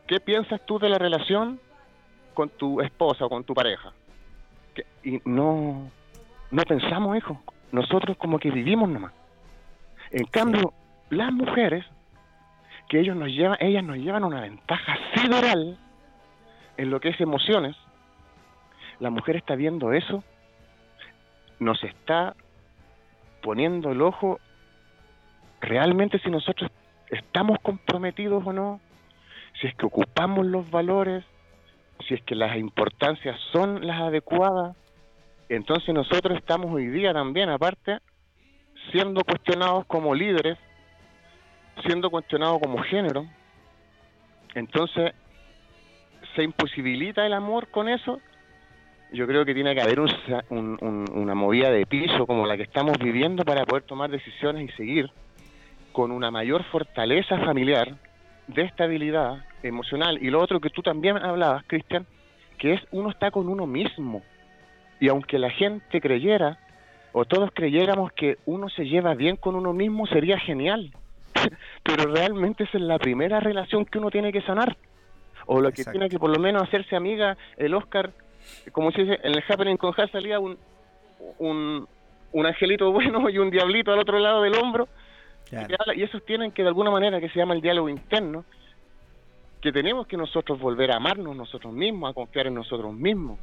¿Qué 0.10 0.20
piensas 0.20 0.60
tú 0.66 0.80
de 0.80 0.90
la 0.90 0.98
relación 0.98 1.60
con 2.34 2.50
tu 2.50 2.82
esposa 2.82 3.26
o 3.26 3.30
con 3.30 3.44
tu 3.44 3.54
pareja? 3.54 3.94
y 5.04 5.22
no, 5.24 5.92
no 6.50 6.64
pensamos, 6.64 7.16
hijo. 7.16 7.40
Nosotros 7.72 8.18
como 8.18 8.40
que 8.40 8.50
vivimos 8.50 8.90
nomás. 8.90 9.14
En 10.12 10.26
cambio, 10.26 10.74
las 11.10 11.32
mujeres, 11.32 11.86
que 12.88 13.00
ellos 13.00 13.16
nos 13.16 13.30
llevan, 13.30 13.58
ellas 13.60 13.84
nos 13.84 13.98
llevan 13.98 14.24
una 14.24 14.42
ventaja 14.42 14.98
sideral 15.16 15.78
en 16.78 16.90
lo 16.90 17.00
que 17.00 17.10
es 17.10 17.22
emociones. 17.22 17.76
La 19.00 19.10
mujer 19.10 19.36
está 19.36 19.56
viendo 19.56 19.94
eso, 19.94 20.24
nos 21.60 21.84
está 21.84 22.36
poniendo 23.42 23.92
el 23.92 24.02
ojo 24.02 24.40
realmente 25.62 26.20
si 26.20 26.30
nosotros 26.30 26.72
estamos 27.10 27.58
comprometidos 27.62 28.46
o 28.46 28.54
no, 28.54 28.80
si 29.60 29.68
es 29.68 29.76
que 29.76 29.86
ocupamos 29.86 30.46
los 30.46 30.70
valores, 30.70 31.24
si 32.08 32.14
es 32.14 32.22
que 32.24 32.36
las 32.36 32.56
importancias 32.58 33.40
son 33.52 33.86
las 33.86 34.02
adecuadas, 34.02 34.76
entonces 35.50 35.94
nosotros 35.94 36.38
estamos 36.38 36.72
hoy 36.72 36.88
día 36.88 37.14
también, 37.14 37.50
aparte, 37.50 38.00
siendo 38.92 39.24
cuestionados 39.24 39.86
como 39.86 40.14
líderes, 40.14 40.58
siendo 41.86 42.10
cuestionados 42.10 42.60
como 42.60 42.82
género, 42.84 43.26
entonces 44.56 45.14
se 46.36 46.44
imposibilita 46.44 47.26
el 47.26 47.34
amor 47.34 47.68
con 47.70 47.90
eso. 47.90 48.20
Yo 49.12 49.26
creo 49.26 49.44
que 49.44 49.54
tiene 49.54 49.74
que 49.74 49.82
haber 49.82 50.00
una 50.00 51.36
movida 51.36 51.72
de 51.72 51.86
piso 51.86 52.28
como 52.28 52.46
la 52.46 52.58
que 52.58 52.64
estamos 52.64 52.98
viviendo 53.00 53.44
para 53.44 53.66
poder 53.66 53.84
tomar 53.84 54.12
decisiones 54.12 54.70
y 54.70 54.76
seguir 54.76 55.10
con 55.92 56.12
una 56.12 56.30
mayor 56.30 56.64
fortaleza 56.66 57.40
familiar, 57.40 57.96
de 58.48 58.64
estabilidad 58.64 59.46
emocional. 59.64 60.18
Y 60.22 60.30
lo 60.30 60.42
otro 60.42 60.60
que 60.60 60.70
tú 60.70 60.82
también 60.82 61.18
hablabas, 61.18 61.64
Cristian, 61.68 62.06
que 62.58 62.74
es 62.74 62.82
uno 62.92 63.10
está 63.10 63.32
con 63.32 63.48
uno 63.48 63.66
mismo. 63.66 64.22
Y 65.00 65.08
aunque 65.08 65.40
la 65.40 65.50
gente 65.50 66.02
creyera, 66.02 66.58
o 67.14 67.26
todos 67.26 67.52
creyéramos 67.54 68.12
que 68.12 68.38
uno 68.46 68.70
se 68.70 68.86
lleva 68.86 69.16
bien 69.16 69.36
con 69.36 69.56
uno 69.56 69.74
mismo, 69.74 70.08
sería 70.08 70.40
genial. 70.40 70.92
Pero 71.84 72.12
realmente 72.14 72.64
esa 72.64 72.78
es 72.78 72.84
la 72.84 73.00
primera 73.00 73.40
relación 73.40 73.86
que 73.86 73.98
uno 73.98 74.12
tiene 74.12 74.32
que 74.32 74.42
sanar. 74.42 74.78
O 75.46 75.62
lo 75.62 75.72
que 75.72 75.84
tiene 75.84 76.10
que 76.10 76.20
por 76.20 76.30
lo 76.30 76.40
menos 76.40 76.62
hacerse 76.62 76.96
amiga 76.96 77.36
el 77.58 77.74
Oscar 77.74 78.12
como 78.72 78.92
si 78.92 79.04
dice, 79.04 79.20
en 79.24 79.34
el 79.34 79.44
Happening 79.48 79.78
con 79.78 79.94
Has 79.98 80.12
salía 80.12 80.40
un, 80.40 80.58
un, 81.40 81.88
un 82.32 82.46
angelito 82.46 82.92
bueno 82.92 83.30
y 83.30 83.38
un 83.38 83.50
diablito 83.50 83.92
al 83.92 84.00
otro 84.00 84.20
lado 84.20 84.42
del 84.42 84.56
hombro. 84.56 84.88
Claro. 85.50 85.94
Y 85.96 86.04
esos 86.04 86.24
tienen 86.26 86.52
que 86.52 86.62
de 86.62 86.68
alguna 86.68 86.92
manera, 86.92 87.20
que 87.20 87.30
se 87.30 87.40
llama 87.40 87.56
el 87.56 87.62
diálogo 87.62 87.90
interno, 87.90 88.46
que 89.62 89.72
tenemos 89.72 90.06
que 90.06 90.16
nosotros 90.16 90.60
volver 90.60 90.92
a 90.92 90.98
amarnos 90.98 91.36
nosotros 91.36 91.74
mismos, 91.74 92.12
a 92.12 92.14
confiar 92.14 92.48
en 92.48 92.54
nosotros 92.54 92.94
mismos. 92.94 93.40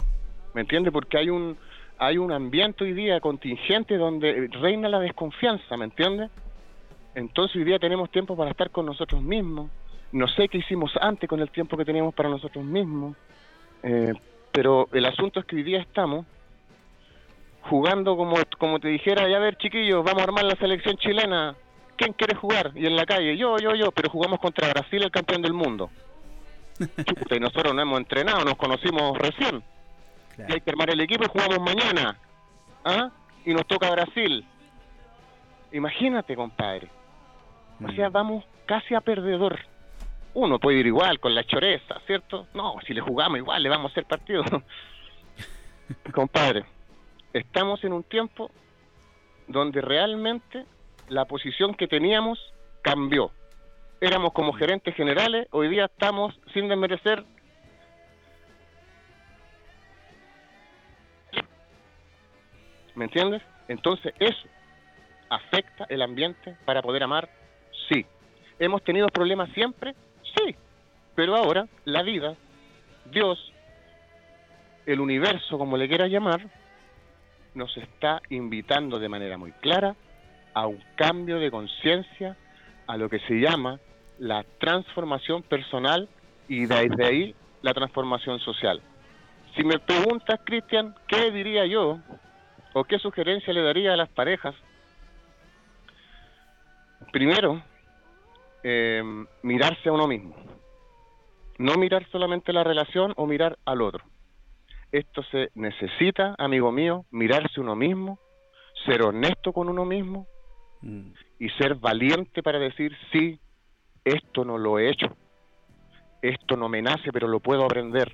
¿Me 0.55 0.61
entiendes? 0.61 0.93
Porque 0.93 1.19
hay 1.19 1.31
un 1.31 1.59
hay 1.99 2.19
un 2.19 2.33
ambiente 2.33 2.85
hoy 2.85 2.93
día 2.93 3.21
contingente 3.21 3.97
donde 3.97 4.49
reina 4.61 4.89
la 4.89 5.01
desconfianza, 5.01 5.77
¿me 5.77 5.87
entiendes? 5.87 6.31
Entonces 7.15 7.57
hoy 7.57 7.65
día 7.65 7.79
tenemos 7.79 8.11
tiempo 8.11 8.37
para 8.37 8.51
estar 8.51 8.71
con 8.71 8.87
nosotros 8.87 9.23
mismos. 9.23 9.71
No 10.13 10.29
sé 10.29 10.49
qué 10.49 10.59
hicimos 10.59 10.93
antes 11.01 11.29
con 11.29 11.41
el 11.41 11.51
tiempo 11.51 11.77
que 11.77 11.85
teníamos 11.85 12.15
para 12.15 12.29
nosotros 12.29 12.65
mismos. 12.65 13.17
Eh, 13.83 14.13
pero 14.53 14.89
el 14.93 15.05
asunto 15.07 15.41
es 15.41 15.47
que 15.47 15.57
hoy 15.57 15.63
día 15.63 15.81
estamos 15.81 16.27
jugando 17.63 18.17
como, 18.17 18.37
como 18.59 18.79
te 18.79 18.89
dijera, 18.89 19.29
ya 19.29 19.37
a 19.37 19.41
ver 19.41 19.57
chiquillos, 19.57 20.05
vamos 20.05 20.21
a 20.21 20.25
armar 20.25 20.45
la 20.45 20.57
selección 20.57 20.97
chilena. 20.97 21.57
¿Quién 21.97 22.13
quiere 22.13 22.35
jugar? 22.37 22.73
Y 22.75 22.87
en 22.87 22.95
la 22.95 23.07
calle, 23.07 23.37
yo, 23.37 23.57
yo, 23.59 23.75
yo, 23.75 23.91
pero 23.91 24.11
jugamos 24.11 24.39
contra 24.39 24.69
Brasil, 24.69 25.03
el 25.03 25.11
campeón 25.11 25.41
del 25.41 25.55
mundo. 25.55 25.91
Chuta, 26.79 27.37
y 27.37 27.41
nosotros 27.41 27.75
no 27.75 27.81
hemos 27.81 27.99
entrenado, 27.99 28.45
nos 28.45 28.57
conocimos 28.57 29.17
recién. 29.17 29.63
Y 30.39 30.53
hay 30.53 30.61
que 30.61 30.71
armar 30.71 30.91
el 30.91 31.01
equipo 31.01 31.25
y 31.25 31.29
jugamos 31.29 31.61
mañana. 31.61 32.19
¿Ah? 32.85 33.11
Y 33.45 33.53
nos 33.53 33.67
toca 33.67 33.91
Brasil. 33.91 34.45
Imagínate, 35.73 36.35
compadre. 36.37 36.89
O 37.85 37.91
sea, 37.93 38.09
vamos 38.09 38.45
casi 38.65 38.95
a 38.95 39.01
perdedor. 39.01 39.59
Uno 40.35 40.59
puede 40.59 40.79
ir 40.79 40.87
igual 40.87 41.19
con 41.19 41.35
la 41.35 41.45
choreza, 41.45 42.01
¿cierto? 42.07 42.47
No, 42.55 42.77
si 42.87 42.93
le 42.93 43.01
jugamos 43.01 43.39
igual, 43.39 43.63
le 43.63 43.69
vamos 43.69 43.91
a 43.91 43.93
hacer 43.93 44.05
partido. 44.05 44.45
compadre, 46.15 46.65
estamos 47.33 47.83
en 47.85 47.93
un 47.93 48.03
tiempo 48.03 48.51
donde 49.49 49.81
realmente 49.81 50.67
la 51.09 51.25
posición 51.25 51.75
que 51.75 51.87
teníamos 51.87 52.39
cambió. 52.83 53.31
Éramos 54.01 54.33
como 54.33 54.53
gerentes 54.53 54.95
generales, 54.95 55.49
hoy 55.53 55.69
día 55.69 55.87
estamos, 55.87 56.39
sin 56.53 56.69
desmerecer, 56.69 57.25
¿me 62.97 63.05
entiendes? 63.05 63.43
Entonces 63.69 64.13
eso 64.19 64.49
afecta 65.29 65.87
el 65.89 66.03
ambiente 66.03 66.57
para 66.65 66.83
poder 66.83 67.05
amar, 67.05 67.29
sí. 67.89 68.05
¿Hemos 68.59 68.83
tenido 68.83 69.07
problemas 69.09 69.51
siempre? 69.51 69.95
Sí. 70.37 70.57
Pero 71.15 71.37
ahora 71.37 71.67
la 71.85 72.03
vida, 72.03 72.35
Dios, 73.11 73.53
el 74.87 75.01
universo, 75.01 75.59
como 75.59 75.77
le 75.77 75.89
quieras 75.89 76.11
llamar, 76.11 76.41
nos 77.55 77.77
está 77.77 78.21
invitando 78.31 78.99
de 78.99 79.09
manera 79.09 79.39
muy 79.39 79.53
clara 79.53 79.95
a 80.55 80.67
un 80.67 80.83
cambio 80.95 81.39
de 81.39 81.51
conciencia, 81.51 82.37
a 82.87 82.97
lo 82.97 83.09
que 83.09 83.19
se 83.21 83.35
llama 83.41 83.79
la 84.19 84.45
transformación 84.59 85.43
personal 85.43 86.09
y 86.49 86.67
desde 86.67 87.05
ahí 87.05 87.35
la 87.63 87.75
transformación 87.75 88.39
social. 88.41 88.81
Si 89.55 89.65
me 89.65 89.79
preguntas, 89.79 90.41
Cristian, 90.45 90.95
¿qué 91.09 91.31
diría 91.31 91.67
yo 91.67 91.99
o 92.79 92.85
qué 92.85 92.99
sugerencia 92.99 93.55
le 93.55 93.63
daría 93.63 93.95
a 93.95 93.97
las 93.97 94.11
parejas? 94.11 94.55
Primero, 97.11 97.63
eh, 98.63 99.03
mirarse 99.43 99.89
a 99.89 99.93
uno 99.93 100.07
mismo. 100.07 100.37
No 101.57 101.77
mirar 101.77 102.07
solamente 102.11 102.53
la 102.53 102.65
relación 102.65 103.15
o 103.17 103.27
mirar 103.27 103.57
al 103.65 103.81
otro. 103.81 104.05
Esto 104.93 105.23
se 105.31 105.49
necesita, 105.55 106.35
amigo 106.37 106.71
mío, 106.71 107.07
mirarse 107.11 107.63
uno 107.63 107.75
mismo, 107.75 108.19
ser 108.85 109.03
honesto 109.03 109.55
con 109.55 109.71
uno 109.71 109.87
mismo 109.87 110.27
Mm. 110.83 111.13
y 111.39 111.49
ser 111.51 111.77
valiente 111.77 112.43
para 112.43 112.59
decir, 112.59 112.95
sí, 113.11 113.41
esto 114.05 114.45
no 114.45 114.59
lo 114.59 114.79
he 114.79 114.91
hecho, 114.91 115.17
esto 116.21 116.55
no 116.55 116.69
me 116.69 116.83
nace, 116.83 117.11
pero 117.11 117.27
lo 117.27 117.41
puedo 117.41 117.65
aprender, 117.65 118.13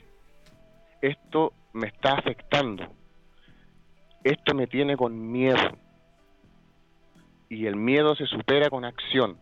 esto 1.00 1.52
me 1.72 1.88
está 1.88 2.12
afectando, 2.12 2.86
esto 4.24 4.54
me 4.54 4.66
tiene 4.66 4.96
con 4.96 5.30
miedo. 5.30 5.76
Y 7.48 7.66
el 7.66 7.76
miedo 7.76 8.14
se 8.16 8.26
supera 8.26 8.70
con 8.70 8.84
acción, 8.84 9.36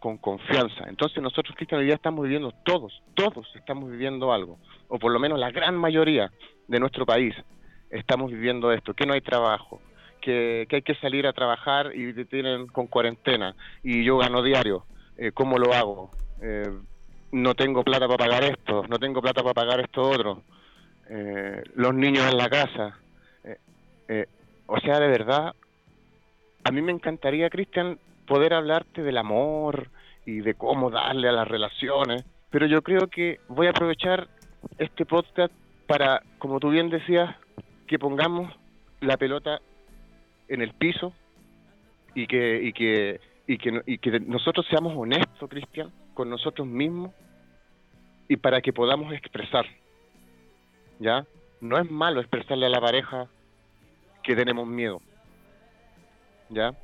con 0.00 0.18
confianza. 0.18 0.84
Entonces 0.88 1.22
nosotros, 1.22 1.54
Cristian, 1.56 1.80
hoy 1.80 1.86
día 1.86 1.94
estamos 1.94 2.24
viviendo, 2.24 2.52
todos, 2.64 3.02
todos 3.14 3.46
estamos 3.54 3.90
viviendo 3.90 4.32
algo, 4.32 4.58
o 4.88 4.98
por 4.98 5.12
lo 5.12 5.18
menos 5.18 5.38
la 5.38 5.50
gran 5.50 5.76
mayoría 5.76 6.30
de 6.66 6.80
nuestro 6.80 7.04
país 7.04 7.34
estamos 7.90 8.30
viviendo 8.30 8.72
esto, 8.72 8.94
que 8.94 9.04
no 9.04 9.12
hay 9.12 9.20
trabajo, 9.20 9.80
que, 10.20 10.66
que 10.68 10.76
hay 10.76 10.82
que 10.82 10.94
salir 10.94 11.26
a 11.26 11.32
trabajar 11.32 11.92
y 11.94 12.12
te 12.14 12.24
tienen 12.24 12.66
con 12.68 12.86
cuarentena, 12.86 13.54
y 13.82 14.02
yo 14.02 14.16
gano 14.16 14.42
diario, 14.42 14.86
eh, 15.18 15.30
¿cómo 15.32 15.58
lo 15.58 15.74
hago? 15.74 16.10
Eh, 16.40 16.70
no 17.32 17.54
tengo 17.54 17.84
plata 17.84 18.06
para 18.06 18.18
pagar 18.18 18.44
esto, 18.44 18.84
no 18.88 18.98
tengo 18.98 19.20
plata 19.20 19.42
para 19.42 19.54
pagar 19.54 19.80
esto 19.80 20.02
otro, 20.02 20.42
eh, 21.08 21.62
los 21.74 21.94
niños 21.94 22.30
en 22.30 22.36
la 22.38 22.48
casa. 22.48 22.98
Eh, 24.12 24.26
o 24.66 24.78
sea, 24.80 25.00
de 25.00 25.08
verdad, 25.08 25.54
a 26.64 26.70
mí 26.70 26.82
me 26.82 26.92
encantaría, 26.92 27.48
Cristian, 27.48 27.98
poder 28.26 28.52
hablarte 28.52 29.02
del 29.02 29.16
amor 29.16 29.88
y 30.26 30.40
de 30.40 30.52
cómo 30.52 30.90
darle 30.90 31.30
a 31.30 31.32
las 31.32 31.48
relaciones, 31.48 32.22
pero 32.50 32.66
yo 32.66 32.82
creo 32.82 33.06
que 33.08 33.40
voy 33.48 33.68
a 33.68 33.70
aprovechar 33.70 34.28
este 34.76 35.06
podcast 35.06 35.52
para, 35.86 36.22
como 36.38 36.60
tú 36.60 36.68
bien 36.68 36.90
decías, 36.90 37.34
que 37.86 37.98
pongamos 37.98 38.52
la 39.00 39.16
pelota 39.16 39.60
en 40.48 40.60
el 40.60 40.74
piso 40.74 41.14
y 42.14 42.26
que 42.26 42.62
y 42.62 42.72
que 42.74 43.18
y 43.46 43.56
que, 43.56 43.80
y 43.86 43.96
que 43.96 44.20
nosotros 44.20 44.66
seamos 44.68 44.92
honestos, 44.94 45.48
Cristian, 45.48 45.90
con 46.12 46.28
nosotros 46.28 46.66
mismos 46.66 47.12
y 48.28 48.36
para 48.36 48.60
que 48.60 48.74
podamos 48.74 49.12
expresar. 49.14 49.64
¿Ya? 51.00 51.24
No 51.62 51.78
es 51.78 51.90
malo 51.90 52.20
expresarle 52.20 52.66
a 52.66 52.68
la 52.68 52.80
pareja 52.80 53.28
que 54.22 54.36
tenemos 54.36 54.66
miedo. 54.66 55.00
¿Ya? 56.48 56.74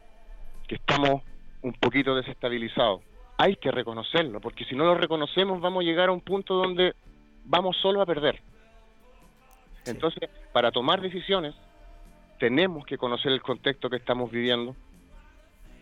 Que 0.66 0.76
estamos 0.76 1.22
un 1.62 1.72
poquito 1.72 2.14
desestabilizados. 2.14 3.02
Hay 3.36 3.56
que 3.56 3.70
reconocerlo, 3.70 4.40
porque 4.40 4.64
si 4.64 4.74
no 4.74 4.84
lo 4.84 4.94
reconocemos 4.94 5.60
vamos 5.60 5.82
a 5.82 5.84
llegar 5.84 6.08
a 6.08 6.12
un 6.12 6.20
punto 6.20 6.54
donde 6.54 6.94
vamos 7.44 7.76
solo 7.76 8.02
a 8.02 8.06
perder. 8.06 8.40
Entonces, 9.86 10.28
para 10.52 10.70
tomar 10.70 11.00
decisiones, 11.00 11.54
tenemos 12.38 12.84
que 12.84 12.98
conocer 12.98 13.32
el 13.32 13.42
contexto 13.42 13.88
que 13.88 13.96
estamos 13.96 14.30
viviendo, 14.30 14.76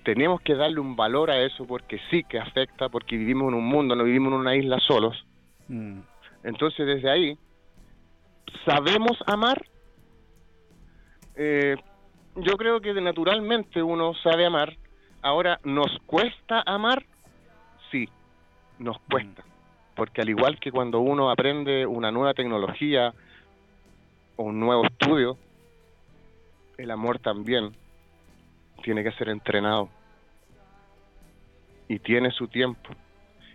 tenemos 0.04 0.40
que 0.40 0.54
darle 0.54 0.78
un 0.80 0.94
valor 0.94 1.30
a 1.30 1.42
eso 1.42 1.66
porque 1.66 2.00
sí 2.10 2.22
que 2.22 2.38
afecta, 2.38 2.88
porque 2.88 3.16
vivimos 3.16 3.48
en 3.48 3.54
un 3.54 3.66
mundo, 3.66 3.96
no 3.96 4.04
vivimos 4.04 4.32
en 4.32 4.38
una 4.38 4.54
isla 4.54 4.78
solos. 4.78 5.26
Mm. 5.68 5.98
Entonces, 6.44 6.86
desde 6.86 7.10
ahí, 7.10 7.38
¿sabemos 8.64 9.18
amar? 9.26 9.66
Eh, 11.36 11.76
yo 12.36 12.56
creo 12.56 12.80
que 12.80 12.92
naturalmente 12.94 13.82
uno 13.82 14.14
sabe 14.14 14.46
amar. 14.46 14.76
Ahora, 15.22 15.60
¿nos 15.64 15.98
cuesta 16.06 16.62
amar? 16.66 17.04
Sí, 17.90 18.08
nos 18.78 18.98
cuesta. 19.10 19.44
Porque 19.94 20.20
al 20.20 20.28
igual 20.28 20.58
que 20.58 20.70
cuando 20.70 21.00
uno 21.00 21.30
aprende 21.30 21.86
una 21.86 22.10
nueva 22.10 22.34
tecnología 22.34 23.14
o 24.36 24.44
un 24.44 24.60
nuevo 24.60 24.84
estudio, 24.84 25.38
el 26.76 26.90
amor 26.90 27.18
también 27.18 27.74
tiene 28.82 29.02
que 29.02 29.12
ser 29.12 29.30
entrenado 29.30 29.88
y 31.88 31.98
tiene 31.98 32.30
su 32.30 32.48
tiempo. 32.48 32.90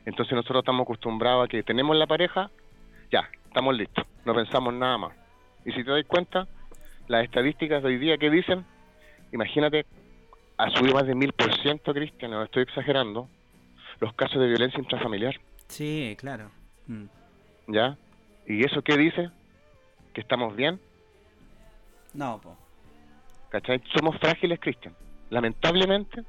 Entonces 0.05 0.33
nosotros 0.33 0.61
estamos 0.61 0.83
acostumbrados 0.83 1.45
a 1.45 1.47
que 1.47 1.61
tenemos 1.61 1.95
la 1.95 2.07
pareja, 2.07 2.49
ya, 3.11 3.29
estamos 3.45 3.75
listos, 3.75 4.05
no 4.25 4.33
pensamos 4.33 4.73
nada 4.73 4.97
más. 4.97 5.13
Y 5.63 5.71
si 5.73 5.83
te 5.83 5.91
das 5.91 6.05
cuenta, 6.07 6.47
las 7.11 7.25
estadísticas 7.25 7.83
de 7.83 7.89
hoy 7.89 7.97
día 7.97 8.17
que 8.17 8.29
dicen, 8.29 8.65
imagínate, 9.33 9.85
ha 10.57 10.69
subido 10.71 10.95
más 10.95 11.05
de 11.05 11.13
mil 11.13 11.33
por 11.33 11.53
ciento, 11.61 11.93
Cristian, 11.93 12.31
no 12.31 12.43
estoy 12.43 12.63
exagerando, 12.63 13.27
los 13.99 14.13
casos 14.13 14.39
de 14.39 14.47
violencia 14.47 14.79
intrafamiliar, 14.79 15.35
Sí, 15.67 16.17
claro. 16.19 16.51
Mm. 16.87 17.05
¿ya? 17.67 17.97
¿Y 18.45 18.65
eso 18.65 18.81
qué 18.81 18.97
dice? 18.97 19.29
¿Que 20.13 20.19
estamos 20.19 20.53
bien? 20.55 20.81
No, 22.13 22.41
po. 22.41 22.57
¿Cachai? 23.49 23.81
Somos 23.95 24.17
frágiles, 24.17 24.59
Cristian. 24.59 24.93
Lamentablemente, 25.29 26.23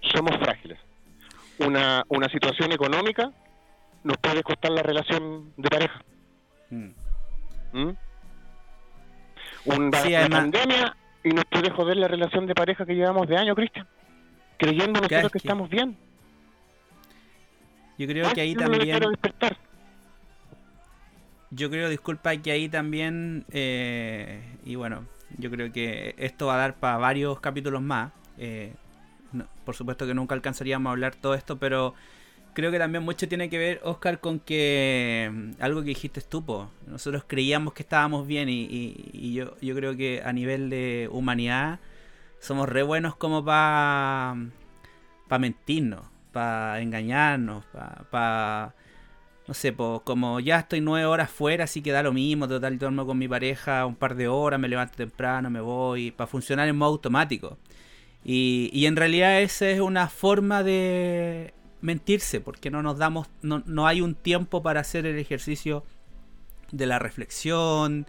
somos 0.00 0.36
frágiles. 0.38 0.78
Una, 1.58 2.04
una 2.08 2.28
situación 2.28 2.72
económica 2.72 3.32
nos 4.04 4.18
puede 4.18 4.42
costar 4.42 4.72
la 4.72 4.82
relación 4.82 5.54
de 5.56 5.68
pareja. 5.70 6.02
Mm. 6.68 6.90
¿Mm? 7.72 7.96
Una, 9.64 10.02
Sí, 10.02 10.14
además- 10.14 10.40
pandemia 10.40 10.96
y 11.24 11.28
nos 11.30 11.44
puede 11.44 11.70
joder 11.70 11.96
la 11.96 12.08
relación 12.08 12.46
de 12.46 12.54
pareja 12.54 12.84
que 12.84 12.94
llevamos 12.94 13.28
de 13.28 13.36
año, 13.36 13.54
Cristian. 13.54 13.86
Creyendo 14.58 15.00
nosotros 15.00 15.08
que 15.08 15.26
es 15.26 15.32
que- 15.32 15.38
estamos 15.38 15.68
bien. 15.70 15.96
Yo 17.98 18.06
creo 18.06 18.32
que 18.32 18.40
ahí 18.40 18.54
Ah, 18.56 18.60
también. 18.64 18.98
despertar. 19.00 19.56
yo 21.54 21.68
creo, 21.68 21.90
disculpa, 21.90 22.34
que 22.38 22.50
ahí 22.50 22.68
también, 22.70 23.44
eh, 23.50 24.40
y 24.64 24.74
bueno, 24.74 25.04
yo 25.36 25.50
creo 25.50 25.70
que 25.70 26.14
esto 26.16 26.46
va 26.46 26.54
a 26.54 26.58
dar 26.58 26.74
para 26.76 26.96
varios 26.96 27.40
capítulos 27.40 27.82
más. 27.82 28.10
Eh, 28.38 28.72
por 29.64 29.74
supuesto 29.76 30.06
que 30.06 30.14
nunca 30.14 30.34
alcanzaríamos 30.34 30.88
a 30.88 30.92
hablar 30.92 31.14
todo 31.14 31.34
esto, 31.34 31.58
pero 31.58 31.94
creo 32.54 32.70
que 32.70 32.78
también 32.78 33.04
mucho 33.04 33.28
tiene 33.28 33.48
que 33.48 33.58
ver, 33.58 33.80
Oscar, 33.84 34.20
con 34.20 34.40
que 34.40 35.30
mm, 35.32 35.62
algo 35.62 35.80
que 35.80 35.88
dijiste 35.88 36.20
estupo. 36.20 36.70
Nosotros 36.86 37.24
creíamos 37.26 37.72
que 37.74 37.82
estábamos 37.82 38.26
bien 38.26 38.48
y, 38.50 39.32
yo, 39.34 39.56
yo 39.60 39.74
creo 39.74 39.96
que 39.96 40.22
a 40.24 40.32
nivel 40.32 40.70
de 40.70 41.08
humanidad 41.10 41.80
somos 42.40 42.68
re 42.68 42.82
buenos 42.82 43.16
como 43.16 43.44
para 43.44 44.36
pa 45.28 45.38
mentirnos, 45.38 46.02
para 46.32 46.80
engañarnos, 46.80 47.64
para... 48.10 48.74
no 49.46 49.54
sé, 49.54 49.74
como 50.04 50.40
ya 50.40 50.60
estoy 50.60 50.80
nueve 50.80 51.06
horas 51.06 51.30
fuera, 51.30 51.64
así 51.64 51.82
que 51.82 51.92
da 51.92 52.02
lo 52.02 52.12
mismo, 52.12 52.48
total, 52.48 52.78
duermo 52.78 53.06
con 53.06 53.18
mi 53.18 53.28
pareja 53.28 53.86
un 53.86 53.96
par 53.96 54.14
de 54.16 54.28
horas, 54.28 54.60
me 54.60 54.68
levanto 54.68 54.96
temprano, 54.96 55.50
me 55.50 55.60
voy, 55.60 56.10
para 56.10 56.26
funcionar 56.28 56.68
en 56.68 56.76
modo 56.76 56.92
automático. 56.92 57.58
Y, 58.24 58.70
y 58.72 58.86
en 58.86 58.96
realidad 58.96 59.40
esa 59.42 59.68
es 59.70 59.80
una 59.80 60.08
forma 60.08 60.62
de 60.62 61.54
mentirse, 61.82 62.40
porque 62.40 62.70
no 62.70 62.82
nos 62.82 62.96
damos, 62.96 63.28
no, 63.42 63.62
no 63.66 63.86
hay 63.86 64.00
un 64.00 64.14
tiempo 64.14 64.62
para 64.62 64.80
hacer 64.80 65.04
el 65.04 65.18
ejercicio 65.18 65.84
de 66.70 66.86
la 66.86 66.98
reflexión, 66.98 68.06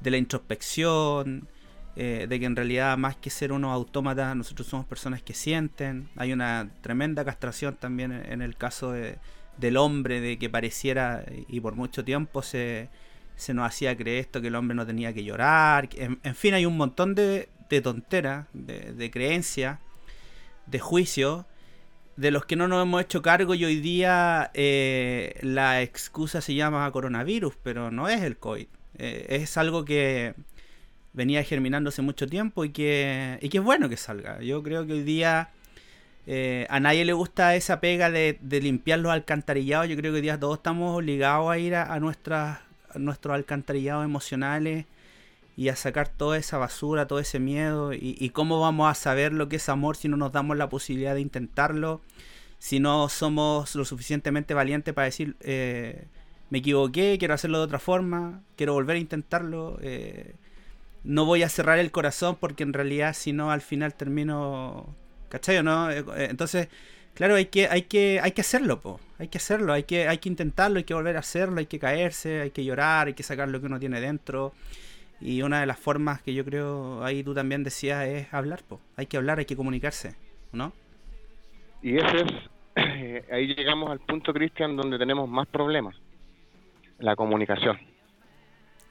de 0.00 0.10
la 0.10 0.16
introspección, 0.16 1.48
eh, 1.94 2.26
de 2.28 2.40
que 2.40 2.46
en 2.46 2.56
realidad 2.56 2.96
más 2.96 3.16
que 3.16 3.30
ser 3.30 3.52
unos 3.52 3.70
autómatas, 3.70 4.34
nosotros 4.34 4.66
somos 4.66 4.86
personas 4.86 5.22
que 5.22 5.34
sienten. 5.34 6.08
Hay 6.16 6.32
una 6.32 6.70
tremenda 6.80 7.24
castración 7.24 7.76
también 7.76 8.12
en 8.12 8.42
el 8.42 8.56
caso 8.56 8.92
de, 8.92 9.18
del 9.58 9.76
hombre, 9.76 10.20
de 10.20 10.38
que 10.38 10.48
pareciera, 10.48 11.24
y 11.48 11.60
por 11.60 11.76
mucho 11.76 12.04
tiempo 12.04 12.42
se, 12.42 12.88
se 13.36 13.52
nos 13.52 13.66
hacía 13.66 13.96
creer 13.96 14.20
esto, 14.20 14.40
que 14.40 14.48
el 14.48 14.54
hombre 14.54 14.74
no 14.74 14.86
tenía 14.86 15.12
que 15.12 15.22
llorar. 15.22 15.90
En, 15.92 16.34
fin, 16.34 16.54
hay 16.54 16.64
un 16.64 16.78
montón 16.78 17.14
de, 17.14 17.50
de 17.68 17.80
tonteras, 17.82 18.46
de, 18.54 18.94
de 18.94 19.10
creencias, 19.10 19.78
de 20.66 20.78
juicios 20.80 21.44
de 22.16 22.30
los 22.30 22.44
que 22.44 22.56
no 22.56 22.68
nos 22.68 22.82
hemos 22.82 23.02
hecho 23.02 23.22
cargo 23.22 23.54
y 23.54 23.64
hoy 23.64 23.80
día 23.80 24.50
eh, 24.54 25.38
la 25.42 25.82
excusa 25.82 26.40
se 26.40 26.54
llama 26.54 26.90
coronavirus, 26.92 27.54
pero 27.62 27.90
no 27.90 28.08
es 28.08 28.22
el 28.22 28.36
COVID. 28.36 28.66
Eh, 28.98 29.26
es 29.30 29.56
algo 29.56 29.84
que 29.84 30.34
venía 31.12 31.42
germinando 31.44 31.88
hace 31.88 32.02
mucho 32.02 32.26
tiempo 32.26 32.64
y 32.64 32.70
que, 32.70 33.38
y 33.40 33.48
que 33.48 33.58
es 33.58 33.64
bueno 33.64 33.88
que 33.88 33.96
salga. 33.96 34.40
Yo 34.42 34.62
creo 34.62 34.86
que 34.86 34.94
hoy 34.94 35.02
día 35.02 35.50
eh, 36.26 36.66
a 36.70 36.80
nadie 36.80 37.04
le 37.04 37.12
gusta 37.12 37.56
esa 37.56 37.80
pega 37.80 38.10
de, 38.10 38.38
limpiar 38.42 38.98
los 38.98 39.12
alcantarillados. 39.12 39.88
Yo 39.88 39.96
creo 39.96 40.12
que 40.12 40.16
hoy 40.16 40.22
día 40.22 40.38
todos 40.38 40.58
estamos 40.58 40.96
obligados 40.96 41.50
a 41.50 41.58
ir 41.58 41.74
a, 41.74 41.98
nuestras, 42.00 42.60
a 42.90 42.98
nuestros 42.98 43.34
alcantarillados 43.34 44.04
emocionales 44.04 44.86
y 45.56 45.68
a 45.68 45.76
sacar 45.76 46.08
toda 46.08 46.38
esa 46.38 46.58
basura, 46.58 47.06
todo 47.06 47.18
ese 47.18 47.38
miedo. 47.38 47.92
Y, 47.92 48.30
cómo 48.30 48.60
vamos 48.60 48.90
a 48.90 48.94
saber 48.94 49.32
lo 49.32 49.48
que 49.48 49.56
es 49.56 49.68
amor 49.68 49.96
si 49.96 50.08
no 50.08 50.16
nos 50.16 50.32
damos 50.32 50.56
la 50.56 50.68
posibilidad 50.68 51.14
de 51.14 51.20
intentarlo, 51.20 52.00
si 52.58 52.80
no 52.80 53.08
somos 53.08 53.74
lo 53.74 53.84
suficientemente 53.84 54.54
valientes 54.54 54.94
para 54.94 55.06
decir, 55.06 55.36
eh, 55.40 56.06
me 56.50 56.58
equivoqué, 56.58 57.16
quiero 57.18 57.34
hacerlo 57.34 57.58
de 57.58 57.64
otra 57.64 57.78
forma, 57.78 58.42
quiero 58.56 58.74
volver 58.74 58.96
a 58.96 59.00
intentarlo. 59.00 59.78
Eh, 59.82 60.34
no 61.04 61.24
voy 61.24 61.42
a 61.42 61.48
cerrar 61.48 61.78
el 61.78 61.90
corazón 61.90 62.36
porque 62.38 62.62
en 62.62 62.72
realidad 62.72 63.14
si 63.14 63.32
no 63.32 63.50
al 63.50 63.60
final 63.60 63.94
termino... 63.94 64.94
¿Cachai 65.28 65.62
no? 65.62 65.90
Eh, 65.90 66.04
entonces, 66.28 66.68
claro, 67.14 67.36
hay 67.36 67.46
que, 67.46 67.68
hay 67.68 67.82
que, 67.82 68.20
hay 68.22 68.32
que 68.32 68.42
hacerlo, 68.42 68.80
po. 68.80 69.00
hay 69.18 69.28
que 69.28 69.38
hacerlo, 69.38 69.72
hay 69.72 69.84
que, 69.84 70.06
hay 70.08 70.18
que 70.18 70.28
intentarlo, 70.28 70.76
hay 70.78 70.84
que 70.84 70.94
volver 70.94 71.16
a 71.16 71.20
hacerlo, 71.20 71.58
hay 71.58 71.66
que 71.66 71.78
caerse, 71.78 72.42
hay 72.42 72.50
que 72.50 72.64
llorar, 72.64 73.06
hay 73.06 73.14
que 73.14 73.22
sacar 73.22 73.48
lo 73.48 73.58
que 73.60 73.66
uno 73.66 73.80
tiene 73.80 74.00
dentro. 74.00 74.52
Y 75.24 75.42
una 75.42 75.60
de 75.60 75.66
las 75.66 75.78
formas 75.78 76.20
que 76.20 76.34
yo 76.34 76.44
creo, 76.44 77.04
ahí 77.04 77.22
tú 77.22 77.32
también 77.32 77.62
decías, 77.62 78.04
es 78.06 78.34
hablar, 78.34 78.62
po. 78.68 78.80
Hay 78.96 79.06
que 79.06 79.16
hablar, 79.16 79.38
hay 79.38 79.44
que 79.44 79.54
comunicarse, 79.54 80.16
¿no? 80.52 80.72
Y 81.80 81.96
ese 81.96 82.16
es, 82.16 83.28
ahí 83.32 83.54
llegamos 83.54 83.90
al 83.90 84.00
punto, 84.00 84.32
Cristian, 84.32 84.76
donde 84.76 84.98
tenemos 84.98 85.28
más 85.28 85.46
problemas. 85.46 85.94
La 86.98 87.14
comunicación. 87.14 87.78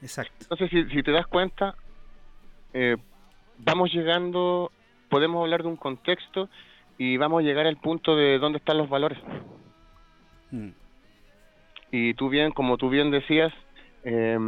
Exacto. 0.00 0.32
Entonces, 0.40 0.70
si, 0.70 0.84
si 0.94 1.02
te 1.02 1.10
das 1.12 1.26
cuenta, 1.26 1.74
eh, 2.72 2.96
vamos 3.58 3.92
llegando, 3.92 4.72
podemos 5.10 5.42
hablar 5.42 5.62
de 5.62 5.68
un 5.68 5.76
contexto 5.76 6.48
y 6.96 7.18
vamos 7.18 7.40
a 7.40 7.44
llegar 7.44 7.66
al 7.66 7.76
punto 7.76 8.16
de 8.16 8.38
dónde 8.38 8.56
están 8.56 8.78
los 8.78 8.88
valores. 8.88 9.18
Mm. 10.50 10.70
Y 11.90 12.14
tú 12.14 12.30
bien, 12.30 12.52
como 12.52 12.78
tú 12.78 12.88
bien 12.88 13.10
decías, 13.10 13.52
eh, 14.04 14.38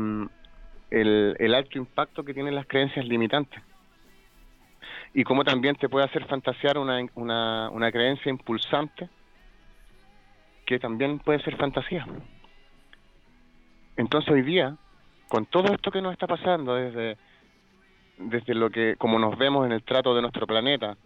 el, 1.00 1.54
alto 1.54 1.78
impacto 1.78 2.24
que 2.24 2.34
tienen 2.34 2.54
las 2.54 2.66
creencias 2.66 3.04
limitantes. 3.06 3.60
Y 5.12 5.24
cómo 5.24 5.44
también 5.44 5.76
te 5.76 5.88
puede 5.88 6.04
hacer 6.04 6.24
fantasear 6.26 6.78
una, 6.78 7.04
una, 7.14 7.70
una 7.70 7.92
creencia 7.92 8.30
impulsante 8.30 9.08
que 10.66 10.78
también 10.78 11.18
puede 11.18 11.42
ser 11.42 11.56
fantasía. 11.56 12.06
Entonces 13.96 14.30
hoy 14.32 14.42
día, 14.42 14.76
con 15.28 15.46
todo 15.46 15.72
esto 15.72 15.90
que 15.90 16.02
nos 16.02 16.12
está 16.12 16.26
pasando 16.26 16.74
desde, 16.74 17.16
desde 18.18 18.54
lo 18.54 18.70
que, 18.70 18.96
como 18.96 19.18
nos 19.18 19.36
vemos 19.38 19.66
en 19.66 19.72
el 19.72 19.82
trato 19.82 20.14
de 20.14 20.22
nuestro 20.22 20.46
planeta, 20.46 20.96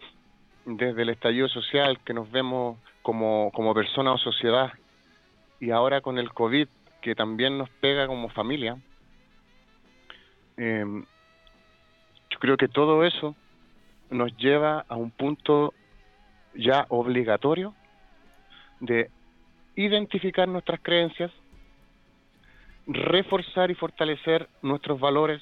desde 0.65 1.01
el 1.01 1.09
estallido 1.09 1.47
social, 1.47 1.99
que 2.03 2.13
nos 2.13 2.31
vemos 2.31 2.77
como, 3.01 3.51
como 3.53 3.73
persona 3.73 4.13
o 4.13 4.17
sociedad, 4.17 4.73
y 5.59 5.71
ahora 5.71 6.01
con 6.01 6.17
el 6.17 6.31
COVID, 6.33 6.67
que 7.01 7.15
también 7.15 7.57
nos 7.57 7.69
pega 7.69 8.07
como 8.07 8.29
familia, 8.29 8.77
eh, 10.59 10.85
yo 12.29 12.39
creo 12.39 12.57
que 12.57 12.67
todo 12.67 13.05
eso 13.05 13.33
nos 14.09 14.35
lleva 14.35 14.85
a 14.89 14.95
un 14.97 15.09
punto 15.09 15.73
ya 16.53 16.85
obligatorio 16.89 17.73
de 18.81 19.09
identificar 19.75 20.49
nuestras 20.49 20.81
creencias, 20.81 21.31
reforzar 22.87 23.71
y 23.71 23.75
fortalecer 23.75 24.49
nuestros 24.61 24.99
valores, 24.99 25.41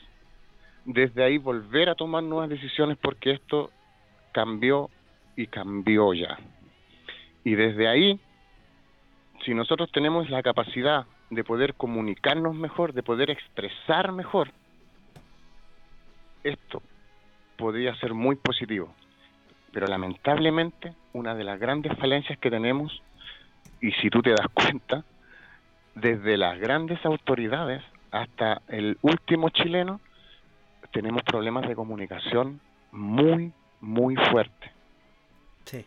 desde 0.86 1.24
ahí 1.24 1.40
volver 1.40 1.90
a 1.90 1.96
tomar 1.96 2.22
nuevas 2.22 2.50
decisiones 2.50 2.98
porque 3.02 3.32
esto 3.32 3.72
cambió 4.34 4.92
y 5.36 5.48
cambió 5.48 6.14
ya. 6.14 6.38
Y 7.44 7.56
desde 7.56 7.88
ahí, 7.88 8.20
si 9.44 9.56
nosotros 9.56 9.92
tenemos 9.92 10.30
la 10.30 10.44
capacidad 10.44 11.08
de 11.32 11.44
poder 11.44 11.74
comunicarnos 11.74 12.54
mejor, 12.54 12.94
de 12.94 13.04
poder 13.04 13.32
expresar 13.32 14.12
mejor, 14.12 14.52
esto 16.48 16.82
podría 17.58 17.96
ser 17.96 18.14
muy 18.14 18.36
positivo. 18.36 18.94
Pero 19.72 19.88
lamentablemente, 19.88 20.94
una 21.14 21.36
de 21.36 21.44
las 21.44 21.60
grandes 21.60 21.98
falencias 21.98 22.40
que 22.40 22.50
tenemos, 22.50 23.02
y 23.82 23.92
si 23.94 24.10
tú 24.10 24.22
te 24.22 24.32
das 24.32 24.48
cuenta, 24.54 25.04
desde 25.96 26.38
las 26.38 26.60
grandes 26.60 27.04
autoridades 27.06 27.84
hasta 28.12 28.62
el 28.68 28.98
último 29.02 29.50
chileno, 29.50 30.00
tenemos 30.92 31.24
problemas 31.24 31.68
de 31.68 31.76
comunicación 31.76 32.62
muy, 32.92 33.52
muy 33.82 34.16
fuertes. 34.16 34.72
Sí. 35.66 35.86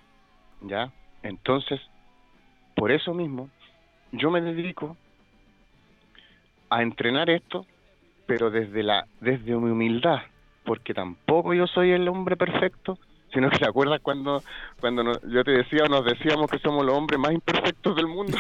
¿Ya? 0.63 0.93
Entonces, 1.23 1.81
por 2.75 2.91
eso 2.91 3.15
mismo, 3.15 3.51
yo 4.13 4.31
me 4.31 4.41
dedico 4.41 4.97
a 6.69 6.83
entrenar 6.83 7.31
esto, 7.31 7.67
pero 8.27 8.51
desde 8.51 8.83
la 8.83 9.07
desde 9.21 9.57
mi 9.57 9.71
humildad, 9.71 10.21
porque 10.65 10.95
tampoco 10.95 11.55
yo 11.55 11.67
soy 11.67 11.91
el 11.93 12.09
hombre 12.09 12.37
perfecto, 12.37 12.99
sino 13.33 13.51
que 13.51 13.59
te 13.59 13.69
acuerdas 13.69 14.01
cuando 14.03 14.43
cuando 14.81 15.13
yo 15.29 15.45
te 15.45 15.53
decía 15.53 15.85
nos 15.89 16.05
decíamos 16.05 16.51
que 16.51 16.59
somos 16.59 16.85
los 16.85 16.97
hombres 16.97 17.19
más 17.19 17.33
imperfectos 17.33 17.97
del 17.97 18.07
mundo 18.07 18.37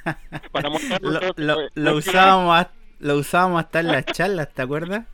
para 0.52 0.68
lo, 1.00 1.68
lo, 1.74 1.96
usábamos 1.96 2.66
lo 3.00 3.16
usábamos 3.16 3.60
hasta 3.60 3.80
en 3.80 3.86
las 3.88 4.04
charlas 4.06 4.52
te 4.52 4.62
acuerdas 4.62 5.06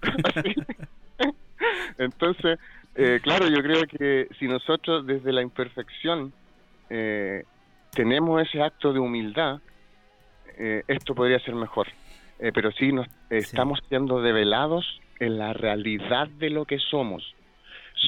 entonces 1.99 2.59
eh, 2.97 3.21
claro 3.23 3.49
yo 3.49 3.63
creo 3.63 3.83
que 3.87 4.29
si 4.39 4.49
nosotros 4.49 5.07
desde 5.07 5.33
la 5.33 5.43
imperfección 5.43 6.33
eh, 6.89 7.45
tenemos 7.93 8.43
ese 8.43 8.63
acto 8.63 8.93
de 8.93 8.99
humildad 8.99 9.61
eh, 10.63 10.83
esto 10.89 11.15
podría 11.15 11.39
ser 11.39 11.55
mejor. 11.55 11.87
Pero 12.55 12.73
si 12.73 12.91
nos 12.91 13.07
estamos 13.29 13.81
siendo 13.91 14.23
develados 14.23 15.01
en 15.21 15.39
la 15.39 15.53
realidad 15.53 16.29
de 16.29 16.51
lo 16.51 16.64
que 16.64 16.79
somos. 16.79 17.35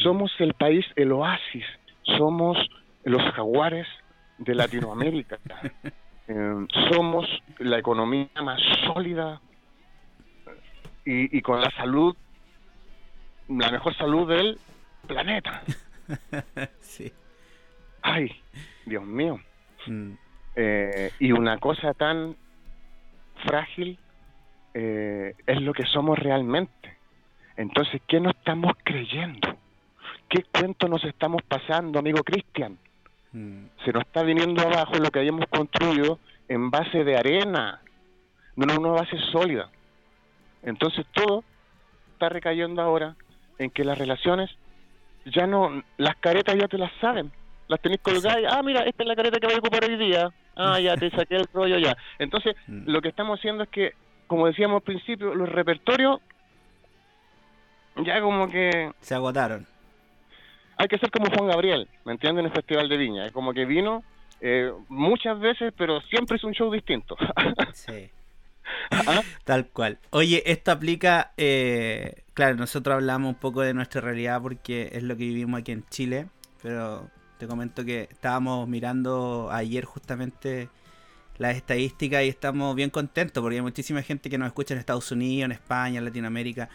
Somos 0.02 0.32
el 0.38 0.54
país, 0.54 0.84
el 0.96 1.12
oasis, 1.12 1.64
somos 2.02 2.58
los 3.04 3.22
jaguares 3.34 3.86
de 4.38 4.54
Latinoamérica. 4.54 5.38
Eh, 6.28 6.66
somos 6.88 7.26
la 7.58 7.78
economía 7.78 8.28
más 8.44 8.60
sólida 8.86 9.40
y, 11.04 11.42
con 11.42 11.60
la 11.60 11.68
salud, 11.72 12.16
la 13.48 13.72
mejor 13.72 13.92
salud 13.96 14.28
del 14.28 14.56
planeta. 15.08 15.64
sí. 16.80 17.12
Ay, 18.02 18.30
Dios 18.86 19.04
mío. 19.04 19.40
Mm. 19.88 20.12
Eh, 20.54 21.10
y 21.18 21.32
una 21.32 21.58
cosa 21.58 21.92
tan 21.92 22.36
frágil 23.44 23.98
eh, 24.74 25.34
es 25.46 25.60
lo 25.60 25.72
que 25.72 25.84
somos 25.86 26.18
realmente. 26.18 26.96
Entonces, 27.56 28.00
¿qué 28.06 28.20
nos 28.20 28.34
estamos 28.34 28.72
creyendo? 28.84 29.56
¿Qué 30.28 30.44
cuento 30.44 30.88
nos 30.88 31.04
estamos 31.04 31.42
pasando, 31.42 31.98
amigo 31.98 32.22
Cristian? 32.22 32.78
Mm. 33.32 33.64
Se 33.84 33.92
nos 33.92 34.04
está 34.04 34.22
viniendo 34.22 34.62
abajo 34.62 34.94
lo 34.94 35.10
que 35.10 35.18
habíamos 35.18 35.46
construido 35.46 36.18
en 36.48 36.70
base 36.70 37.04
de 37.04 37.16
arena, 37.16 37.80
no 38.56 38.72
en 38.72 38.78
una 38.80 38.90
base 38.92 39.18
sólida. 39.30 39.70
Entonces 40.62 41.04
todo 41.12 41.44
está 42.12 42.28
recayendo 42.28 42.80
ahora 42.82 43.16
en 43.58 43.70
que 43.70 43.84
las 43.84 43.98
relaciones 43.98 44.50
ya 45.26 45.46
no, 45.46 45.82
las 45.98 46.16
caretas 46.16 46.56
ya 46.56 46.68
te 46.68 46.78
las 46.78 46.92
saben, 47.00 47.30
las 47.68 47.80
tenéis 47.80 48.00
colgadas, 48.00 48.40
y, 48.40 48.44
ah, 48.48 48.62
mira, 48.62 48.80
esta 48.84 49.02
es 49.02 49.08
la 49.08 49.16
careta 49.16 49.38
que 49.38 49.46
voy 49.46 49.56
a 49.56 49.58
ocupar 49.58 49.84
hoy 49.84 49.96
día, 49.96 50.30
ah, 50.56 50.80
ya 50.80 50.96
te 50.96 51.10
saqué 51.10 51.36
el 51.36 51.46
rollo 51.52 51.78
ya. 51.78 51.96
Entonces, 52.18 52.56
Mm. 52.66 52.90
lo 52.90 53.00
que 53.00 53.08
estamos 53.08 53.38
haciendo 53.38 53.62
es 53.64 53.68
que, 53.68 53.92
como 54.26 54.46
decíamos 54.46 54.76
al 54.76 54.82
principio, 54.82 55.34
los 55.34 55.48
repertorios 55.48 56.20
ya 57.96 58.20
como 58.20 58.48
que 58.48 58.90
Se 59.00 59.14
agotaron. 59.14 59.66
hay 60.76 60.88
que 60.88 60.98
ser 60.98 61.10
como 61.10 61.26
Juan 61.30 61.48
Gabriel, 61.50 61.88
¿me 62.04 62.12
entienden? 62.12 62.46
En 62.46 62.50
el 62.50 62.56
Festival 62.56 62.88
de 62.88 62.96
Viña, 62.96 63.26
es 63.26 63.32
como 63.32 63.52
que 63.52 63.64
vino 63.64 64.02
eh, 64.40 64.72
muchas 64.88 65.38
veces, 65.38 65.72
pero 65.76 66.00
siempre 66.02 66.36
es 66.36 66.44
un 66.44 66.52
show 66.52 66.70
distinto. 66.72 67.16
Sí. 67.74 68.10
¿Ah? 68.90 69.22
Tal 69.44 69.66
cual. 69.68 69.98
Oye, 70.10 70.42
esto 70.46 70.70
aplica, 70.70 71.32
eh, 71.36 72.22
claro, 72.32 72.54
nosotros 72.56 72.94
hablamos 72.94 73.28
un 73.30 73.40
poco 73.40 73.60
de 73.60 73.74
nuestra 73.74 74.00
realidad 74.00 74.40
porque 74.40 74.88
es 74.92 75.02
lo 75.02 75.16
que 75.16 75.24
vivimos 75.24 75.60
aquí 75.60 75.72
en 75.72 75.84
Chile, 75.88 76.26
pero 76.62 77.08
te 77.38 77.46
comento 77.46 77.84
que 77.84 78.08
estábamos 78.10 78.68
mirando 78.68 79.48
ayer 79.50 79.84
justamente 79.84 80.68
las 81.38 81.56
estadísticas 81.56 82.22
y 82.24 82.28
estamos 82.28 82.74
bien 82.76 82.90
contentos 82.90 83.42
porque 83.42 83.56
hay 83.56 83.62
muchísima 83.62 84.00
gente 84.02 84.30
que 84.30 84.38
nos 84.38 84.46
escucha 84.46 84.74
en 84.74 84.80
Estados 84.80 85.10
Unidos, 85.10 85.46
en 85.46 85.52
España, 85.52 85.98
en 85.98 86.04
Latinoamérica. 86.04 86.68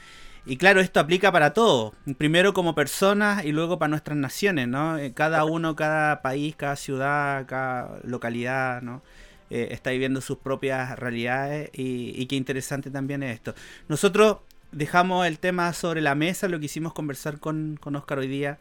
Y 0.50 0.56
claro, 0.56 0.80
esto 0.80 1.02
aplica 1.02 1.30
para 1.30 1.52
todo. 1.52 1.94
Primero 2.18 2.54
como 2.54 2.74
personas 2.74 3.44
y 3.44 3.52
luego 3.52 3.78
para 3.78 3.90
nuestras 3.90 4.18
naciones, 4.18 4.70
¿no? 4.70 4.98
Eh, 4.98 5.12
Cada 5.14 5.44
uno, 5.44 5.76
cada 5.76 6.22
país, 6.22 6.56
cada 6.56 6.78
ciudad, 6.78 7.46
cada 7.48 8.00
localidad, 8.04 8.82
¿no? 8.82 9.02
Eh, 9.50 9.68
está 9.72 9.92
viviendo 9.92 10.22
sus 10.22 10.38
propias 10.38 10.98
realidades 10.98 11.70
y, 11.74 12.26
qué 12.28 12.38
interesante 12.38 12.90
también 12.90 13.24
es 13.24 13.36
esto. 13.36 13.56
Nosotros 13.90 14.38
dejamos 14.72 15.28
el 15.28 15.38
tema 15.40 15.74
sobre 15.74 16.00
la 16.00 16.16
mesa, 16.16 16.48
lo 16.48 16.60
que 16.60 16.68
hicimos 16.68 16.94
conversar 16.94 17.40
con, 17.40 17.78
con 17.82 17.98
Oscar 17.98 18.20
hoy 18.20 18.28
día, 18.30 18.58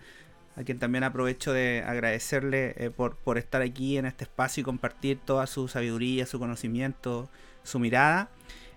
a 0.56 0.64
quien 0.64 0.80
también 0.80 1.04
aprovecho 1.04 1.52
de 1.52 1.84
agradecerle 1.86 2.74
eh, 2.78 2.90
por, 2.90 3.16
por 3.16 3.38
estar 3.38 3.62
aquí 3.62 3.96
en 3.96 4.06
este 4.06 4.24
espacio 4.24 4.62
y 4.62 4.64
compartir 4.64 5.18
toda 5.24 5.46
su 5.46 5.68
sabiduría, 5.68 6.26
su 6.26 6.40
conocimiento, 6.40 7.30
su 7.62 7.78
mirada. 7.78 8.30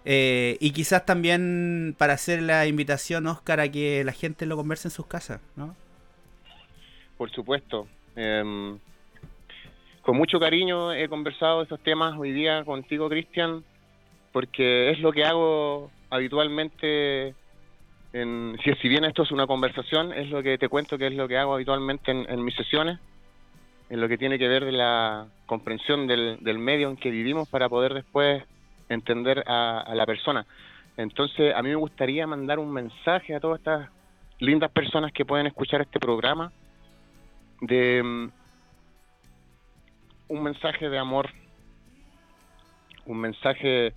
Eh, 0.06 0.58
y 0.60 0.72
quizás 0.72 1.06
también 1.06 1.96
para 1.98 2.14
hacer 2.14 2.42
la 2.42 2.66
invitación, 2.68 3.28
Oscar, 3.28 3.60
a 3.60 3.70
que 3.70 4.04
la 4.04 4.14
gente 4.14 4.46
lo 4.46 4.56
converse 4.56 4.88
en 4.88 4.92
sus 4.92 5.06
casas, 5.06 5.42
¿no? 5.56 5.76
Por 7.18 7.30
supuesto. 7.32 7.88
Em, 8.16 8.80
con 10.02 10.18
mucho 10.18 10.40
cariño 10.40 10.94
he 10.94 11.10
conversado 11.10 11.62
estos 11.62 11.82
temas 11.82 12.18
hoy 12.18 12.32
día 12.32 12.64
contigo, 12.64 13.10
Cristian, 13.10 13.64
porque 14.32 14.92
es 14.92 15.00
lo 15.00 15.12
que 15.12 15.26
hago 15.26 15.92
habitualmente. 16.10 17.36
En, 18.12 18.58
si, 18.64 18.74
si 18.82 18.88
bien 18.88 19.04
esto 19.04 19.24
es 19.24 19.32
una 19.32 19.46
conversación, 19.46 20.14
es 20.14 20.30
lo 20.30 20.42
que 20.42 20.58
te 20.58 20.70
cuento 20.70 20.98
que 20.98 21.08
es 21.08 21.14
lo 21.14 21.28
que 21.28 21.38
hago 21.38 21.54
habitualmente 21.54 22.10
en, 22.10 22.26
en 22.30 22.44
mis 22.44 22.56
sesiones, 22.56 23.00
en 23.90 24.02
lo 24.02 24.08
que 24.08 24.18
tiene 24.18 24.40
que 24.40 24.48
ver 24.48 24.66
de 24.66 24.72
la 24.72 25.28
comprensión 25.46 26.08
del 26.08 26.60
medio 26.60 26.90
en 26.90 26.98
que 26.98 27.12
vivimos 27.12 27.50
para 27.50 27.70
poder 27.70 27.94
después 27.94 28.44
entender 28.90 29.44
a, 29.48 29.80
a 29.80 29.96
la 29.96 30.06
persona. 30.06 30.46
Entonces, 30.98 31.56
a 31.56 31.62
mí 31.62 31.70
me 31.70 31.76
gustaría 31.76 32.28
mandar 32.28 32.60
un 32.60 32.72
mensaje 32.72 33.34
a 33.36 33.40
todas 33.40 33.60
estas 33.60 33.90
lindas 34.40 34.72
personas 34.72 35.12
que 35.12 35.26
pueden 35.26 35.48
escuchar 35.48 35.82
este 35.82 36.00
programa 36.00 36.52
de 37.62 38.02
mm, 38.04 38.32
un 40.30 40.44
mensaje 40.44 40.90
de 40.90 40.98
amor, 40.98 41.30
un 43.06 43.20
mensaje 43.20 43.94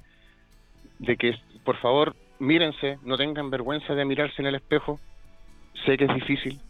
de 0.98 1.16
que, 1.16 1.38
por 1.64 1.76
favor, 1.76 2.14
mírense, 2.38 2.98
no 3.02 3.16
tengan 3.16 3.50
vergüenza 3.50 3.94
de 3.94 4.04
mirarse 4.04 4.40
en 4.42 4.46
el 4.46 4.54
espejo. 4.56 4.98
Sé 5.84 5.96
que 5.96 6.04
es 6.04 6.14
difícil, 6.14 6.60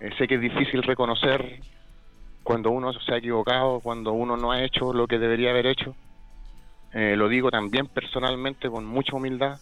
eh, 0.00 0.10
sé 0.18 0.26
que 0.26 0.34
es 0.36 0.40
difícil 0.40 0.82
reconocer 0.82 1.60
cuando 2.42 2.70
uno 2.70 2.92
se 2.92 3.14
ha 3.14 3.18
equivocado, 3.18 3.80
cuando 3.80 4.12
uno 4.12 4.36
no 4.36 4.50
ha 4.50 4.62
hecho 4.62 4.92
lo 4.92 5.06
que 5.06 5.18
debería 5.18 5.50
haber 5.50 5.66
hecho. 5.66 5.94
Eh, 6.94 7.16
lo 7.16 7.28
digo 7.28 7.50
también 7.50 7.86
personalmente 7.88 8.68
con 8.68 8.84
mucha 8.84 9.16
humildad. 9.16 9.58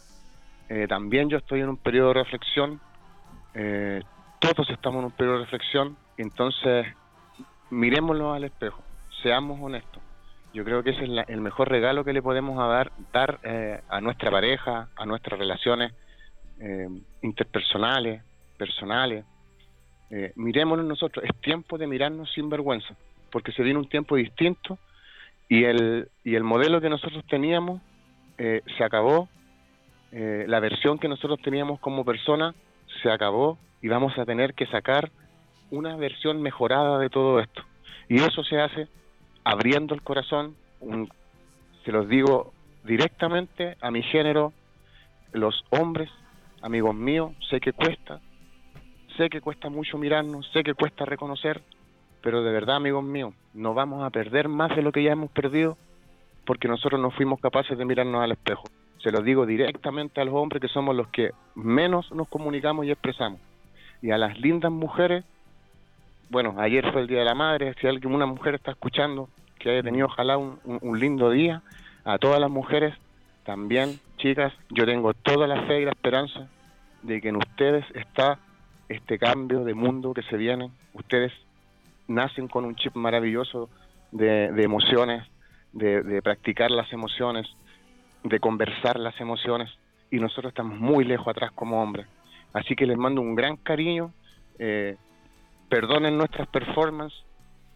Eh, 0.68 0.86
también 0.88 1.28
yo 1.28 1.38
estoy 1.38 1.60
en 1.60 1.68
un 1.68 1.76
periodo 1.76 2.08
de 2.08 2.14
reflexión. 2.14 2.80
Eh, 3.54 4.02
todos 4.40 4.68
estamos 4.70 5.00
en 5.00 5.04
un 5.06 5.12
periodo 5.12 5.38
de 5.38 5.44
reflexión. 5.44 5.96
Entonces, 6.16 6.86
mirémoslo 7.70 8.32
al 8.32 8.44
espejo. 8.44 8.82
Seamos 9.22 9.60
honestos. 9.62 10.02
Yo 10.52 10.64
creo 10.64 10.82
que 10.82 10.90
ese 10.90 11.04
es 11.04 11.08
la- 11.08 11.22
el 11.22 11.40
mejor 11.40 11.68
regalo 11.68 12.04
que 12.04 12.12
le 12.12 12.22
podemos 12.22 12.56
dar, 12.56 12.90
dar 13.12 13.38
a 13.88 14.00
nuestra 14.00 14.30
pareja, 14.30 14.88
a 14.96 15.06
nuestras 15.06 15.38
relaciones 15.38 15.92
interpersonales, 17.22 18.22
personales. 18.58 19.24
Mirémoslo 20.34 20.82
nosotros. 20.82 21.24
Es 21.24 21.40
tiempo 21.40 21.78
de 21.78 21.86
mirarnos 21.86 22.32
sin 22.32 22.48
vergüenza, 22.50 22.96
porque 23.30 23.52
se 23.52 23.62
viene 23.62 23.78
un 23.78 23.88
tiempo 23.88 24.16
distinto 24.16 24.80
y 25.50 25.64
el, 25.64 26.08
y 26.24 26.36
el 26.36 26.44
modelo 26.44 26.80
que 26.80 26.88
nosotros 26.88 27.24
teníamos 27.28 27.82
eh, 28.38 28.62
se 28.78 28.84
acabó, 28.84 29.28
eh, 30.12 30.44
la 30.46 30.60
versión 30.60 30.98
que 30.98 31.08
nosotros 31.08 31.40
teníamos 31.42 31.80
como 31.80 32.04
persona 32.04 32.54
se 33.02 33.10
acabó 33.10 33.58
y 33.82 33.88
vamos 33.88 34.16
a 34.16 34.24
tener 34.24 34.54
que 34.54 34.66
sacar 34.66 35.10
una 35.70 35.96
versión 35.96 36.40
mejorada 36.40 36.98
de 37.00 37.10
todo 37.10 37.40
esto. 37.40 37.62
Y 38.08 38.16
eso 38.20 38.44
se 38.44 38.60
hace 38.60 38.88
abriendo 39.44 39.94
el 39.94 40.02
corazón, 40.02 40.56
un- 40.78 41.08
se 41.84 41.90
los 41.90 42.08
digo 42.08 42.54
directamente 42.84 43.76
a 43.80 43.90
mi 43.90 44.02
género, 44.04 44.52
los 45.32 45.64
hombres, 45.70 46.10
amigos 46.62 46.94
míos, 46.94 47.32
sé 47.48 47.58
que 47.58 47.72
cuesta, 47.72 48.20
sé 49.16 49.28
que 49.28 49.40
cuesta 49.40 49.68
mucho 49.68 49.98
mirarnos, 49.98 50.48
sé 50.52 50.62
que 50.62 50.74
cuesta 50.74 51.04
reconocer, 51.04 51.60
pero 52.22 52.42
de 52.42 52.52
verdad, 52.52 52.76
amigos 52.76 53.04
míos, 53.04 53.34
no 53.54 53.74
vamos 53.74 54.02
a 54.04 54.10
perder 54.10 54.48
más 54.48 54.74
de 54.76 54.82
lo 54.82 54.92
que 54.92 55.02
ya 55.02 55.12
hemos 55.12 55.30
perdido 55.30 55.76
porque 56.44 56.68
nosotros 56.68 57.00
no 57.00 57.10
fuimos 57.10 57.40
capaces 57.40 57.76
de 57.78 57.84
mirarnos 57.84 58.22
al 58.22 58.32
espejo. 58.32 58.64
Se 59.02 59.10
lo 59.10 59.22
digo 59.22 59.46
directamente 59.46 60.20
a 60.20 60.24
los 60.24 60.34
hombres 60.34 60.60
que 60.60 60.68
somos 60.68 60.94
los 60.96 61.08
que 61.08 61.30
menos 61.54 62.10
nos 62.12 62.28
comunicamos 62.28 62.84
y 62.86 62.90
expresamos. 62.90 63.40
Y 64.02 64.10
a 64.10 64.18
las 64.18 64.38
lindas 64.40 64.72
mujeres, 64.72 65.24
bueno, 66.28 66.54
ayer 66.58 66.90
fue 66.92 67.02
el 67.02 67.06
Día 67.06 67.20
de 67.20 67.24
la 67.24 67.34
Madre, 67.34 67.74
si 67.80 67.86
alguien, 67.86 68.14
una 68.14 68.26
mujer 68.26 68.54
está 68.54 68.72
escuchando, 68.72 69.28
que 69.58 69.70
haya 69.70 69.82
tenido 69.82 70.06
ojalá 70.06 70.38
un, 70.38 70.58
un- 70.64 70.98
lindo 70.98 71.30
día, 71.30 71.62
a 72.04 72.18
todas 72.18 72.40
las 72.40 72.50
mujeres 72.50 72.94
también, 73.44 73.98
chicas, 74.16 74.52
yo 74.70 74.86
tengo 74.86 75.12
toda 75.14 75.46
la 75.46 75.62
fe 75.66 75.82
y 75.82 75.84
la 75.84 75.90
esperanza 75.90 76.48
de 77.02 77.20
que 77.20 77.28
en 77.28 77.36
ustedes 77.36 77.84
está 77.94 78.38
este 78.88 79.18
cambio 79.18 79.64
de 79.64 79.74
mundo 79.74 80.14
que 80.14 80.22
se 80.22 80.36
viene. 80.36 80.70
Ustedes 80.94 81.32
nacen 82.10 82.48
con 82.48 82.64
un 82.64 82.76
chip 82.76 82.94
maravilloso 82.96 83.70
de, 84.12 84.52
de 84.52 84.62
emociones, 84.62 85.24
de, 85.72 86.02
de 86.02 86.22
practicar 86.22 86.70
las 86.70 86.92
emociones, 86.92 87.46
de 88.24 88.38
conversar 88.40 88.98
las 88.98 89.18
emociones, 89.20 89.70
y 90.10 90.18
nosotros 90.18 90.50
estamos 90.50 90.78
muy 90.78 91.04
lejos 91.04 91.28
atrás 91.28 91.52
como 91.52 91.82
hombres. 91.82 92.06
Así 92.52 92.74
que 92.74 92.86
les 92.86 92.98
mando 92.98 93.20
un 93.20 93.34
gran 93.34 93.56
cariño, 93.56 94.12
eh, 94.58 94.96
perdonen 95.68 96.18
nuestras 96.18 96.48
performances, 96.48 97.18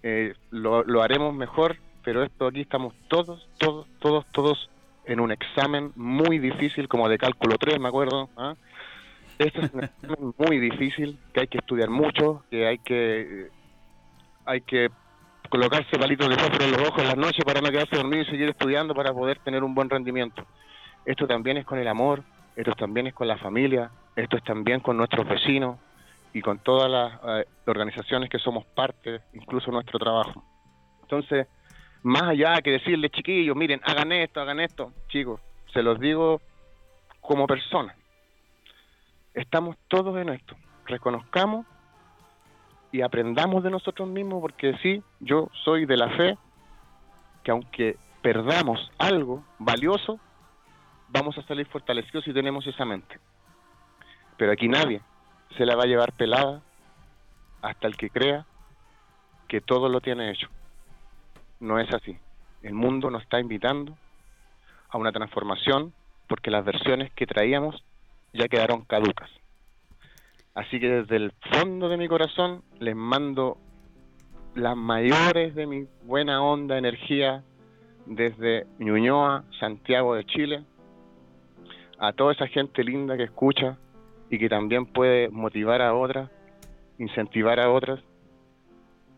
eh, 0.02 0.34
lo, 0.50 0.82
lo 0.82 1.02
haremos 1.02 1.32
mejor, 1.32 1.76
pero 2.02 2.22
esto 2.22 2.48
aquí 2.48 2.60
estamos 2.60 2.92
todos, 3.08 3.48
todos, 3.58 3.86
todos, 4.00 4.26
todos 4.32 4.70
en 5.06 5.20
un 5.20 5.32
examen 5.32 5.92
muy 5.96 6.38
difícil, 6.38 6.88
como 6.88 7.08
de 7.08 7.18
cálculo 7.18 7.56
3, 7.56 7.78
me 7.78 7.88
acuerdo. 7.88 8.28
Este 9.38 9.60
es 9.64 9.72
un 9.72 9.84
examen 9.84 10.34
muy 10.36 10.58
difícil, 10.58 11.18
que 11.32 11.40
hay 11.40 11.46
que 11.46 11.58
estudiar 11.58 11.90
mucho, 11.90 12.44
que 12.50 12.66
hay 12.66 12.78
que, 12.78 13.48
hay 14.46 14.60
que 14.62 14.90
colocarse 15.48 15.98
palitos 15.98 16.28
de 16.28 16.36
fósforo 16.36 16.64
en 16.64 16.72
los 16.72 16.88
ojos 16.88 17.02
en 17.02 17.08
las 17.08 17.16
noches 17.16 17.44
para 17.44 17.60
no 17.60 17.70
quedarse 17.70 17.96
dormido 17.96 18.22
y 18.22 18.26
seguir 18.26 18.48
estudiando 18.48 18.94
para 18.94 19.12
poder 19.12 19.38
tener 19.40 19.62
un 19.62 19.74
buen 19.74 19.90
rendimiento. 19.90 20.44
Esto 21.04 21.26
también 21.26 21.58
es 21.58 21.66
con 21.66 21.78
el 21.78 21.86
amor, 21.86 22.22
esto 22.56 22.72
también 22.72 23.06
es 23.06 23.14
con 23.14 23.28
la 23.28 23.36
familia, 23.36 23.90
esto 24.16 24.36
es 24.36 24.44
también 24.44 24.80
con 24.80 24.96
nuestros 24.96 25.28
vecinos 25.28 25.78
y 26.32 26.40
con 26.40 26.58
todas 26.58 26.90
las 26.90 27.20
eh, 27.40 27.46
organizaciones 27.66 28.28
que 28.28 28.38
somos 28.38 28.64
parte, 28.64 29.20
incluso 29.34 29.70
nuestro 29.70 29.98
trabajo. 29.98 30.44
Entonces, 31.02 31.46
más 32.02 32.22
allá 32.22 32.60
que 32.62 32.72
decirles, 32.72 33.12
chiquillos, 33.12 33.56
miren, 33.56 33.80
hagan 33.84 34.12
esto, 34.12 34.40
hagan 34.40 34.60
esto, 34.60 34.92
chicos, 35.08 35.40
se 35.72 35.82
los 35.82 36.00
digo 36.00 36.40
como 37.20 37.46
personas. 37.46 37.96
Estamos 39.32 39.76
todos 39.88 40.16
en 40.20 40.30
esto. 40.30 40.56
Reconozcamos 40.86 41.66
y 42.94 43.02
aprendamos 43.02 43.64
de 43.64 43.72
nosotros 43.72 44.08
mismos, 44.08 44.40
porque 44.40 44.78
sí, 44.80 45.02
yo 45.18 45.50
soy 45.64 45.84
de 45.84 45.96
la 45.96 46.10
fe 46.10 46.38
que 47.42 47.50
aunque 47.50 47.96
perdamos 48.22 48.88
algo 48.98 49.42
valioso, 49.58 50.20
vamos 51.08 51.36
a 51.36 51.42
salir 51.42 51.66
fortalecidos 51.66 52.24
si 52.24 52.32
tenemos 52.32 52.64
esa 52.68 52.84
mente. 52.84 53.18
Pero 54.36 54.52
aquí 54.52 54.68
nadie 54.68 55.00
se 55.58 55.66
la 55.66 55.74
va 55.74 55.82
a 55.82 55.86
llevar 55.86 56.12
pelada 56.12 56.62
hasta 57.62 57.88
el 57.88 57.96
que 57.96 58.10
crea 58.10 58.46
que 59.48 59.60
todo 59.60 59.88
lo 59.88 60.00
tiene 60.00 60.30
hecho. 60.30 60.46
No 61.58 61.80
es 61.80 61.92
así. 61.92 62.16
El 62.62 62.74
mundo 62.74 63.10
nos 63.10 63.22
está 63.22 63.40
invitando 63.40 63.98
a 64.88 64.98
una 64.98 65.10
transformación 65.10 65.92
porque 66.28 66.52
las 66.52 66.64
versiones 66.64 67.12
que 67.14 67.26
traíamos 67.26 67.82
ya 68.32 68.46
quedaron 68.46 68.84
caducas. 68.84 69.30
Así 70.54 70.78
que 70.78 70.88
desde 70.88 71.16
el 71.16 71.32
fondo 71.52 71.88
de 71.88 71.96
mi 71.96 72.08
corazón 72.08 72.62
les 72.78 72.94
mando 72.94 73.58
las 74.54 74.76
mayores 74.76 75.54
de 75.54 75.66
mi 75.66 75.86
buena 76.04 76.42
onda, 76.42 76.78
energía, 76.78 77.42
desde 78.06 78.66
Ñuñoa, 78.78 79.44
Santiago 79.58 80.14
de 80.14 80.24
Chile, 80.26 80.64
a 81.98 82.12
toda 82.12 82.32
esa 82.32 82.46
gente 82.46 82.84
linda 82.84 83.16
que 83.16 83.24
escucha 83.24 83.78
y 84.30 84.38
que 84.38 84.48
también 84.48 84.86
puede 84.86 85.28
motivar 85.28 85.82
a 85.82 85.94
otras, 85.94 86.30
incentivar 86.98 87.58
a 87.58 87.70
otras 87.70 88.00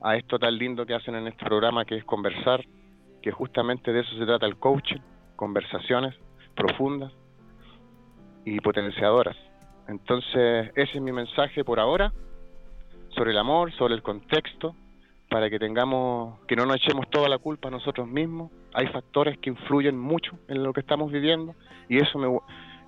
a 0.00 0.16
esto 0.16 0.38
tan 0.38 0.56
lindo 0.56 0.86
que 0.86 0.94
hacen 0.94 1.14
en 1.16 1.26
este 1.26 1.44
programa 1.44 1.84
que 1.84 1.96
es 1.96 2.04
conversar, 2.04 2.64
que 3.22 3.32
justamente 3.32 3.92
de 3.92 4.00
eso 4.00 4.16
se 4.16 4.24
trata 4.24 4.46
el 4.46 4.56
coaching, 4.56 5.00
conversaciones 5.36 6.14
profundas 6.54 7.12
y 8.44 8.60
potenciadoras. 8.60 9.36
Entonces, 9.88 10.70
ese 10.74 10.96
es 10.96 11.00
mi 11.00 11.12
mensaje 11.12 11.64
por 11.64 11.78
ahora 11.80 12.12
sobre 13.10 13.30
el 13.30 13.38
amor, 13.38 13.72
sobre 13.72 13.94
el 13.94 14.02
contexto, 14.02 14.74
para 15.28 15.50
que 15.50 15.58
tengamos, 15.58 16.38
que 16.46 16.56
no 16.56 16.66
nos 16.66 16.76
echemos 16.76 17.08
toda 17.10 17.28
la 17.28 17.38
culpa 17.38 17.68
a 17.68 17.70
nosotros 17.70 18.06
mismos. 18.06 18.50
Hay 18.74 18.86
factores 18.88 19.38
que 19.38 19.50
influyen 19.50 19.98
mucho 19.98 20.32
en 20.48 20.62
lo 20.62 20.72
que 20.72 20.80
estamos 20.80 21.10
viviendo 21.10 21.54
y 21.88 21.98
eso 21.98 22.18
me, 22.18 22.38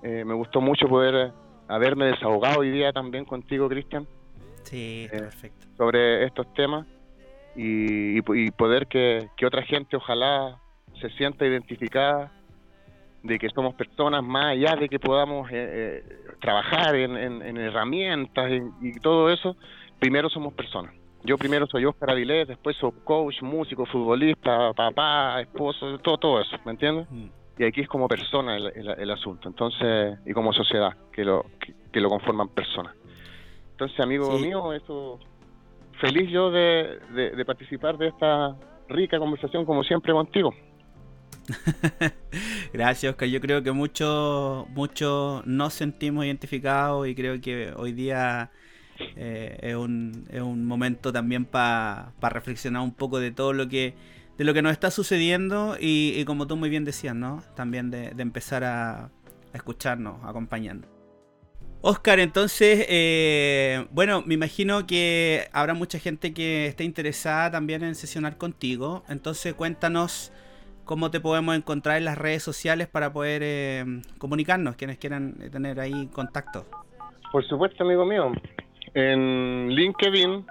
eh, 0.03 0.23
me 0.23 0.33
gustó 0.33 0.61
mucho 0.61 0.87
poder 0.87 1.31
haberme 1.67 2.05
desahogado 2.05 2.59
hoy 2.59 2.71
día 2.71 2.93
también 2.93 3.25
contigo, 3.25 3.67
Cristian. 3.67 4.07
Sí, 4.63 5.07
eh, 5.11 5.17
perfecto. 5.17 5.67
Sobre 5.77 6.25
estos 6.25 6.53
temas 6.53 6.85
y, 7.55 8.19
y, 8.19 8.51
poder 8.51 8.87
que, 8.87 9.29
que 9.35 9.45
otra 9.45 9.63
gente 9.63 9.97
ojalá 9.97 10.59
se 11.01 11.09
sienta 11.11 11.45
identificada 11.45 12.31
de 13.23 13.37
que 13.37 13.49
somos 13.49 13.75
personas 13.75 14.23
más 14.23 14.45
allá 14.45 14.75
de 14.75 14.87
que 14.87 14.99
podamos 14.99 15.49
eh, 15.51 16.03
trabajar 16.39 16.95
en, 16.95 17.15
en, 17.17 17.57
herramientas 17.57 18.51
y, 18.81 18.99
todo 18.99 19.29
eso, 19.29 19.55
primero 19.99 20.29
somos 20.29 20.53
personas. 20.53 20.93
Yo 21.23 21.37
primero 21.37 21.67
soy 21.67 21.83
Oscar 21.83 22.11
Avilés, 22.11 22.47
después 22.47 22.77
soy 22.77 22.91
coach, 23.03 23.41
músico, 23.41 23.85
futbolista, 23.85 24.71
papá, 24.73 25.41
esposo, 25.41 25.97
todo, 25.99 26.17
todo 26.17 26.41
eso, 26.41 26.55
¿me 26.63 26.71
entiendes? 26.71 27.07
Mm. 27.09 27.25
Y 27.57 27.63
aquí 27.65 27.81
es 27.81 27.89
como 27.89 28.07
persona 28.07 28.55
el, 28.55 28.71
el, 28.73 29.11
asunto, 29.11 29.49
entonces, 29.49 30.17
y 30.25 30.31
como 30.31 30.53
sociedad, 30.53 30.95
que 31.11 31.25
lo, 31.25 31.45
que, 31.91 31.99
lo 31.99 32.07
conforman 32.07 32.47
personas. 32.47 32.95
Entonces, 33.71 33.99
amigo 33.99 34.39
mío, 34.39 34.71
eso, 34.71 35.19
feliz 35.99 36.29
yo 36.31 36.51
de, 36.51 36.99
de 37.11 37.45
participar 37.45 37.97
de 37.97 38.07
esta 38.07 38.55
rica 38.87 39.19
conversación 39.19 39.65
como 39.65 39.83
siempre 39.83 40.13
contigo. 40.13 40.53
Gracias, 42.73 43.11
Oscar. 43.11 43.27
Yo 43.27 43.41
creo 43.41 43.63
que 43.63 43.71
muchos 43.71 44.67
muchos 44.69 45.45
nos 45.45 45.73
sentimos 45.73 46.25
identificados 46.25 47.07
y 47.07 47.15
creo 47.15 47.39
que 47.41 47.73
hoy 47.75 47.93
día 47.93 48.51
eh, 49.15 49.57
es, 49.61 49.75
un, 49.75 50.25
es 50.31 50.41
un 50.41 50.65
momento 50.65 51.11
también 51.11 51.45
para 51.45 52.13
reflexionar 52.21 52.81
un 52.81 52.93
poco 52.93 53.19
de 53.19 53.31
todo 53.31 53.53
lo 53.53 53.67
que 53.67 53.95
de 54.39 54.45
lo 54.45 54.53
que 54.53 54.61
nos 54.61 54.71
está 54.71 54.89
sucediendo 54.89 55.75
y, 55.77 56.23
como 56.23 56.47
tú 56.47 56.55
muy 56.55 56.69
bien 56.69 56.85
decías, 56.85 57.13
¿no? 57.13 57.43
También 57.57 57.91
de, 57.91 58.13
empezar 58.19 58.63
a, 58.63 59.11
escucharnos, 59.53 60.23
acompañando. 60.23 60.87
Oscar, 61.81 62.19
entonces, 62.19 62.85
eh, 62.87 63.85
bueno, 63.91 64.23
me 64.25 64.35
imagino 64.35 64.87
que 64.87 65.49
habrá 65.51 65.73
mucha 65.73 65.99
gente 65.99 66.33
que 66.33 66.67
esté 66.67 66.85
interesada 66.85 67.51
también 67.51 67.83
en 67.83 67.95
sesionar 67.95 68.37
contigo. 68.37 69.03
Entonces, 69.09 69.53
cuéntanos 69.55 70.31
cómo 70.89 71.11
te 71.11 71.19
podemos 71.19 71.55
encontrar 71.55 71.97
en 71.97 72.05
las 72.05 72.17
redes 72.17 72.41
sociales 72.41 72.87
para 72.87 73.13
poder 73.13 73.43
eh, 73.45 73.85
comunicarnos, 74.17 74.75
quienes 74.75 74.97
quieran 74.97 75.35
tener 75.51 75.79
ahí 75.79 76.07
contacto. 76.07 76.65
Por 77.31 77.47
supuesto, 77.47 77.83
amigo 77.83 78.07
mío. 78.07 78.31
En 78.95 79.69
LinkedIn 79.69 80.47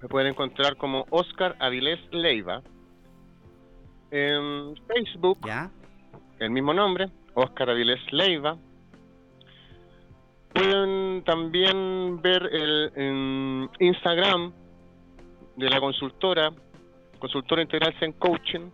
me 0.00 0.08
pueden 0.08 0.28
encontrar 0.28 0.78
como 0.78 1.04
Oscar 1.10 1.54
Avilés 1.58 2.00
Leiva. 2.12 2.62
En 4.10 4.74
Facebook, 4.86 5.38
¿Ya? 5.46 5.70
el 6.38 6.48
mismo 6.48 6.72
nombre, 6.72 7.10
Oscar 7.34 7.68
Avilés 7.68 8.00
Leiva. 8.10 8.56
Pueden 10.54 11.22
también 11.24 12.22
ver 12.22 12.42
el 12.50 12.90
en 12.96 13.70
Instagram 13.80 14.50
de 15.56 15.68
la 15.68 15.78
consultora, 15.78 16.50
consultora 17.18 17.60
integral 17.60 17.94
en 18.00 18.12
coaching, 18.12 18.70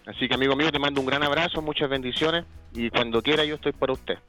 Así 0.05 0.27
que 0.27 0.35
amigo 0.35 0.55
mío, 0.55 0.71
te 0.71 0.77
mando 0.77 1.01
un 1.01 1.07
gran 1.07 1.23
abrazo, 1.23 1.63
muchas 1.63 1.89
bendiciones 1.89 2.45
y 2.73 2.91
cuando 2.91 3.23
quiera 3.23 3.43
yo 3.45 3.55
estoy 3.55 3.71
para 3.71 3.93
usted. 3.93 4.19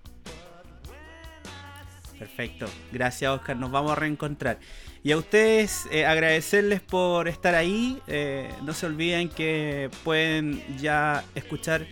Perfecto. 2.19 2.67
Gracias, 2.93 3.31
Oscar. 3.31 3.57
Nos 3.57 3.71
vamos 3.71 3.93
a 3.93 3.95
reencontrar. 3.95 4.59
Y 5.03 5.13
a 5.13 5.19
ustedes 5.19 5.87
eh, 5.93 6.07
agradecerles 6.07 6.81
por 6.81 7.29
estar 7.29 7.55
ahí. 7.55 8.01
Eh, 8.07 8.51
no 8.63 8.73
se 8.73 8.87
olviden 8.87 9.29
que 9.29 9.91
pueden 10.05 10.63
ya 10.79 11.25
escuchar 11.35 11.87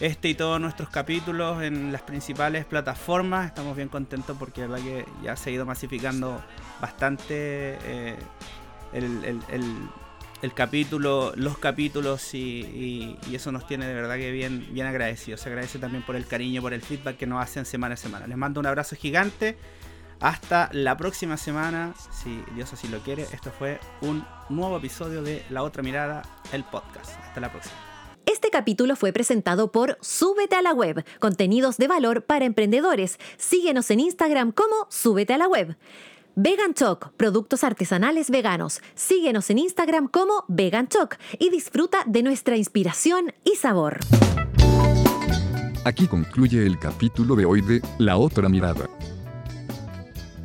este 0.00 0.28
y 0.28 0.34
todos 0.34 0.60
nuestros 0.60 0.88
capítulos 0.88 1.62
en 1.62 1.92
las 1.92 2.02
principales 2.02 2.64
plataformas. 2.64 3.46
Estamos 3.46 3.76
bien 3.76 3.88
contentos 3.88 4.36
porque 4.38 4.66
la 4.66 4.78
que 4.78 5.04
ya 5.22 5.36
se 5.36 5.50
ha 5.50 5.52
ido 5.52 5.66
masificando 5.66 6.42
bastante 6.80 7.78
eh, 7.84 8.16
el, 8.92 9.42
el 9.48 9.64
capítulo, 10.52 11.32
los 11.36 11.56
capítulos 11.56 12.34
y, 12.34 13.16
eso 13.32 13.52
nos 13.52 13.66
tiene 13.66 13.86
de 13.86 13.94
verdad 13.94 14.16
que 14.16 14.30
bien, 14.30 14.66
bien 14.72 14.86
agradecidos. 14.86 15.40
Se 15.40 15.48
agradece 15.48 15.78
también 15.78 16.04
por 16.04 16.16
el 16.16 16.26
cariño, 16.26 16.60
por 16.60 16.74
el 16.74 16.82
feedback 16.82 17.16
que 17.16 17.26
nos 17.26 17.42
hacen 17.42 17.64
semana 17.64 17.94
a 17.94 17.96
semana. 17.96 18.26
Les 18.26 18.36
mando 18.36 18.60
un 18.60 18.66
abrazo 18.66 18.96
gigante. 18.96 19.56
Hasta 20.20 20.70
la 20.72 20.96
próxima 20.96 21.36
semana, 21.36 21.94
si 22.10 22.42
Dios 22.54 22.72
así 22.72 22.88
lo 22.88 22.98
quiere. 23.00 23.22
Esto 23.32 23.50
fue 23.50 23.78
un 24.00 24.24
nuevo 24.48 24.76
episodio 24.76 25.22
de 25.22 25.44
La 25.50 25.62
Otra 25.62 25.82
Mirada, 25.82 26.22
el 26.52 26.64
podcast. 26.64 27.10
Hasta 27.22 27.40
la 27.40 27.50
próxima 27.50 27.74
Este 28.26 28.50
capítulo 28.50 28.96
fue 28.96 29.12
presentado 29.12 29.70
por 29.72 29.98
Súbete 30.00 30.56
a 30.56 30.62
la 30.62 30.72
Web, 30.72 31.04
contenidos 31.20 31.76
de 31.76 31.88
valor 31.88 32.22
para 32.22 32.44
emprendedores. 32.44 33.18
Síguenos 33.36 33.90
en 33.90 34.00
Instagram 34.00 34.52
como 34.52 34.86
Súbete 34.88 35.34
a 35.34 35.38
la 35.38 35.48
Web. 35.48 35.76
Vegan 36.36 36.74
Choc, 36.74 37.12
productos 37.16 37.62
artesanales 37.62 38.28
veganos. 38.28 38.80
Síguenos 38.96 39.50
en 39.50 39.58
Instagram 39.58 40.08
como 40.08 40.44
Vegan 40.48 40.88
Choc 40.88 41.16
y 41.38 41.50
disfruta 41.50 41.98
de 42.06 42.24
nuestra 42.24 42.56
inspiración 42.56 43.32
y 43.44 43.54
sabor. 43.54 44.00
Aquí 45.84 46.08
concluye 46.08 46.66
el 46.66 46.78
capítulo 46.78 47.36
de 47.36 47.44
hoy 47.44 47.60
de 47.60 47.82
La 47.98 48.16
otra 48.16 48.48
mirada. 48.48 48.88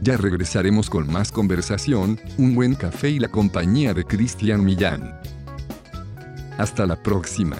Ya 0.02 0.16
regresaremos 0.16 0.90
con 0.90 1.12
más 1.12 1.32
conversación, 1.32 2.20
un 2.38 2.54
buen 2.54 2.76
café 2.76 3.10
y 3.10 3.20
la 3.20 3.30
compañía 3.30 3.94
de 3.96 4.06
Cristian 4.06 4.64
Millán. 4.64 5.20
Hasta 6.58 6.86
la 6.86 7.02
próxima. 7.02 7.58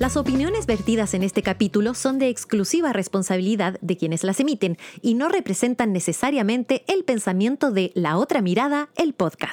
Las 0.00 0.16
opiniones 0.16 0.64
vertidas 0.64 1.12
en 1.12 1.22
este 1.22 1.42
capítulo 1.42 1.92
son 1.92 2.18
de 2.18 2.30
exclusiva 2.30 2.94
responsabilidad 2.94 3.78
de 3.82 3.98
quienes 3.98 4.24
las 4.24 4.40
emiten 4.40 4.78
y 5.02 5.12
no 5.12 5.28
representan 5.28 5.92
necesariamente 5.92 6.84
el 6.88 7.04
pensamiento 7.04 7.70
de 7.70 7.92
La 7.94 8.16
Otra 8.16 8.40
Mirada, 8.40 8.88
el 8.96 9.12
podcast. 9.12 9.48